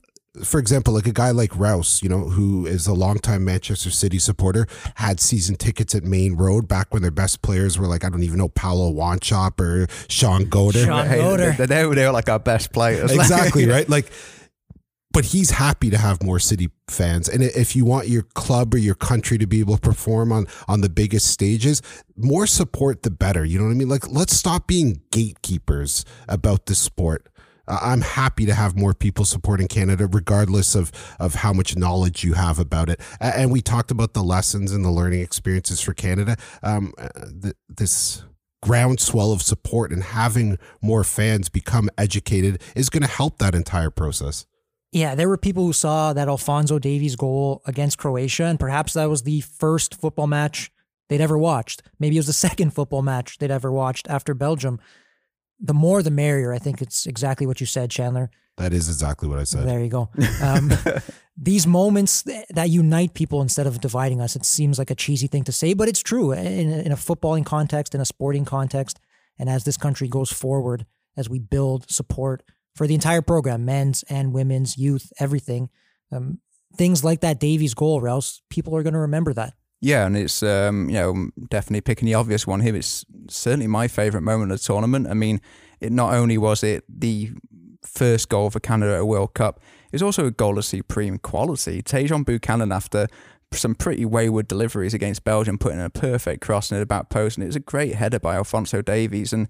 for 0.44 0.60
example, 0.60 0.94
like 0.94 1.08
a 1.08 1.12
guy 1.12 1.32
like 1.32 1.56
Rouse, 1.56 2.02
you 2.02 2.10
know, 2.10 2.30
who 2.30 2.66
is 2.66 2.88
a 2.88 2.94
longtime 2.94 3.46
Manchester 3.46 3.92
City 3.92 4.20
supporter, 4.20 4.68
had 4.96 5.20
season 5.20 5.56
tickets 5.56 5.96
at 5.96 6.04
Maine 6.04 6.36
Road 6.36 6.68
back 6.68 6.94
when 6.94 7.02
their 7.02 7.12
best 7.12 7.42
players 7.42 7.78
were 7.78 7.88
like, 7.88 8.04
I 8.04 8.10
don't 8.10 8.24
even 8.24 8.38
know, 8.38 8.50
Paulo 8.50 8.92
Wanchope 8.92 9.60
or 9.60 9.88
Shaun 10.10 10.46
Goater. 10.46 10.86
Shaun 10.86 11.08
Goater. 11.08 11.52
Hey, 11.52 11.66
they, 11.66 11.96
they 11.96 12.06
were 12.06 12.12
like 12.12 12.30
our 12.30 12.40
best 12.40 12.72
players. 12.72 13.12
Exactly, 13.28 13.66
right? 13.66 13.90
Like, 13.90 14.10
but 15.12 15.26
he's 15.26 15.50
happy 15.50 15.90
to 15.90 15.98
have 15.98 16.22
more 16.22 16.40
city 16.40 16.70
fans 16.88 17.28
and 17.28 17.42
if 17.42 17.76
you 17.76 17.84
want 17.84 18.08
your 18.08 18.22
club 18.22 18.74
or 18.74 18.78
your 18.78 18.94
country 18.94 19.38
to 19.38 19.48
be 19.48 19.60
able 19.60 19.76
to 19.76 19.82
perform 19.82 20.32
on 20.32 20.46
on 20.68 20.82
the 20.82 20.90
biggest 20.90 21.28
stages 21.28 21.82
more 22.16 22.46
support 22.46 23.02
the 23.02 23.10
better 23.10 23.44
you 23.44 23.58
know 23.58 23.66
what 23.66 23.72
i 23.72 23.74
mean 23.74 23.90
like 23.90 24.08
let's 24.10 24.36
stop 24.36 24.68
being 24.68 25.02
gatekeepers 25.12 26.06
about 26.28 26.68
the 26.68 26.76
sport 26.76 27.28
I'm 27.68 28.02
happy 28.02 28.46
to 28.46 28.54
have 28.54 28.78
more 28.78 28.94
people 28.94 29.26
supporting 29.26 29.68
Canada, 29.68 30.08
regardless 30.08 30.76
of 30.76 30.92
of 31.20 31.36
how 31.36 31.54
much 31.54 31.76
knowledge 31.76 32.24
you 32.24 32.34
have 32.34 32.60
about 32.60 32.90
it. 32.90 33.00
And 33.20 33.52
we 33.52 33.62
talked 33.62 33.92
about 33.92 34.14
the 34.14 34.24
lessons 34.24 34.72
and 34.72 34.84
the 34.84 34.92
learning 34.92 35.22
experiences 35.22 35.82
for 35.82 35.94
Canada. 35.94 36.38
Um, 36.64 36.94
uh, 36.98 37.52
this 37.70 38.24
groundswell 38.62 39.32
of 39.32 39.42
support 39.42 39.92
and 39.92 40.04
having 40.04 40.58
more 40.82 41.04
fans 41.04 41.48
become 41.48 41.90
educated 41.98 42.62
is 42.76 42.90
going 42.90 43.04
to 43.04 43.10
help 43.10 43.38
that 43.38 43.54
entire 43.54 43.90
process. 43.90 44.46
Yeah, 44.92 45.16
there 45.16 45.28
were 45.28 45.38
people 45.38 45.66
who 45.66 45.74
saw 45.74 46.14
that 46.14 46.28
Alphonso 46.28 46.80
Davies 46.80 47.16
goal 47.16 47.62
against 47.66 47.98
Croatia, 47.98 48.46
and 48.46 48.60
perhaps 48.60 48.94
that 48.94 49.10
was 49.10 49.24
the 49.24 49.42
first 49.42 49.96
football 49.96 50.28
match 50.28 50.72
they'd 51.10 51.22
ever 51.22 51.38
watched. 51.38 51.84
Maybe 52.00 52.16
it 52.16 52.20
was 52.20 52.28
the 52.28 52.34
second 52.48 52.72
football 52.72 53.02
match 53.02 53.38
they'd 53.38 53.52
ever 53.52 53.72
watched 53.72 54.10
after 54.10 54.34
Belgium 54.34 54.80
the 55.60 55.74
more 55.74 56.04
the 56.04 56.12
merrier. 56.12 56.54
I 56.54 56.60
think 56.60 56.82
it's 56.82 57.06
exactly 57.06 57.48
what 57.48 57.60
you 57.60 57.66
said, 57.66 57.90
Chandler. 57.90 58.30
That 58.58 58.74
is 58.74 58.90
exactly 58.90 59.30
what 59.30 59.40
I 59.40 59.44
said. 59.44 59.68
There 59.68 59.80
you 59.80 59.90
go. 59.90 60.10
Um, 60.42 60.72
these 61.40 61.68
moments 61.68 62.24
that 62.50 62.70
unite 62.70 63.14
people 63.14 63.42
instead 63.42 63.68
of 63.68 63.80
dividing 63.80 64.22
us. 64.22 64.36
It 64.36 64.44
seems 64.44 64.80
like 64.80 64.90
a 64.90 64.96
cheesy 64.96 65.28
thing 65.28 65.44
to 65.44 65.52
say, 65.52 65.76
but 65.76 65.88
it's 65.88 66.02
true 66.02 66.32
in, 66.32 66.72
in 66.72 66.92
a 66.92 66.96
footballing 66.96 67.46
context, 67.46 67.94
in 67.94 68.02
a 68.02 68.06
sporting 68.06 68.44
context, 68.44 69.00
and 69.38 69.48
as 69.48 69.64
this 69.64 69.78
country 69.78 70.08
goes 70.08 70.32
forward, 70.32 70.88
as 71.16 71.30
we 71.30 71.38
build 71.38 71.90
support 71.92 72.44
for 72.76 72.88
the 72.88 72.96
entire 72.96 73.22
program, 73.22 73.66
men's 73.66 74.04
and 74.10 74.34
women's, 74.34 74.78
youth, 74.78 75.12
everything. 75.20 75.70
Um, 76.12 76.40
things 76.76 77.04
like 77.04 77.22
that 77.22 77.40
Davies 77.40 77.74
goal, 77.74 78.00
or 78.00 78.08
else 78.08 78.42
people 78.50 78.76
are 78.76 78.84
going 78.84 78.94
to 78.94 79.00
remember 79.00 79.34
that. 79.34 79.54
Yeah, 79.80 80.06
and 80.08 80.18
it's 80.18 80.42
um, 80.42 80.90
you 80.90 80.96
know 80.96 81.30
definitely 81.50 81.82
picking 81.82 82.08
the 82.08 82.16
obvious 82.16 82.48
one 82.48 82.62
here. 82.62 82.76
It's 82.76 83.06
certainly 83.30 83.68
my 83.68 83.88
favourite 83.88 84.24
moment 84.24 84.52
of 84.52 84.60
the 84.60 84.64
tournament. 84.64 85.08
I 85.08 85.14
mean, 85.14 85.40
it 85.80 85.92
not 85.92 86.14
only 86.14 86.38
was 86.38 86.64
it 86.64 86.84
the 86.90 87.32
first 87.84 88.30
goal 88.30 88.50
for 88.50 88.60
Canada 88.60 88.96
at 88.96 89.02
a 89.02 89.06
World 89.06 89.34
Cup, 89.34 89.60
it 89.88 89.94
was 89.94 90.04
also 90.04 90.26
a 90.26 90.32
goal 90.32 90.58
of 90.58 90.66
supreme 90.66 91.20
quality. 91.20 91.82
Tajon 91.82 92.26
Buchanan, 92.26 92.72
after 92.72 93.08
some 93.54 93.76
pretty 93.76 94.04
wayward 94.04 94.48
deliveries 94.48 94.94
against 94.94 95.24
Belgium, 95.24 95.58
putting 95.58 95.82
a 95.82 95.90
perfect 95.90 96.42
cross 96.42 96.72
in 96.72 96.80
the 96.80 96.86
back 96.86 97.10
post, 97.10 97.38
and 97.38 97.44
it 97.44 97.48
was 97.48 97.56
a 97.56 97.62
great 97.62 97.96
header 97.96 98.20
by 98.20 98.36
Alphonso 98.36 98.82
Davies. 98.82 99.32
And 99.32 99.48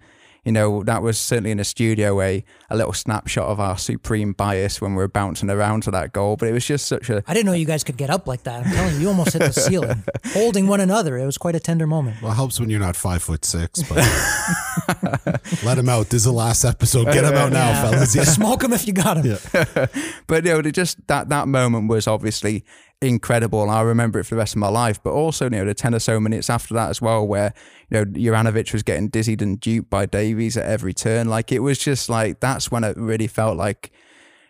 you 0.47 0.53
know, 0.53 0.81
that 0.83 1.03
was 1.03 1.19
certainly 1.19 1.51
in 1.51 1.57
the 1.57 1.65
studio 1.65 2.21
a, 2.21 2.41
a 2.69 2.77
little 2.77 2.93
snapshot 2.93 3.49
of 3.49 3.59
our 3.59 3.77
supreme 3.77 4.31
bias 4.31 4.79
when 4.79 4.91
we 4.91 4.99
were 4.99 5.09
bouncing 5.09 5.49
around 5.49 5.83
to 5.83 5.91
that 5.91 6.13
goal. 6.13 6.37
But 6.37 6.47
it 6.47 6.53
was 6.53 6.65
just 6.65 6.85
such 6.85 7.09
a. 7.09 7.21
I 7.27 7.33
didn't 7.33 7.47
know 7.47 7.51
you 7.51 7.65
guys 7.65 7.83
could 7.83 7.97
get 7.97 8.09
up 8.09 8.27
like 8.27 8.43
that. 8.43 8.65
I'm 8.65 8.71
telling 8.71 8.93
you, 8.93 9.01
you 9.01 9.07
almost 9.09 9.33
hit 9.33 9.41
the 9.41 9.51
ceiling, 9.51 10.05
holding 10.27 10.67
one 10.67 10.79
another. 10.79 11.17
It 11.17 11.25
was 11.25 11.37
quite 11.37 11.55
a 11.55 11.59
tender 11.59 11.85
moment. 11.85 12.21
Well, 12.21 12.31
it 12.31 12.35
helps 12.35 12.61
when 12.61 12.69
you're 12.69 12.79
not 12.79 12.95
five 12.95 13.21
foot 13.23 13.43
six, 13.43 13.83
but 13.83 13.97
let 15.65 15.77
him 15.77 15.89
out. 15.89 16.05
This 16.05 16.19
is 16.19 16.23
the 16.23 16.31
last 16.31 16.63
episode. 16.63 17.07
Get 17.07 17.25
him 17.25 17.33
out 17.33 17.51
now, 17.51 17.67
yeah. 17.67 17.81
fellas. 17.81 18.15
Yeah. 18.15 18.23
Smoke 18.37 18.63
him 18.63 18.71
if 18.71 18.87
you 18.87 18.93
got 18.93 19.17
him. 19.17 19.37
Yeah. 19.53 19.87
but 20.27 20.45
you 20.45 20.53
know, 20.53 20.61
just 20.61 21.05
that 21.07 21.27
that 21.27 21.49
moment 21.49 21.89
was 21.89 22.07
obviously 22.07 22.63
incredible 23.01 23.61
and 23.61 23.71
I 23.71 23.81
remember 23.81 24.19
it 24.19 24.23
for 24.25 24.35
the 24.35 24.39
rest 24.39 24.55
of 24.55 24.59
my 24.59 24.69
life. 24.69 25.01
But 25.01 25.11
also, 25.11 25.45
you 25.45 25.51
know, 25.51 25.65
the 25.65 25.73
10 25.73 25.95
or 25.95 25.99
so 25.99 26.19
minutes 26.19 26.49
after 26.49 26.73
that 26.73 26.89
as 26.89 27.01
well, 27.01 27.25
where, 27.25 27.53
you 27.89 27.97
know, 27.97 28.05
Juranovic 28.05 28.73
was 28.73 28.83
getting 28.83 29.09
dizzied 29.09 29.41
and 29.41 29.59
duped 29.59 29.89
by 29.89 30.05
Davies 30.05 30.57
at 30.57 30.65
every 30.65 30.93
turn. 30.93 31.29
Like 31.29 31.51
it 31.51 31.59
was 31.59 31.77
just 31.77 32.09
like, 32.09 32.39
that's 32.39 32.71
when 32.71 32.83
it 32.83 32.97
really 32.97 33.27
felt 33.27 33.57
like, 33.57 33.91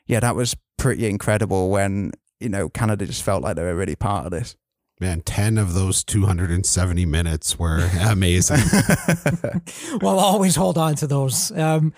yeah, 0.06 0.20
that 0.20 0.36
was 0.36 0.56
pretty 0.78 1.08
incredible 1.08 1.70
when, 1.70 2.12
you 2.39 2.50
know, 2.50 2.70
Canada 2.70 3.06
just 3.06 3.24
felt 3.24 3.43
like 3.43 3.56
they 3.56 3.64
were 3.64 3.76
really 3.76 3.95
part 3.95 4.26
of 4.26 4.32
this. 4.32 4.56
Man, 5.00 5.22
10 5.22 5.60
of 5.60 5.76
those 5.76 6.04
270 6.04 7.06
minutes 7.06 7.60
were 7.60 7.88
amazing. 8.02 8.58
well, 10.02 10.20
always 10.20 10.56
hold 10.56 10.78
on 10.78 10.95
to 10.95 11.08
those. 11.08 11.52
Um, 11.52 11.93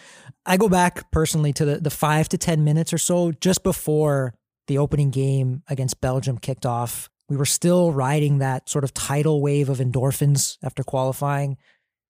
I 0.45 0.57
go 0.57 0.67
back 0.67 1.09
personally 1.11 1.53
to 1.53 1.65
the, 1.65 1.75
the 1.77 1.89
five 1.89 2.27
to 2.29 2.37
10 2.37 2.63
minutes 2.63 2.91
or 2.91 2.97
so 2.97 3.31
just 3.31 3.63
before 3.63 4.33
the 4.69 4.77
opening 4.77 5.09
game 5.09 5.63
against 5.67 5.99
Belgium 5.99 6.37
kicked 6.37 6.65
off, 6.65 7.09
we 7.27 7.35
were 7.35 7.45
still 7.45 7.91
riding 7.91 8.37
that 8.37 8.69
sort 8.69 8.85
of 8.85 8.93
tidal 8.93 9.41
wave 9.41 9.67
of 9.67 9.79
endorphins 9.79 10.57
after 10.63 10.83
qualifying, 10.83 11.57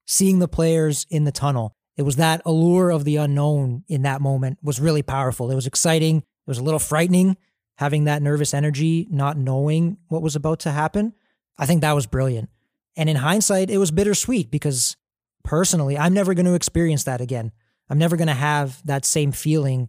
seeing 0.05 0.38
the 0.38 0.47
players 0.47 1.07
in 1.10 1.24
the 1.24 1.32
tunnel. 1.32 1.76
It 1.97 2.03
was 2.03 2.18
that 2.18 2.43
allure 2.45 2.91
of 2.91 3.03
the 3.03 3.18
unknown 3.18 3.84
in 3.88 4.03
that 4.03 4.22
moment 4.22 4.60
was 4.62 4.80
really 4.80 5.01
powerful. 5.01 5.49
It 5.49 5.55
was 5.55 5.68
exciting. 5.68 6.18
It 6.18 6.24
was 6.45 6.60
a 6.60 6.64
little 6.64 6.80
frightening 6.80 7.36
having 7.80 8.03
that 8.03 8.22
nervous 8.22 8.53
energy, 8.53 9.07
not 9.10 9.38
knowing 9.38 9.97
what 10.10 10.22
was 10.22 10.36
about 10.36 10.60
to 10.60 10.72
happen. 10.72 11.14
I 11.57 11.66
think 11.66 11.80
that 11.80 11.95
was 11.95 12.07
brilliant. 12.07 12.49
And 12.97 13.10
in 13.10 13.16
hindsight, 13.16 13.70
it 13.70 13.78
was 13.78 13.89
bittersweet 13.89 14.51
because 14.51 14.97
personally, 15.45 15.97
I'm 15.97 16.14
never 16.14 16.34
going 16.34 16.45
to 16.45 16.55
experience 16.55 17.05
that 17.05 17.22
again. 17.22 17.53
I'm 17.89 17.97
never 17.97 18.18
going 18.18 18.28
to 18.28 18.34
have 18.34 18.86
that 18.86 19.05
same 19.05 19.32
feeling 19.32 19.88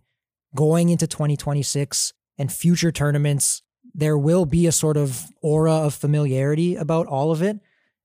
going 0.54 0.88
into 0.88 1.08
2026 1.08 2.12
and 2.41 2.51
future 2.51 2.91
tournaments, 2.91 3.61
there 3.93 4.16
will 4.16 4.47
be 4.47 4.66
a 4.66 4.72
sort 4.72 4.97
of 4.97 5.26
aura 5.43 5.74
of 5.74 5.95
familiarity 5.95 6.74
about 6.74 7.07
all 7.07 7.30
of 7.30 7.43
it. 7.43 7.59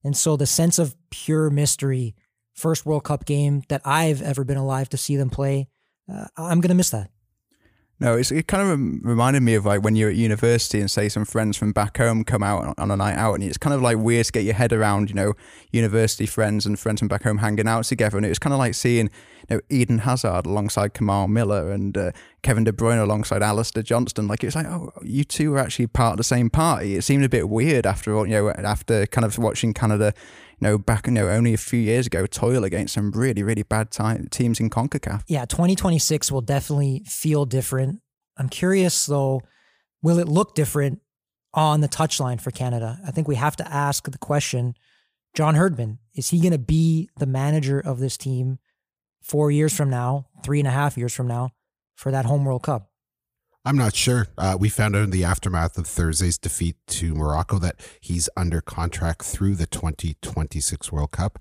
And 0.03 0.15
so 0.15 0.35
the 0.35 0.45
sense 0.45 0.77
of 0.77 0.93
pure 1.09 1.49
mystery, 1.49 2.15
first 2.53 2.85
World 2.85 3.05
Cup 3.05 3.23
game 3.23 3.63
that 3.69 3.81
I've 3.85 4.21
ever 4.21 4.43
been 4.43 4.57
alive 4.57 4.89
to 4.89 4.97
see 4.97 5.15
them 5.15 5.29
play, 5.29 5.69
uh, 6.11 6.25
I'm 6.35 6.59
going 6.59 6.69
to 6.69 6.75
miss 6.75 6.89
that. 6.89 7.11
No, 7.97 8.17
it 8.17 8.47
kind 8.47 8.69
of 8.69 9.07
reminded 9.07 9.41
me 9.41 9.55
of 9.55 9.65
like 9.65 9.81
when 9.81 9.95
you're 9.95 10.09
at 10.09 10.17
university 10.17 10.81
and 10.81 10.91
say 10.91 11.07
some 11.07 11.23
friends 11.23 11.55
from 11.55 11.71
back 11.71 11.95
home 11.97 12.25
come 12.25 12.43
out 12.43 12.75
on 12.77 12.91
a 12.91 12.97
night 12.97 13.15
out, 13.15 13.35
and 13.35 13.43
it's 13.43 13.57
kind 13.57 13.73
of 13.73 13.81
like 13.81 13.97
weird 13.97 14.25
to 14.25 14.33
get 14.33 14.43
your 14.43 14.53
head 14.53 14.73
around, 14.73 15.09
you 15.09 15.15
know, 15.15 15.33
university 15.71 16.25
friends 16.25 16.65
and 16.65 16.77
friends 16.77 16.99
from 16.99 17.07
back 17.07 17.23
home 17.23 17.37
hanging 17.37 17.69
out 17.69 17.85
together, 17.85 18.17
and 18.17 18.25
it 18.25 18.29
was 18.29 18.39
kind 18.39 18.53
of 18.53 18.59
like 18.59 18.75
seeing, 18.75 19.09
you 19.47 19.55
know, 19.55 19.61
Eden 19.69 19.99
Hazard 19.99 20.45
alongside 20.45 20.93
Kamal 20.93 21.29
Miller 21.29 21.71
and 21.71 21.97
uh, 21.97 22.11
Kevin 22.45 22.63
De 22.63 22.71
Bruyne 22.71 23.01
alongside 23.01 23.41
Alistair 23.41 23.81
Johnston. 23.81 24.27
Like 24.27 24.43
it's 24.43 24.55
like, 24.55 24.67
oh, 24.67 24.91
you 25.01 25.23
two 25.23 25.55
are 25.55 25.57
actually 25.57 25.87
part 25.87 26.13
of 26.13 26.17
the 26.17 26.23
same 26.23 26.51
party. 26.51 26.95
It 26.95 27.01
seemed 27.01 27.25
a 27.25 27.29
bit 27.29 27.49
weird 27.49 27.87
after 27.87 28.15
all, 28.15 28.27
you 28.27 28.33
know, 28.33 28.51
after 28.51 29.07
kind 29.07 29.25
of 29.25 29.35
watching 29.39 29.73
Canada 29.73 30.13
you 30.59 30.67
know, 30.67 30.77
back, 30.77 31.07
you 31.07 31.13
know, 31.13 31.27
only 31.27 31.55
a 31.55 31.57
few 31.57 31.79
years 31.79 32.05
ago, 32.05 32.27
toil 32.27 32.63
against 32.63 32.93
some 32.93 33.11
really, 33.11 33.41
really 33.41 33.63
bad 33.63 33.89
time, 33.89 34.27
teams 34.29 34.59
in 34.59 34.69
CONCACAF. 34.69 35.23
Yeah, 35.27 35.45
2026 35.45 36.31
will 36.31 36.41
definitely 36.41 37.03
feel 37.07 37.45
different. 37.45 38.01
I'm 38.37 38.47
curious, 38.47 39.07
though, 39.07 39.41
will 40.03 40.19
it 40.19 40.27
look 40.27 40.53
different 40.53 41.01
on 41.55 41.81
the 41.81 41.89
touchline 41.89 42.39
for 42.39 42.51
Canada? 42.51 42.99
I 43.05 43.09
think 43.09 43.27
we 43.27 43.35
have 43.35 43.55
to 43.55 43.67
ask 43.67 44.09
the 44.09 44.19
question 44.19 44.75
John 45.33 45.55
Herdman, 45.55 45.97
is 46.13 46.29
he 46.29 46.39
going 46.39 46.51
to 46.51 46.59
be 46.59 47.09
the 47.17 47.25
manager 47.25 47.79
of 47.79 47.99
this 47.99 48.17
team 48.17 48.59
four 49.23 49.49
years 49.49 49.75
from 49.75 49.89
now, 49.89 50.27
three 50.43 50.59
and 50.59 50.67
a 50.67 50.71
half 50.71 50.95
years 50.95 51.13
from 51.13 51.27
now, 51.27 51.49
for 51.95 52.11
that 52.11 52.25
home 52.25 52.45
World 52.45 52.63
Cup? 52.63 52.89
I'm 53.67 53.77
not 53.77 53.95
sure. 53.95 54.27
Uh, 54.37 54.55
we 54.59 54.69
found 54.69 54.95
out 54.95 55.03
in 55.03 55.09
the 55.09 55.23
aftermath 55.23 55.75
of 55.77 55.87
Thursday's 55.87 56.37
defeat 56.37 56.75
to 56.87 57.15
Morocco 57.15 57.57
that 57.57 57.77
he's 57.99 58.29
under 58.37 58.61
contract 58.61 59.23
through 59.23 59.55
the 59.55 59.65
2026 59.65 60.91
World 60.91 61.11
Cup. 61.11 61.39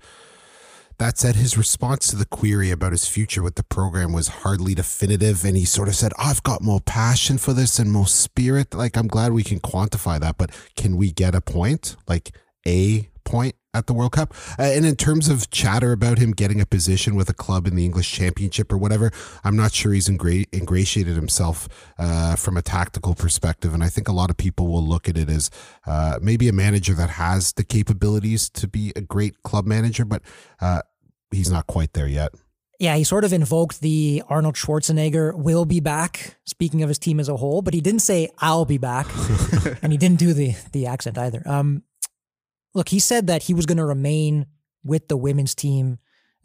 That 0.97 1.17
said, 1.19 1.35
his 1.35 1.57
response 1.57 2.07
to 2.07 2.15
the 2.15 2.25
query 2.25 2.71
about 2.71 2.93
his 2.93 3.07
future 3.07 3.43
with 3.43 3.55
the 3.55 3.63
program 3.63 4.11
was 4.13 4.29
hardly 4.29 4.73
definitive. 4.73 5.43
And 5.43 5.57
he 5.57 5.65
sort 5.65 5.89
of 5.89 5.95
said, 5.95 6.13
I've 6.17 6.41
got 6.41 6.63
more 6.63 6.79
passion 6.79 7.37
for 7.37 7.53
this 7.53 7.77
and 7.77 7.91
more 7.91 8.07
spirit. 8.07 8.73
Like, 8.73 8.97
I'm 8.97 9.07
glad 9.07 9.33
we 9.33 9.43
can 9.43 9.59
quantify 9.59 10.19
that, 10.21 10.37
but 10.37 10.51
can 10.75 10.95
we 10.95 11.11
get 11.11 11.35
a 11.35 11.41
point? 11.41 11.95
Like, 12.07 12.31
a 12.65 13.09
point? 13.25 13.55
At 13.75 13.87
the 13.87 13.93
World 13.93 14.13
Cup. 14.13 14.33
Uh, 14.57 14.63
and 14.63 14.85
in 14.85 14.95
terms 14.95 15.29
of 15.29 15.49
chatter 15.51 15.91
about 15.91 16.17
him 16.17 16.31
getting 16.31 16.61
a 16.61 16.65
position 16.65 17.15
with 17.15 17.29
a 17.29 17.33
club 17.33 17.67
in 17.67 17.75
the 17.75 17.85
English 17.85 18.11
Championship 18.11 18.71
or 18.71 18.77
whatever, 18.77 19.11
I'm 19.43 19.55
not 19.55 19.73
sure 19.73 19.93
he's 19.93 20.07
ingra- 20.07 20.47
ingratiated 20.53 21.15
himself 21.15 21.67
uh, 21.97 22.35
from 22.35 22.57
a 22.57 22.61
tactical 22.61 23.13
perspective. 23.15 23.73
And 23.73 23.83
I 23.83 23.89
think 23.89 24.07
a 24.07 24.13
lot 24.13 24.29
of 24.29 24.37
people 24.37 24.67
will 24.67 24.85
look 24.85 25.09
at 25.09 25.17
it 25.17 25.29
as 25.29 25.49
uh, 25.85 26.19
maybe 26.21 26.47
a 26.47 26.53
manager 26.53 26.93
that 26.93 27.11
has 27.11 27.53
the 27.53 27.63
capabilities 27.63 28.49
to 28.49 28.67
be 28.67 28.93
a 28.95 29.01
great 29.01 29.43
club 29.43 29.65
manager, 29.65 30.05
but 30.05 30.21
uh, 30.61 30.81
he's 31.31 31.51
not 31.51 31.67
quite 31.67 31.93
there 31.93 32.07
yet. 32.07 32.31
Yeah, 32.79 32.95
he 32.97 33.03
sort 33.03 33.23
of 33.23 33.31
invoked 33.31 33.79
the 33.79 34.21
Arnold 34.27 34.55
Schwarzenegger 34.55 35.33
will 35.33 35.65
be 35.65 35.79
back, 35.79 36.35
speaking 36.45 36.83
of 36.83 36.89
his 36.89 36.99
team 36.99 37.19
as 37.19 37.29
a 37.29 37.37
whole, 37.37 37.61
but 37.61 37.73
he 37.73 37.79
didn't 37.79 38.01
say 38.01 38.29
I'll 38.39 38.65
be 38.65 38.77
back. 38.77 39.07
and 39.81 39.91
he 39.91 39.97
didn't 39.97 40.19
do 40.19 40.33
the 40.33 40.55
the 40.73 40.87
accent 40.87 41.17
either. 41.17 41.41
Um 41.45 41.83
look, 42.75 42.89
he 42.89 42.99
said 42.99 43.25
that 43.27 43.43
he 43.43 43.53
was 43.53 43.65
going 43.65 43.77
to 43.77 43.85
remain 43.85 44.45
with 44.83 45.07
the 45.07 45.17
women's 45.17 45.55
team 45.55 45.97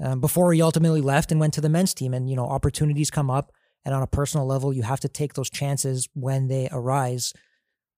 um, 0.02 0.20
before 0.20 0.52
he 0.54 0.62
ultimately 0.62 1.02
left 1.02 1.30
and 1.30 1.38
went 1.38 1.52
to 1.54 1.60
the 1.60 1.68
men's 1.68 1.92
team 1.92 2.14
and 2.14 2.30
you 2.30 2.36
know, 2.36 2.46
opportunities 2.46 3.10
come 3.10 3.30
up 3.30 3.52
and 3.84 3.94
on 3.94 4.02
a 4.02 4.06
personal 4.06 4.46
level 4.46 4.72
you 4.72 4.82
have 4.82 5.00
to 5.00 5.08
take 5.08 5.34
those 5.34 5.50
chances 5.50 6.08
when 6.14 6.48
they 6.48 6.68
arise. 6.72 7.34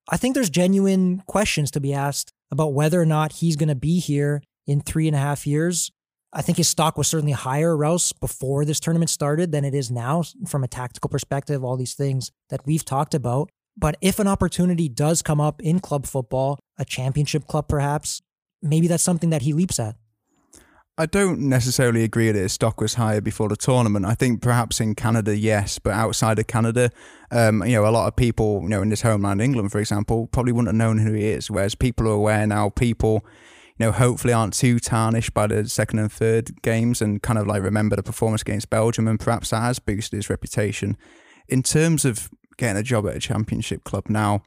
I 0.08 0.16
think 0.16 0.34
there's 0.34 0.50
genuine 0.50 1.22
questions 1.28 1.70
to 1.72 1.80
be 1.80 1.94
asked 1.94 2.32
about 2.50 2.74
whether 2.74 3.00
or 3.00 3.06
not 3.06 3.34
he's 3.34 3.54
going 3.54 3.68
to 3.68 3.76
be 3.76 4.00
here 4.00 4.42
in 4.66 4.80
three 4.80 5.06
and 5.06 5.14
a 5.14 5.20
half 5.20 5.46
years 5.46 5.92
I 6.32 6.40
think 6.40 6.56
his 6.56 6.68
stock 6.68 6.96
was 6.96 7.08
certainly 7.08 7.32
higher, 7.32 7.76
Rouse, 7.76 8.12
before 8.12 8.64
this 8.64 8.80
tournament 8.80 9.10
started 9.10 9.52
than 9.52 9.64
it 9.64 9.74
is 9.74 9.90
now 9.90 10.22
from 10.46 10.64
a 10.64 10.68
tactical 10.68 11.10
perspective, 11.10 11.62
all 11.62 11.76
these 11.76 11.94
things 11.94 12.32
that 12.48 12.64
we've 12.64 12.84
talked 12.84 13.14
about. 13.14 13.50
But 13.76 13.96
if 14.00 14.18
an 14.18 14.28
opportunity 14.28 14.88
does 14.88 15.22
come 15.22 15.40
up 15.40 15.62
in 15.62 15.80
club 15.80 16.06
football, 16.06 16.58
a 16.78 16.84
championship 16.84 17.46
club 17.46 17.68
perhaps, 17.68 18.22
maybe 18.60 18.86
that's 18.86 19.02
something 19.02 19.30
that 19.30 19.42
he 19.42 19.52
leaps 19.52 19.80
at. 19.80 19.96
I 20.98 21.06
don't 21.06 21.40
necessarily 21.40 22.04
agree 22.04 22.30
that 22.30 22.38
his 22.38 22.52
stock 22.52 22.78
was 22.78 22.94
higher 22.94 23.22
before 23.22 23.48
the 23.48 23.56
tournament. 23.56 24.04
I 24.04 24.14
think 24.14 24.42
perhaps 24.42 24.78
in 24.78 24.94
Canada, 24.94 25.34
yes, 25.34 25.78
but 25.78 25.94
outside 25.94 26.38
of 26.38 26.46
Canada, 26.46 26.90
um, 27.30 27.64
you 27.64 27.72
know, 27.72 27.86
a 27.86 27.90
lot 27.90 28.08
of 28.08 28.14
people, 28.14 28.60
you 28.62 28.68
know, 28.68 28.82
in 28.82 28.90
this 28.90 29.00
homeland, 29.00 29.40
England, 29.40 29.72
for 29.72 29.78
example, 29.78 30.26
probably 30.26 30.52
wouldn't 30.52 30.68
have 30.68 30.76
known 30.76 30.98
who 30.98 31.14
he 31.14 31.28
is. 31.28 31.50
Whereas 31.50 31.74
people 31.74 32.06
are 32.08 32.12
aware 32.12 32.46
now. 32.46 32.68
People, 32.68 33.24
you 33.78 33.86
know, 33.86 33.92
hopefully 33.92 34.34
aren't 34.34 34.52
too 34.52 34.78
tarnished 34.78 35.32
by 35.32 35.46
the 35.46 35.66
second 35.66 35.98
and 35.98 36.12
third 36.12 36.60
games 36.60 37.00
and 37.00 37.22
kind 37.22 37.38
of 37.38 37.46
like 37.46 37.62
remember 37.62 37.96
the 37.96 38.02
performance 38.02 38.42
against 38.42 38.68
Belgium 38.68 39.08
and 39.08 39.18
perhaps 39.18 39.48
that 39.48 39.62
has 39.62 39.78
boosted 39.78 40.18
his 40.18 40.28
reputation. 40.28 40.98
In 41.48 41.62
terms 41.62 42.04
of 42.04 42.28
getting 42.56 42.78
a 42.78 42.82
job 42.82 43.06
at 43.06 43.16
a 43.16 43.20
championship 43.20 43.84
club 43.84 44.04
now, 44.08 44.42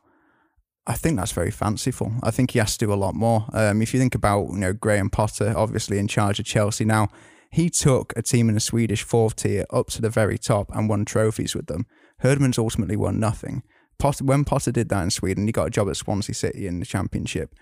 I 0.87 0.93
think 0.93 1.17
that's 1.17 1.31
very 1.31 1.51
fanciful. 1.51 2.13
I 2.21 2.31
think 2.31 2.51
he 2.51 2.59
has 2.59 2.77
to 2.77 2.85
do 2.85 2.93
a 2.93 2.95
lot 2.95 3.15
more. 3.15 3.45
Um, 3.53 3.81
if 3.81 3.93
you 3.93 3.99
think 3.99 4.13
about, 4.13 4.49
you 4.49 4.57
know, 4.57 4.73
Graham 4.73 5.09
Potter, 5.09 5.53
obviously 5.55 5.97
in 5.97 6.07
charge 6.07 6.39
of 6.39 6.45
Chelsea 6.45 6.85
now, 6.85 7.09
he 7.51 7.69
took 7.69 8.13
a 8.15 8.21
team 8.21 8.49
in 8.49 8.55
the 8.55 8.61
Swedish 8.61 9.01
fourth 9.01 9.35
tier 9.37 9.65
up 9.71 9.87
to 9.87 10.01
the 10.01 10.09
very 10.09 10.37
top 10.37 10.69
and 10.75 10.89
won 10.89 11.05
trophies 11.05 11.55
with 11.55 11.67
them. 11.67 11.85
Herdman's 12.19 12.59
ultimately 12.59 12.95
won 12.95 13.19
nothing. 13.19 13.63
Potter, 13.97 14.25
when 14.25 14.43
Potter 14.43 14.71
did 14.71 14.89
that 14.89 15.03
in 15.03 15.09
Sweden, 15.09 15.45
he 15.45 15.51
got 15.51 15.67
a 15.67 15.71
job 15.71 15.89
at 15.89 15.97
Swansea 15.97 16.35
City 16.35 16.67
in 16.67 16.79
the 16.79 16.85
Championship. 16.85 17.55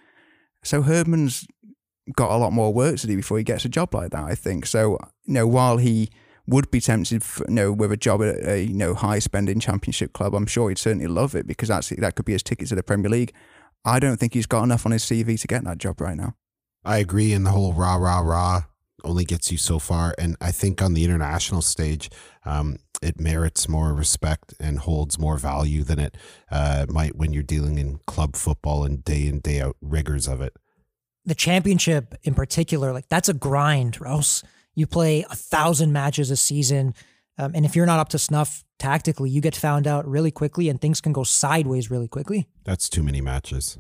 So 0.64 0.82
Herdman's 0.82 1.46
got 2.16 2.32
a 2.32 2.38
lot 2.38 2.52
more 2.52 2.74
work 2.74 2.98
to 2.98 3.08
do 3.08 3.16
before 3.16 3.38
he 3.38 3.44
gets 3.44 3.66
a 3.66 3.70
job 3.70 3.94
like 3.94 4.12
that. 4.12 4.24
I 4.24 4.36
think 4.36 4.66
so. 4.66 4.98
You 5.26 5.34
know, 5.34 5.48
while 5.48 5.78
he 5.78 6.10
would 6.48 6.70
be 6.72 6.82
tempted, 6.82 7.24
for, 7.24 7.46
you 7.48 7.54
know, 7.54 7.72
with 7.72 7.92
a 7.92 7.98
job 7.98 8.22
at 8.22 8.46
a 8.46 8.64
you 8.64 8.74
know 8.74 8.94
high 8.94 9.20
spending 9.20 9.60
championship 9.60 10.14
club, 10.14 10.34
I'm 10.34 10.46
sure 10.46 10.70
he'd 10.70 10.78
certainly 10.78 11.08
love 11.08 11.36
it 11.36 11.48
because 11.48 11.70
that's 11.70 11.90
that 11.90 12.16
could 12.16 12.26
be 12.26 12.34
his 12.34 12.44
ticket 12.44 12.68
to 12.70 12.76
the 12.76 12.84
Premier 12.84 13.10
League. 13.10 13.34
I 13.86 14.00
don't 14.00 14.18
think 14.18 14.34
he's 14.34 14.46
got 14.46 14.64
enough 14.64 14.86
on 14.86 14.92
his 14.92 15.04
CV 15.04 15.40
to 15.40 15.48
get 15.48 15.64
that 15.64 15.78
job 15.78 16.00
right 16.00 16.16
now. 16.16 16.36
I 16.86 16.98
agree, 16.98 17.34
and 17.34 17.46
the 17.46 17.52
whole 17.52 17.74
rah 17.74 17.96
rah 17.96 18.20
rah 18.20 18.64
only 19.06 19.26
gets 19.26 19.52
you 19.52 19.58
so 19.58 19.80
far. 19.80 20.16
And 20.18 20.38
I 20.40 20.52
think 20.52 20.82
on 20.82 20.94
the 20.94 21.04
international 21.04 21.62
stage, 21.62 22.10
um, 22.46 22.78
it 23.02 23.20
merits 23.20 23.68
more 23.68 23.94
respect 23.94 24.54
and 24.62 24.80
holds 24.80 25.20
more 25.20 25.38
value 25.38 25.84
than 25.84 26.00
it 26.00 26.16
uh, 26.50 26.86
might 26.88 27.18
when 27.18 27.34
you're 27.34 27.44
dealing 27.44 27.78
in 27.78 28.00
club 28.08 28.38
football 28.38 28.86
and 28.86 29.04
day 29.04 29.28
in 29.28 29.40
day 29.40 29.60
out 29.60 29.76
rigors 29.82 30.28
of 30.28 30.42
it 30.42 30.54
the 31.26 31.36
championship 31.36 32.16
in 32.24 32.34
particular, 32.34 32.92
like 32.92 33.08
that's 33.10 33.30
a 33.30 33.34
grind, 33.34 34.00
Rouse. 34.00 34.44
You 34.76 34.88
play 34.88 35.26
a 35.30 35.36
thousand 35.36 35.94
matches 35.94 36.32
a 36.32 36.36
season. 36.36 36.96
Um, 37.38 37.54
and 37.56 37.66
if 37.66 37.76
you're 37.76 37.86
not 37.86 38.00
up 38.00 38.10
to 38.10 38.20
snuff 38.20 38.64
tactically, 38.80 39.30
you 39.30 39.42
get 39.42 39.56
found 39.56 39.88
out 39.88 40.08
really 40.08 40.32
quickly 40.32 40.70
and 40.70 40.80
things 40.80 41.02
can 41.02 41.14
go 41.14 41.24
sideways 41.24 41.90
really 41.90 42.08
quickly. 42.08 42.48
That's 42.64 42.90
too 42.90 43.04
many 43.04 43.22
matches. 43.22 43.78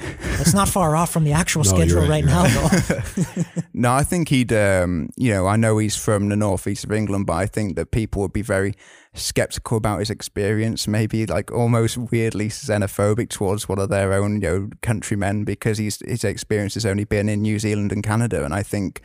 It's 0.00 0.54
not 0.54 0.68
far 0.68 0.94
off 0.94 1.12
from 1.12 1.24
the 1.24 1.32
actual 1.32 1.64
no, 1.64 1.70
schedule 1.70 2.02
right, 2.02 2.08
right 2.08 2.24
now, 2.24 2.46
though. 2.46 3.42
no, 3.74 3.92
I 3.92 4.04
think 4.04 4.28
he'd, 4.28 4.52
um, 4.52 5.10
you 5.16 5.32
know, 5.32 5.46
I 5.46 5.56
know 5.56 5.78
he's 5.78 5.96
from 5.96 6.28
the 6.28 6.36
northeast 6.36 6.84
of 6.84 6.92
England, 6.92 7.26
but 7.26 7.34
I 7.34 7.46
think 7.46 7.76
that 7.76 7.90
people 7.90 8.22
would 8.22 8.32
be 8.32 8.42
very 8.42 8.74
skeptical 9.14 9.76
about 9.76 9.98
his 9.98 10.10
experience, 10.10 10.86
maybe 10.86 11.26
like 11.26 11.50
almost 11.50 11.98
weirdly 11.98 12.48
xenophobic 12.48 13.30
towards 13.30 13.68
one 13.68 13.78
of 13.78 13.88
their 13.88 14.12
own, 14.12 14.40
you 14.40 14.48
know, 14.48 14.70
countrymen 14.82 15.44
because 15.44 15.78
he's, 15.78 15.98
his 16.06 16.24
experience 16.24 16.74
has 16.74 16.86
only 16.86 17.04
been 17.04 17.28
in 17.28 17.42
New 17.42 17.58
Zealand 17.58 17.90
and 17.90 18.02
Canada. 18.02 18.44
And 18.44 18.54
I 18.54 18.62
think, 18.62 19.02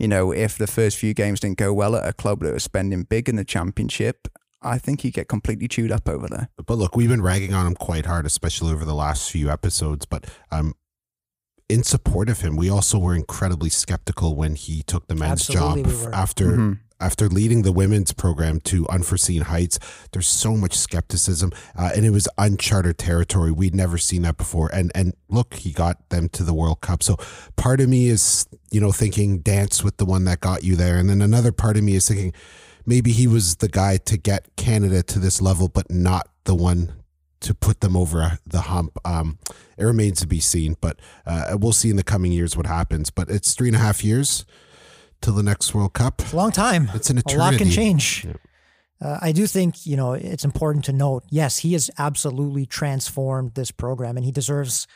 you 0.00 0.08
know, 0.08 0.32
if 0.32 0.56
the 0.56 0.66
first 0.66 0.96
few 0.96 1.12
games 1.12 1.40
didn't 1.40 1.58
go 1.58 1.74
well 1.74 1.94
at 1.94 2.08
a 2.08 2.14
club 2.14 2.40
that 2.40 2.54
was 2.54 2.64
spending 2.64 3.02
big 3.02 3.28
in 3.28 3.36
the 3.36 3.44
championship, 3.44 4.28
I 4.62 4.78
think 4.78 5.02
he'd 5.02 5.12
get 5.12 5.28
completely 5.28 5.68
chewed 5.68 5.92
up 5.92 6.08
over 6.08 6.26
there. 6.26 6.48
But 6.66 6.78
look, 6.78 6.96
we've 6.96 7.10
been 7.10 7.20
ragging 7.20 7.52
on 7.52 7.66
him 7.66 7.74
quite 7.74 8.06
hard, 8.06 8.24
especially 8.24 8.72
over 8.72 8.86
the 8.86 8.94
last 8.94 9.30
few 9.30 9.50
episodes. 9.50 10.06
But 10.06 10.24
um, 10.50 10.72
in 11.68 11.82
support 11.82 12.30
of 12.30 12.40
him, 12.40 12.56
we 12.56 12.70
also 12.70 12.98
were 12.98 13.14
incredibly 13.14 13.68
skeptical 13.68 14.34
when 14.34 14.54
he 14.54 14.82
took 14.82 15.06
the 15.06 15.14
men's 15.14 15.50
Absolutely 15.50 15.82
job 15.82 16.06
we 16.06 16.12
after 16.14 16.46
mm-hmm. 16.46 16.72
After 17.00 17.28
leading 17.28 17.62
the 17.62 17.72
women's 17.72 18.12
program 18.12 18.60
to 18.60 18.86
unforeseen 18.88 19.42
heights. 19.42 19.78
There's 20.12 20.28
so 20.28 20.56
much 20.56 20.74
skepticism, 20.74 21.52
uh, 21.76 21.90
and 21.94 22.04
it 22.04 22.10
was 22.10 22.28
uncharted 22.38 22.98
territory. 22.98 23.50
We'd 23.50 23.74
never 23.74 23.98
seen 23.98 24.22
that 24.22 24.36
before. 24.36 24.70
And 24.72 24.92
and 24.94 25.14
look, 25.28 25.54
he 25.54 25.72
got 25.72 26.08
them 26.10 26.28
to 26.30 26.44
the 26.44 26.54
World 26.54 26.80
Cup. 26.80 27.02
So 27.02 27.16
part 27.56 27.80
of 27.80 27.88
me 27.88 28.08
is 28.08 28.46
you 28.70 28.80
know 28.80 28.92
thinking 28.92 29.38
dance 29.38 29.82
with 29.82 29.96
the 29.96 30.04
one 30.04 30.24
that 30.24 30.40
got 30.40 30.64
you 30.64 30.76
there, 30.76 30.98
and 30.98 31.08
then 31.08 31.22
another 31.22 31.52
part 31.52 31.76
of 31.76 31.82
me 31.82 31.94
is 31.94 32.06
thinking 32.08 32.32
maybe 32.86 33.12
he 33.12 33.26
was 33.26 33.56
the 33.56 33.68
guy 33.68 33.96
to 33.96 34.16
get 34.16 34.48
Canada 34.56 35.02
to 35.02 35.18
this 35.18 35.40
level, 35.40 35.68
but 35.68 35.90
not 35.90 36.28
the 36.44 36.54
one 36.54 36.92
to 37.40 37.54
put 37.54 37.80
them 37.80 37.96
over 37.96 38.38
the 38.46 38.62
hump. 38.62 38.98
Um, 39.04 39.38
it 39.78 39.84
remains 39.84 40.20
to 40.20 40.26
be 40.26 40.40
seen, 40.40 40.76
but 40.80 40.98
uh, 41.24 41.56
we'll 41.58 41.72
see 41.72 41.88
in 41.88 41.96
the 41.96 42.02
coming 42.02 42.32
years 42.32 42.56
what 42.56 42.66
happens. 42.66 43.10
But 43.10 43.30
it's 43.30 43.54
three 43.54 43.68
and 43.68 43.76
a 43.76 43.80
half 43.80 44.04
years 44.04 44.44
till 45.20 45.34
the 45.34 45.42
next 45.42 45.74
World 45.74 45.92
Cup. 45.92 46.20
It's 46.20 46.32
a 46.32 46.36
long 46.36 46.52
time. 46.52 46.90
It's 46.94 47.10
an 47.10 47.18
eternity. 47.18 47.36
A 47.36 47.38
lot 47.38 47.58
can 47.58 47.70
change. 47.70 48.24
Yeah. 48.24 48.32
Uh, 49.02 49.18
I 49.22 49.32
do 49.32 49.46
think 49.46 49.86
you 49.86 49.96
know 49.96 50.12
it's 50.12 50.44
important 50.44 50.84
to 50.86 50.92
note. 50.92 51.24
Yes, 51.30 51.58
he 51.58 51.72
has 51.72 51.90
absolutely 51.98 52.66
transformed 52.66 53.54
this 53.54 53.70
program, 53.70 54.16
and 54.16 54.24
he 54.24 54.32
deserves 54.32 54.86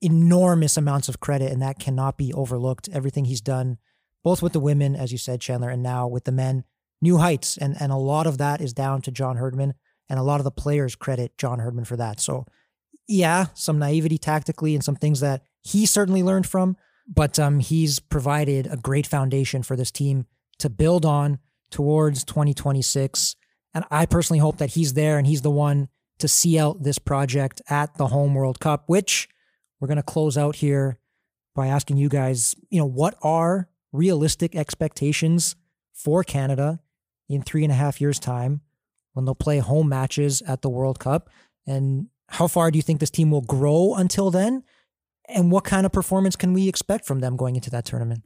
enormous 0.00 0.76
amounts 0.76 1.08
of 1.08 1.20
credit, 1.20 1.52
and 1.52 1.62
that 1.62 1.78
cannot 1.78 2.18
be 2.18 2.32
overlooked. 2.32 2.88
Everything 2.92 3.24
he's 3.24 3.40
done, 3.40 3.78
both 4.22 4.42
with 4.42 4.52
the 4.52 4.60
women, 4.60 4.94
as 4.94 5.12
you 5.12 5.18
said, 5.18 5.40
Chandler, 5.40 5.70
and 5.70 5.82
now 5.82 6.06
with 6.06 6.24
the 6.24 6.32
men, 6.32 6.64
new 7.00 7.18
heights. 7.18 7.56
And, 7.56 7.76
and 7.80 7.92
a 7.92 7.96
lot 7.96 8.26
of 8.26 8.38
that 8.38 8.60
is 8.60 8.72
down 8.72 9.02
to 9.02 9.10
John 9.10 9.36
Herdman. 9.36 9.74
And 10.08 10.18
a 10.18 10.22
lot 10.22 10.40
of 10.40 10.44
the 10.44 10.50
players 10.50 10.96
credit 10.96 11.38
John 11.38 11.60
Herdman 11.60 11.84
for 11.84 11.96
that. 11.96 12.20
So, 12.20 12.46
yeah, 13.08 13.46
some 13.54 13.78
naivety 13.78 14.18
tactically 14.18 14.74
and 14.74 14.84
some 14.84 14.96
things 14.96 15.20
that 15.20 15.42
he 15.62 15.86
certainly 15.86 16.22
learned 16.22 16.46
from. 16.46 16.76
But 17.06 17.38
um, 17.38 17.60
he's 17.60 18.00
provided 18.00 18.66
a 18.66 18.76
great 18.76 19.06
foundation 19.06 19.62
for 19.62 19.76
this 19.76 19.90
team 19.90 20.26
to 20.58 20.70
build 20.70 21.04
on 21.04 21.38
towards 21.70 22.24
2026. 22.24 23.36
And 23.74 23.84
I 23.90 24.06
personally 24.06 24.38
hope 24.38 24.58
that 24.58 24.70
he's 24.70 24.94
there 24.94 25.18
and 25.18 25.26
he's 25.26 25.42
the 25.42 25.50
one 25.50 25.88
to 26.18 26.28
see 26.28 26.58
out 26.58 26.82
this 26.82 26.98
project 26.98 27.60
at 27.68 27.96
the 27.96 28.06
home 28.06 28.34
World 28.34 28.60
Cup, 28.60 28.84
which 28.86 29.28
we're 29.80 29.88
going 29.88 29.96
to 29.96 30.02
close 30.02 30.38
out 30.38 30.56
here 30.56 30.98
by 31.54 31.66
asking 31.66 31.96
you 31.96 32.08
guys, 32.08 32.54
you 32.70 32.78
know, 32.78 32.86
what 32.86 33.16
are 33.22 33.68
realistic 33.92 34.54
expectations 34.54 35.56
for 35.92 36.24
Canada 36.24 36.80
in 37.28 37.42
three 37.42 37.64
and 37.64 37.72
a 37.72 37.76
half 37.76 38.00
years' 38.00 38.18
time 38.18 38.60
when 39.12 39.24
they'll 39.24 39.34
play 39.34 39.58
home 39.58 39.88
matches 39.88 40.42
at 40.42 40.62
the 40.62 40.70
World 40.70 40.98
Cup? 40.98 41.28
And 41.66 42.08
how 42.28 42.46
far 42.46 42.70
do 42.70 42.78
you 42.78 42.82
think 42.82 43.00
this 43.00 43.10
team 43.10 43.30
will 43.30 43.42
grow 43.42 43.94
until 43.94 44.30
then? 44.30 44.64
And 45.28 45.50
what 45.50 45.64
kind 45.64 45.86
of 45.86 45.92
performance 45.92 46.36
can 46.36 46.52
we 46.52 46.68
expect 46.68 47.06
from 47.06 47.20
them 47.20 47.36
going 47.36 47.56
into 47.56 47.70
that 47.70 47.84
tournament? 47.84 48.22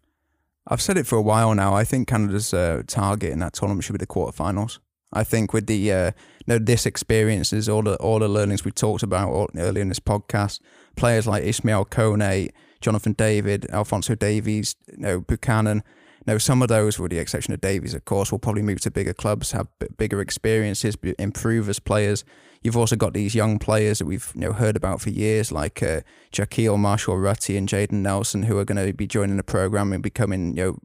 I've 0.67 0.83
said 0.83 0.99
it 0.99 1.07
for 1.07 1.17
a 1.17 1.23
while 1.23 1.55
now. 1.55 1.75
I 1.75 1.85
think 1.85 2.09
Canada's 2.09 2.53
uh, 2.53 2.83
target 2.87 3.33
in 3.33 3.39
that 3.39 3.55
tournament 3.55 3.85
should 3.85 3.93
be 3.93 3.99
the 3.99 4.07
quarterfinals. 4.07 4.79
I 5.13 5.25
think 5.25 5.55
with 5.55 5.67
the 5.67 5.91
uh, 5.91 6.07
you 6.07 6.45
know, 6.47 6.59
this 6.59 6.85
experiences, 6.85 7.69
all 7.69 7.83
the 7.83 7.97
all 7.97 8.19
the 8.19 8.29
learnings 8.29 8.65
we 8.65 8.73
talked 8.73 9.03
about 9.03 9.51
earlier 9.57 9.81
in 9.81 9.89
this 9.89 10.01
podcast, 10.01 10.61
players 10.97 11.27
like 11.27 11.45
Ismail 11.45 11.87
Kone, 11.87 12.51
Jonathan 12.83 13.15
David, 13.15 13.67
Alphonso 13.71 14.15
Davies, 14.15 14.77
you 14.93 14.99
know, 14.99 15.21
Buchanan, 15.21 15.83
now, 16.29 16.37
some 16.37 16.61
of 16.61 16.69
those, 16.69 16.99
with 16.99 17.11
the 17.11 17.19
exception 17.19 17.55
of 17.55 17.63
Davies, 17.63 17.95
of 17.95 18.05
course, 18.05 18.31
will 18.31 18.39
probably 18.39 18.61
move 18.61 18.83
to 18.83 18.91
bigger 18.91 19.15
clubs, 19.15 19.53
have 19.53 19.67
b- 19.79 19.87
bigger 19.97 20.21
experiences, 20.21 20.95
b- 20.95 21.15
improve 21.19 21.71
as 21.71 21.79
players. 21.79 22.23
You've 22.63 22.77
also 22.77 22.97
got 22.97 23.15
these 23.15 23.35
young 23.35 23.59
players 23.59 23.99
that 23.99 24.07
we've 24.07 24.33
you 24.35 24.43
know 24.43 24.53
heard 24.53 24.77
about 24.77 25.01
for 25.01 25.11
years, 25.11 25.53
like 25.53 25.83
uh, 25.83 26.01
Marshall 26.79 27.19
Rutty 27.19 27.57
and 27.57 27.69
Jayden 27.69 28.03
Nelson, 28.03 28.45
who 28.45 28.59
are 28.59 28.65
going 28.65 28.85
to 28.85 28.93
be 28.93 29.07
joining 29.07 29.37
the 29.37 29.43
program 29.43 29.93
and 29.93 30.03
becoming 30.03 30.57
you 30.57 30.65
know 30.65 30.79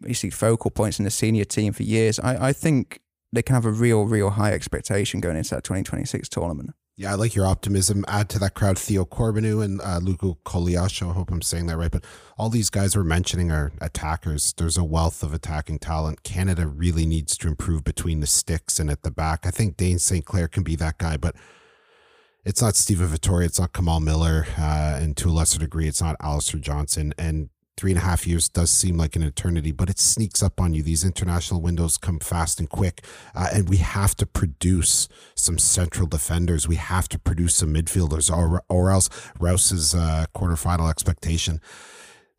basically 0.00 0.30
focal 0.30 0.70
points 0.70 0.98
in 0.98 1.04
the 1.04 1.10
senior 1.10 1.44
team 1.44 1.72
for 1.72 1.82
years. 1.82 2.18
I, 2.20 2.48
I 2.48 2.52
think 2.52 3.00
they 3.32 3.42
can 3.42 3.54
have 3.54 3.66
a 3.66 3.70
real, 3.70 4.04
real 4.04 4.30
high 4.30 4.52
expectation 4.52 5.20
going 5.20 5.36
into 5.36 5.54
that 5.54 5.64
2026 5.64 6.28
tournament. 6.28 6.70
Yeah, 7.00 7.12
I 7.12 7.14
like 7.14 7.34
your 7.34 7.46
optimism. 7.46 8.04
Add 8.08 8.28
to 8.28 8.38
that 8.40 8.52
crowd 8.52 8.78
Theo 8.78 9.06
Corbeanu 9.06 9.64
and 9.64 9.80
uh, 9.80 10.00
Koleosho. 10.44 11.08
I 11.08 11.14
hope 11.14 11.30
I'm 11.30 11.40
saying 11.40 11.64
that 11.68 11.78
right. 11.78 11.90
But 11.90 12.04
all 12.36 12.50
these 12.50 12.68
guys 12.68 12.94
we're 12.94 13.04
mentioning 13.04 13.50
are 13.50 13.72
attackers. 13.80 14.52
There's 14.52 14.76
a 14.76 14.84
wealth 14.84 15.22
of 15.22 15.32
attacking 15.32 15.78
talent. 15.78 16.24
Canada 16.24 16.66
really 16.66 17.06
needs 17.06 17.38
to 17.38 17.48
improve 17.48 17.84
between 17.84 18.20
the 18.20 18.26
sticks 18.26 18.78
and 18.78 18.90
at 18.90 19.02
the 19.02 19.10
back. 19.10 19.46
I 19.46 19.50
think 19.50 19.78
Dayne 19.78 19.98
St. 19.98 20.26
Clair 20.26 20.46
can 20.46 20.62
be 20.62 20.76
that 20.76 20.98
guy, 20.98 21.16
but 21.16 21.36
it's 22.44 22.60
not 22.60 22.76
Steven 22.76 23.08
Vitória. 23.08 23.46
It's 23.46 23.58
not 23.58 23.72
Kamal 23.72 24.00
Miller. 24.00 24.44
Uh, 24.58 24.98
and 25.00 25.16
to 25.16 25.30
a 25.30 25.32
lesser 25.32 25.58
degree, 25.58 25.88
it's 25.88 26.02
not 26.02 26.16
Alistair 26.20 26.60
Johnston. 26.60 27.14
And 27.16 27.48
three 27.76 27.92
and 27.92 27.98
a 27.98 28.04
half 28.04 28.26
years 28.26 28.48
does 28.48 28.70
seem 28.70 28.96
like 28.96 29.16
an 29.16 29.22
eternity, 29.22 29.72
but 29.72 29.88
it 29.88 29.98
sneaks 29.98 30.42
up 30.42 30.60
on 30.60 30.74
you. 30.74 30.82
These 30.82 31.04
international 31.04 31.60
windows 31.60 31.96
come 31.96 32.18
fast 32.18 32.60
and 32.60 32.68
quick, 32.68 33.04
uh, 33.34 33.48
and 33.52 33.68
we 33.68 33.78
have 33.78 34.14
to 34.16 34.26
produce 34.26 35.08
some 35.34 35.58
central 35.58 36.06
defenders. 36.06 36.68
We 36.68 36.76
have 36.76 37.08
to 37.08 37.18
produce 37.18 37.56
some 37.56 37.74
midfielders, 37.74 38.34
or 38.34 38.62
or 38.68 38.90
else 38.90 39.08
Rouse's 39.38 39.94
uh, 39.94 40.26
quarterfinal 40.34 40.90
expectation 40.90 41.60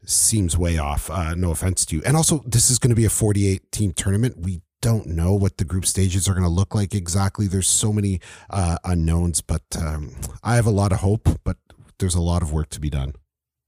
seems 0.06 0.58
way 0.58 0.78
off. 0.78 1.10
Uh, 1.10 1.36
no 1.36 1.52
offense 1.52 1.86
to 1.88 1.96
you. 1.96 2.02
And 2.06 2.16
also, 2.16 2.44
this 2.46 2.70
is 2.70 2.80
going 2.80 2.90
to 2.90 2.96
be 2.96 3.06
a 3.06 3.10
48 3.10 3.72
team 3.72 3.94
tournament. 3.94 4.38
We 4.40 4.62
don't 4.82 5.06
know 5.06 5.34
what 5.34 5.58
the 5.58 5.66
group 5.66 5.86
stages 5.86 6.28
are 6.28 6.34
going 6.34 6.44
to 6.44 6.50
look 6.50 6.74
like 6.74 6.96
exactly. 6.96 7.48
There's 7.48 7.68
so 7.68 7.94
many 7.94 8.20
uh, 8.50 8.78
unknowns, 8.84 9.42
but 9.42 9.64
um, 9.80 10.16
I 10.44 10.56
have 10.56 10.66
a 10.66 10.72
lot 10.72 10.92
of 10.92 11.00
hope, 11.00 11.30
but 11.44 11.58
there's 12.00 12.16
a 12.16 12.22
lot 12.22 12.42
of 12.42 12.52
work 12.52 12.70
to 12.70 12.80
be 12.80 12.90
done. 12.90 13.14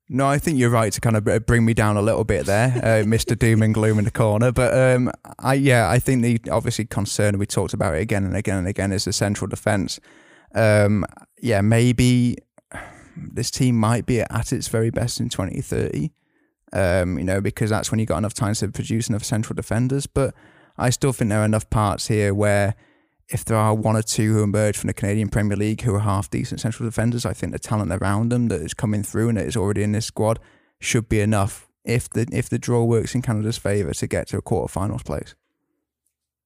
No, 0.10 0.28
I 0.28 0.38
think 0.38 0.60
you're 0.60 0.70
right 0.70 0.92
to 0.92 1.02
kind 1.02 1.16
of 1.16 1.46
bring 1.46 1.64
me 1.64 1.74
down 1.74 1.96
a 1.96 2.02
little 2.02 2.24
bit 2.24 2.46
there, 2.46 2.74
uh, 2.78 3.04
Mr. 3.06 3.38
Doom 3.38 3.62
and 3.62 3.74
Gloom 3.74 3.98
in 4.00 4.06
the 4.06 4.12
corner. 4.12 4.52
But 4.52 4.78
um, 4.78 5.12
I, 5.40 5.54
yeah, 5.56 5.90
I 5.90 6.00
think 6.00 6.22
the 6.22 6.52
obviously 6.52 6.86
concern 6.86 7.38
we 7.38 7.46
talked 7.46 7.74
about 7.74 7.96
it 7.96 8.02
again 8.02 8.26
and 8.26 8.36
again 8.36 8.58
and 8.58 8.68
again 8.68 8.92
is 8.92 9.06
the 9.06 9.14
central 9.14 9.48
defence. 9.48 10.00
Um, 10.54 11.06
yeah, 11.42 11.62
maybe 11.62 12.38
this 13.16 13.50
team 13.50 13.78
might 13.78 14.06
be 14.06 14.22
at 14.22 14.52
its 14.52 14.68
very 14.68 14.90
best 14.90 15.20
in 15.20 15.30
2030. 15.30 16.12
Um, 16.74 17.20
you 17.20 17.24
know, 17.24 17.40
because 17.40 17.70
that's 17.70 17.92
when 17.92 18.00
you 18.00 18.06
got 18.06 18.18
enough 18.18 18.34
time 18.34 18.56
to 18.56 18.68
produce 18.68 19.08
enough 19.08 19.24
central 19.24 19.56
defenders. 19.56 20.08
But 20.08 20.34
I 20.78 20.90
still 20.90 21.14
think 21.14 21.30
there 21.30 21.42
are 21.42 21.46
enough 21.46 21.70
parts 21.70 22.08
here 22.08 22.34
where 22.34 22.76
if 23.30 23.46
there 23.46 23.58
are 23.58 23.74
one 23.74 23.96
or 23.96 24.02
two 24.02 24.34
who 24.34 24.44
emerge 24.44 24.78
from 24.78 24.88
the 24.88 24.94
Canadian 24.94 25.30
Premier 25.30 25.58
League 25.58 25.82
who 25.82 25.96
are 25.96 26.00
half 26.00 26.30
decent 26.30 26.60
central 26.60 26.88
defenders, 26.88 27.26
I 27.26 27.34
think 27.34 27.52
the 27.52 27.60
talent 27.60 27.92
around 27.92 28.30
them 28.30 28.48
that 28.50 28.62
is 28.62 28.74
coming 28.74 29.04
through 29.04 29.30
and 29.30 29.38
that 29.38 29.46
is 29.46 29.56
already 29.56 29.84
in 29.84 29.94
this 29.94 30.06
squad 30.06 30.40
should 30.80 31.08
be 31.08 31.20
enough 31.20 31.68
if 31.86 32.10
the 32.10 32.28
if 32.32 32.50
the 32.50 32.60
draw 32.60 32.84
works 32.84 33.16
in 33.16 33.22
Canada's 33.22 33.58
favour 33.58 33.94
to 33.94 34.08
get 34.08 34.28
to 34.28 34.38
a 34.38 34.42
quarterfinals 34.42 35.06
place. 35.06 35.36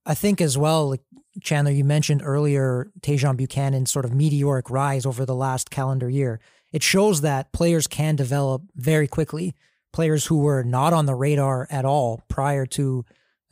I 0.05 0.13
think 0.13 0.39
as 0.39 0.57
well, 0.57 0.95
Chandler, 1.41 1.71
you 1.71 1.84
mentioned 1.84 2.21
earlier 2.23 2.91
Tajon 3.01 3.38
Buchanan's 3.38 3.91
sort 3.91 4.05
of 4.05 4.13
meteoric 4.13 4.69
rise 4.69 5.05
over 5.05 5.25
the 5.25 5.36
last 5.36 5.69
calendar 5.69 6.09
year. 6.09 6.39
It 6.71 6.84
shows 6.84 7.21
that 7.21 7.51
players 7.51 7.88
can 7.88 8.15
develop 8.15 8.63
very 8.75 9.07
quickly. 9.07 9.55
Players 9.91 10.25
who 10.28 10.39
were 10.39 10.63
not 10.63 10.93
on 10.93 11.05
the 11.05 11.15
radar 11.15 11.67
at 11.69 11.86
all 11.86 12.21
prior 12.28 12.65
to 12.67 13.05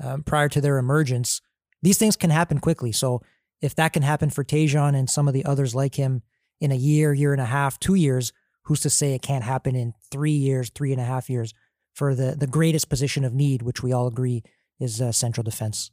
um, 0.04 0.24
prior 0.24 0.50
to 0.50 0.62
their 0.62 0.78
emergence 0.78 1.42
these 1.82 1.98
things 1.98 2.16
can 2.16 2.30
happen 2.30 2.60
quickly. 2.60 2.92
So 2.92 3.22
if 3.62 3.76
that 3.76 3.94
can 3.94 4.04
happen 4.04 4.30
for 4.30 4.44
Tajon 4.44 4.96
and 4.96 5.10
some 5.10 5.28
of 5.28 5.34
the 5.34 5.46
others 5.46 5.76
like 5.76 5.96
him 5.96 6.22
in 6.60 6.72
a 6.72 6.76
year, 6.76 7.14
year 7.14 7.34
and 7.34 7.42
a 7.42 7.46
half, 7.46 7.80
two 7.80 7.96
years, 7.96 8.32
who's 8.64 8.82
to 8.82 8.90
say 8.90 9.14
it 9.14 9.22
can't 9.22 9.44
happen 9.44 9.76
in 9.76 9.94
three 10.12 10.32
years, 10.32 10.70
three 10.70 10.92
and 10.92 11.02
a 11.02 11.06
half 11.06 11.30
years 11.30 11.54
for 11.94 12.14
the 12.14 12.36
the 12.38 12.48
greatest 12.48 12.90
position 12.90 13.24
of 13.24 13.34
need, 13.34 13.62
which 13.62 13.82
we 13.82 13.92
all 13.92 14.08
agree 14.08 14.44
is 14.80 15.02
uh, 15.02 15.12
central 15.12 15.44
defense. 15.44 15.92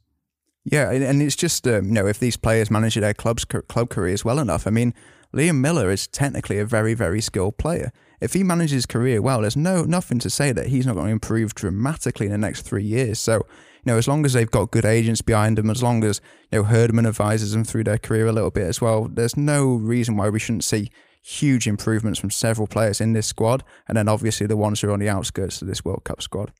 Yeah, 0.65 0.91
and 0.91 1.21
it's 1.21 1.35
just 1.35 1.67
um, 1.67 1.85
you 1.85 1.91
know 1.91 2.07
if 2.07 2.19
these 2.19 2.37
players 2.37 2.71
manage 2.71 2.95
their 2.95 3.13
clubs 3.13 3.45
club 3.45 3.89
careers 3.89 4.25
well 4.25 4.39
enough. 4.39 4.67
I 4.67 4.69
mean, 4.69 4.93
Liam 5.33 5.59
Millar 5.59 5.91
is 5.91 6.07
technically 6.07 6.59
a 6.59 6.65
very 6.65 6.93
very 6.93 7.21
skilled 7.21 7.57
player. 7.57 7.91
If 8.21 8.33
he 8.33 8.43
manages 8.43 8.71
his 8.71 8.85
career 8.85 9.21
well, 9.21 9.41
there's 9.41 9.57
no 9.57 9.83
nothing 9.83 10.19
to 10.19 10.29
say 10.29 10.51
that 10.51 10.67
he's 10.67 10.85
not 10.85 10.95
going 10.95 11.07
to 11.07 11.11
improve 11.11 11.55
dramatically 11.55 12.27
in 12.27 12.31
the 12.31 12.37
next 12.37 12.61
three 12.61 12.83
years. 12.83 13.19
So 13.19 13.45
you 13.85 13.91
know, 13.91 13.97
as 13.97 14.07
long 14.07 14.25
as 14.25 14.33
they've 14.33 14.49
got 14.49 14.71
good 14.71 14.85
agents 14.85 15.21
behind 15.21 15.57
them, 15.57 15.69
as 15.69 15.83
long 15.83 16.03
as 16.03 16.21
you 16.51 16.59
know 16.59 16.63
Herdman 16.63 17.05
advises 17.05 17.51
them 17.51 17.65
through 17.65 17.83
their 17.83 17.97
career 17.97 18.27
a 18.27 18.31
little 18.31 18.51
bit 18.51 18.67
as 18.67 18.79
well, 18.79 19.09
there's 19.11 19.35
no 19.35 19.73
reason 19.73 20.15
why 20.15 20.29
we 20.29 20.39
shouldn't 20.39 20.63
see 20.63 20.89
huge 21.21 21.67
improvements 21.67 22.19
from 22.19 22.29
several 22.29 22.67
players 22.67 23.01
in 23.01 23.13
this 23.13 23.27
squad, 23.27 23.63
and 23.87 23.97
then 23.97 24.07
obviously 24.07 24.47
the 24.47 24.57
ones 24.57 24.81
who 24.81 24.89
are 24.89 24.93
on 24.93 24.99
the 24.99 25.09
outskirts 25.09 25.61
of 25.61 25.67
this 25.67 25.83
World 25.83 26.03
Cup 26.03 26.21
squad. 26.21 26.51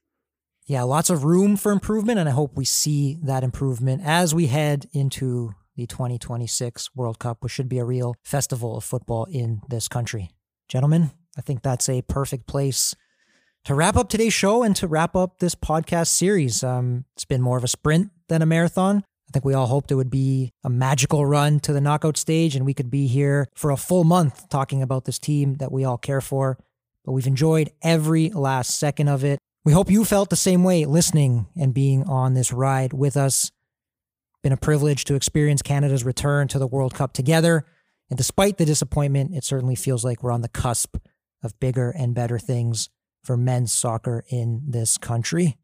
Yeah, 0.65 0.83
lots 0.83 1.09
of 1.09 1.25
room 1.25 1.57
for 1.57 1.71
improvement, 1.71 2.19
and 2.19 2.29
I 2.29 2.31
hope 2.31 2.55
we 2.55 2.65
see 2.65 3.19
that 3.23 3.43
improvement 3.43 4.01
as 4.05 4.33
we 4.33 4.47
head 4.47 4.87
into 4.93 5.51
the 5.75 5.85
2026 5.87 6.95
World 6.95 7.19
Cup, 7.19 7.37
which 7.41 7.51
should 7.51 7.67
be 7.67 7.79
a 7.79 7.85
real 7.85 8.15
festival 8.23 8.77
of 8.77 8.83
football 8.83 9.25
in 9.25 9.61
this 9.67 9.87
country. 9.87 10.29
Gentlemen, 10.69 11.11
I 11.37 11.41
think 11.41 11.61
that's 11.61 11.89
a 11.89 12.01
perfect 12.03 12.47
place 12.47 12.95
to 13.65 13.75
wrap 13.75 13.95
up 13.95 14.09
today's 14.09 14.33
show 14.33 14.63
and 14.63 14.75
to 14.75 14.87
wrap 14.87 15.15
up 15.15 15.39
this 15.39 15.55
podcast 15.55 16.07
series. 16.07 16.63
Um, 16.63 17.05
it's 17.15 17.25
been 17.25 17.41
more 17.41 17.57
of 17.57 17.63
a 17.63 17.69
sprint 17.69 18.11
than 18.27 18.41
a 18.41 18.45
marathon. 18.45 18.97
I 19.29 19.31
think 19.31 19.45
we 19.45 19.53
all 19.53 19.67
hoped 19.67 19.91
it 19.91 19.95
would 19.95 20.11
be 20.11 20.51
a 20.63 20.69
magical 20.69 21.25
run 21.25 21.59
to 21.61 21.73
the 21.73 21.81
knockout 21.81 22.17
stage 22.17 22.55
and 22.55 22.65
we 22.65 22.73
could 22.73 22.91
be 22.91 23.07
here 23.07 23.47
for 23.55 23.71
a 23.71 23.77
full 23.77 24.03
month 24.03 24.49
talking 24.49 24.81
about 24.81 25.05
this 25.05 25.17
team 25.17 25.55
that 25.55 25.71
we 25.71 25.85
all 25.85 25.97
care 25.97 26.21
for. 26.21 26.57
But 27.05 27.13
we've 27.13 27.27
enjoyed 27.27 27.71
every 27.81 28.29
last 28.29 28.77
second 28.77 29.07
of 29.07 29.23
it. 29.23 29.39
We 29.65 29.71
hope 29.71 29.89
you 29.89 30.03
felt 30.03 30.29
the 30.29 30.35
same 30.35 30.63
way 30.63 30.85
listening 30.85 31.47
and 31.57 31.73
being 31.73 32.03
on 32.03 32.33
this 32.33 32.51
ride 32.51 32.91
with 32.91 33.15
us. 33.15 33.51
Been 34.41 34.51
a 34.51 34.57
privilege 34.57 35.05
to 35.05 35.15
experience 35.15 35.61
Canada's 35.61 36.03
return 36.03 36.49
to 36.49 36.59
the 36.59 36.67
World 36.67 36.93
Cup 36.93 37.13
together. 37.13 37.65
And 38.09 38.17
despite 38.17 38.57
the 38.57 38.65
disappointment, 38.65 39.33
it 39.33 39.45
certainly 39.45 39.75
feels 39.75 40.03
like 40.03 40.21
we're 40.21 40.31
on 40.31 40.41
the 40.41 40.49
cusp 40.49 40.97
of 41.43 41.59
bigger 41.59 41.91
and 41.91 42.15
better 42.15 42.39
things 42.39 42.89
for 43.23 43.37
men's 43.37 43.71
soccer 43.71 44.23
in 44.29 44.61
this 44.67 44.97
country. 44.97 45.57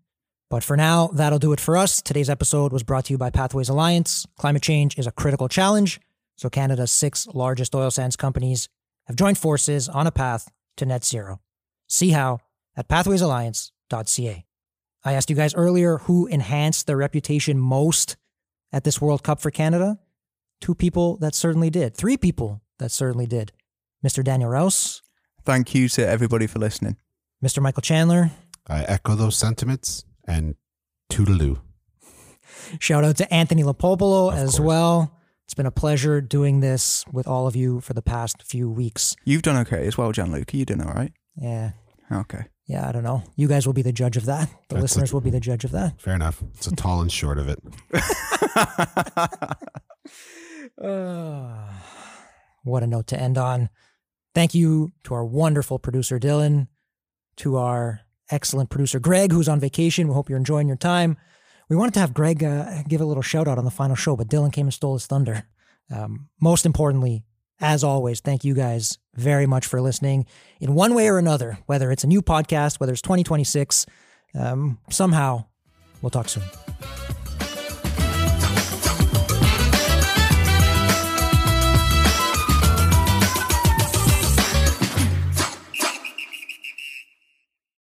But 0.50 0.64
for 0.64 0.76
now, 0.76 1.08
that'll 1.08 1.40
do 1.40 1.54
it 1.54 1.60
for 1.60 1.78
us. 1.78 2.02
Today's 2.02 2.30
episode 2.30 2.72
was 2.74 2.84
brought 2.84 3.06
to 3.06 3.14
you 3.14 3.18
by 3.18 3.30
Pathways 3.30 3.70
Alliance. 3.70 4.26
Climate 4.38 4.64
change 4.64 4.98
is 4.98 5.06
a 5.06 5.12
critical 5.12 5.48
challenge, 5.48 6.00
so 6.38 6.50
Canada's 6.50 6.92
six 6.92 7.28
largest 7.28 7.76
oil 7.76 7.92
sands 7.92 8.16
companies 8.16 8.68
have 9.06 9.16
joined 9.16 9.38
forces 9.38 9.88
on 9.88 10.08
a 10.08 10.12
path 10.12 10.50
to 10.78 10.86
net 10.86 11.06
zero. 11.06 11.40
See 11.88 12.10
how 12.10 12.40
at 12.76 12.88
pathwaysalliance.ca. 12.88 14.46
I 15.04 15.14
asked 15.14 15.30
you 15.30 15.36
guys 15.36 15.56
earlier 15.56 16.00
who 16.00 16.28
enhanced 16.28 16.88
their 16.88 16.98
reputation 16.98 17.58
most 17.58 18.18
at 18.72 18.84
this 18.84 19.00
World 19.02 19.24
Cup 19.24 19.40
for 19.42 19.52
Canada. 19.52 20.00
Two 20.62 20.76
people 20.76 21.18
that 21.18 21.36
certainly 21.36 21.70
did. 21.70 21.96
Three 21.96 22.18
people 22.18 22.62
that 22.80 22.92
certainly 22.92 23.26
did. 23.26 23.52
Mr. 24.06 24.24
Daniel 24.24 24.50
Rouse. 24.50 25.02
Thank 25.50 25.74
you 25.74 25.90
to 25.90 26.08
everybody 26.08 26.46
for 26.46 26.60
listening. 26.60 26.96
Mr. 27.44 27.60
Michael 27.60 27.82
Chandler. 27.82 28.30
I 28.68 28.84
echo 28.84 29.16
those 29.16 29.36
sentiments 29.36 30.06
and 30.28 30.54
toodaloo. 31.12 31.60
Shout 32.80 33.04
out 33.04 33.18
to 33.18 33.34
Anthony 33.34 33.64
Lopopolo 33.64 34.32
as 34.32 34.52
course. 34.52 34.60
well. 34.60 35.18
It's 35.46 35.56
been 35.56 35.66
a 35.66 35.72
pleasure 35.72 36.22
doing 36.22 36.60
this 36.60 37.04
with 37.12 37.28
all 37.28 37.48
of 37.48 37.56
you 37.56 37.82
for 37.82 37.94
the 37.94 38.04
past 38.04 38.44
few 38.44 38.70
weeks. 38.70 39.16
You've 39.26 39.42
done 39.42 39.58
okay 39.62 39.88
as 39.88 39.98
well, 39.98 40.12
Gianluca. 40.12 40.56
You're 40.56 40.68
doing 40.68 40.84
all 40.84 40.94
right? 40.94 41.14
Yeah. 41.36 41.72
Okay. 42.12 42.44
Yeah, 42.68 42.88
I 42.88 42.92
don't 42.92 43.02
know. 43.04 43.24
You 43.36 43.48
guys 43.48 43.66
will 43.66 43.74
be 43.74 43.82
the 43.82 43.92
judge 43.92 44.18
of 44.18 44.26
that. 44.26 44.50
The 44.68 44.76
That's 44.76 44.84
listeners 44.84 45.12
a, 45.12 45.16
will 45.16 45.22
be 45.22 45.32
the 45.32 45.40
judge 45.40 45.64
of 45.64 45.72
that. 45.72 46.00
Fair 46.00 46.14
enough. 46.14 46.44
It's 46.58 46.68
a 46.68 46.76
tall 46.76 47.02
and 47.02 47.12
short 47.12 47.40
of 47.40 47.50
it. 47.50 47.60
uh, 50.80 51.70
what 52.64 52.84
a 52.84 52.88
note 52.88 53.08
to 53.08 53.20
end 53.20 53.40
on. 53.40 53.70
Thank 54.40 54.56
you 54.56 54.94
to 55.04 55.16
our 55.16 55.26
wonderful 55.26 55.80
producer, 55.80 56.18
Dylan 56.18 56.70
to 57.36 57.58
our 57.58 58.00
excellent 58.32 58.70
producer, 58.70 58.98
Greg, 58.98 59.34
who's 59.34 59.50
on 59.50 59.60
vacation. 59.60 60.08
We 60.08 60.14
hope 60.14 60.30
you're 60.30 60.38
enjoying 60.38 60.70
your 60.70 60.78
time. 60.78 61.18
We 61.68 61.76
wanted 61.76 61.94
to 61.96 62.00
have 62.00 62.14
Greg 62.14 62.42
uh, 62.42 62.84
give 62.88 63.02
a 63.02 63.06
little 63.06 63.22
shout 63.22 63.50
out 63.50 63.58
on 63.58 63.66
the 63.66 63.70
final 63.70 63.98
show, 63.98 64.16
but 64.16 64.30
Dylan 64.30 64.54
came 64.54 64.68
and 64.68 64.74
stole 64.74 64.94
his 64.94 65.08
thunder. 65.08 65.44
Um, 65.94 66.30
most 66.40 66.66
importantly, 66.66 67.26
as 67.60 67.84
always, 67.84 68.22
thank 68.22 68.46
you 68.46 68.54
guys 68.54 68.98
very 69.14 69.46
much 69.46 69.66
for 69.66 69.82
listening 69.82 70.26
in 70.62 70.74
one 70.74 70.94
way 70.94 71.10
or 71.10 71.18
another, 71.18 71.58
whether 71.66 71.92
it's 71.92 72.06
a 72.06 72.08
new 72.08 72.22
podcast, 72.22 72.80
whether 72.80 72.94
it's 72.94 73.02
2026. 73.02 73.88
Um, 74.36 74.80
somehow, 74.90 75.48
we'll 76.02 76.12
talk 76.12 76.30
soon. 76.30 76.44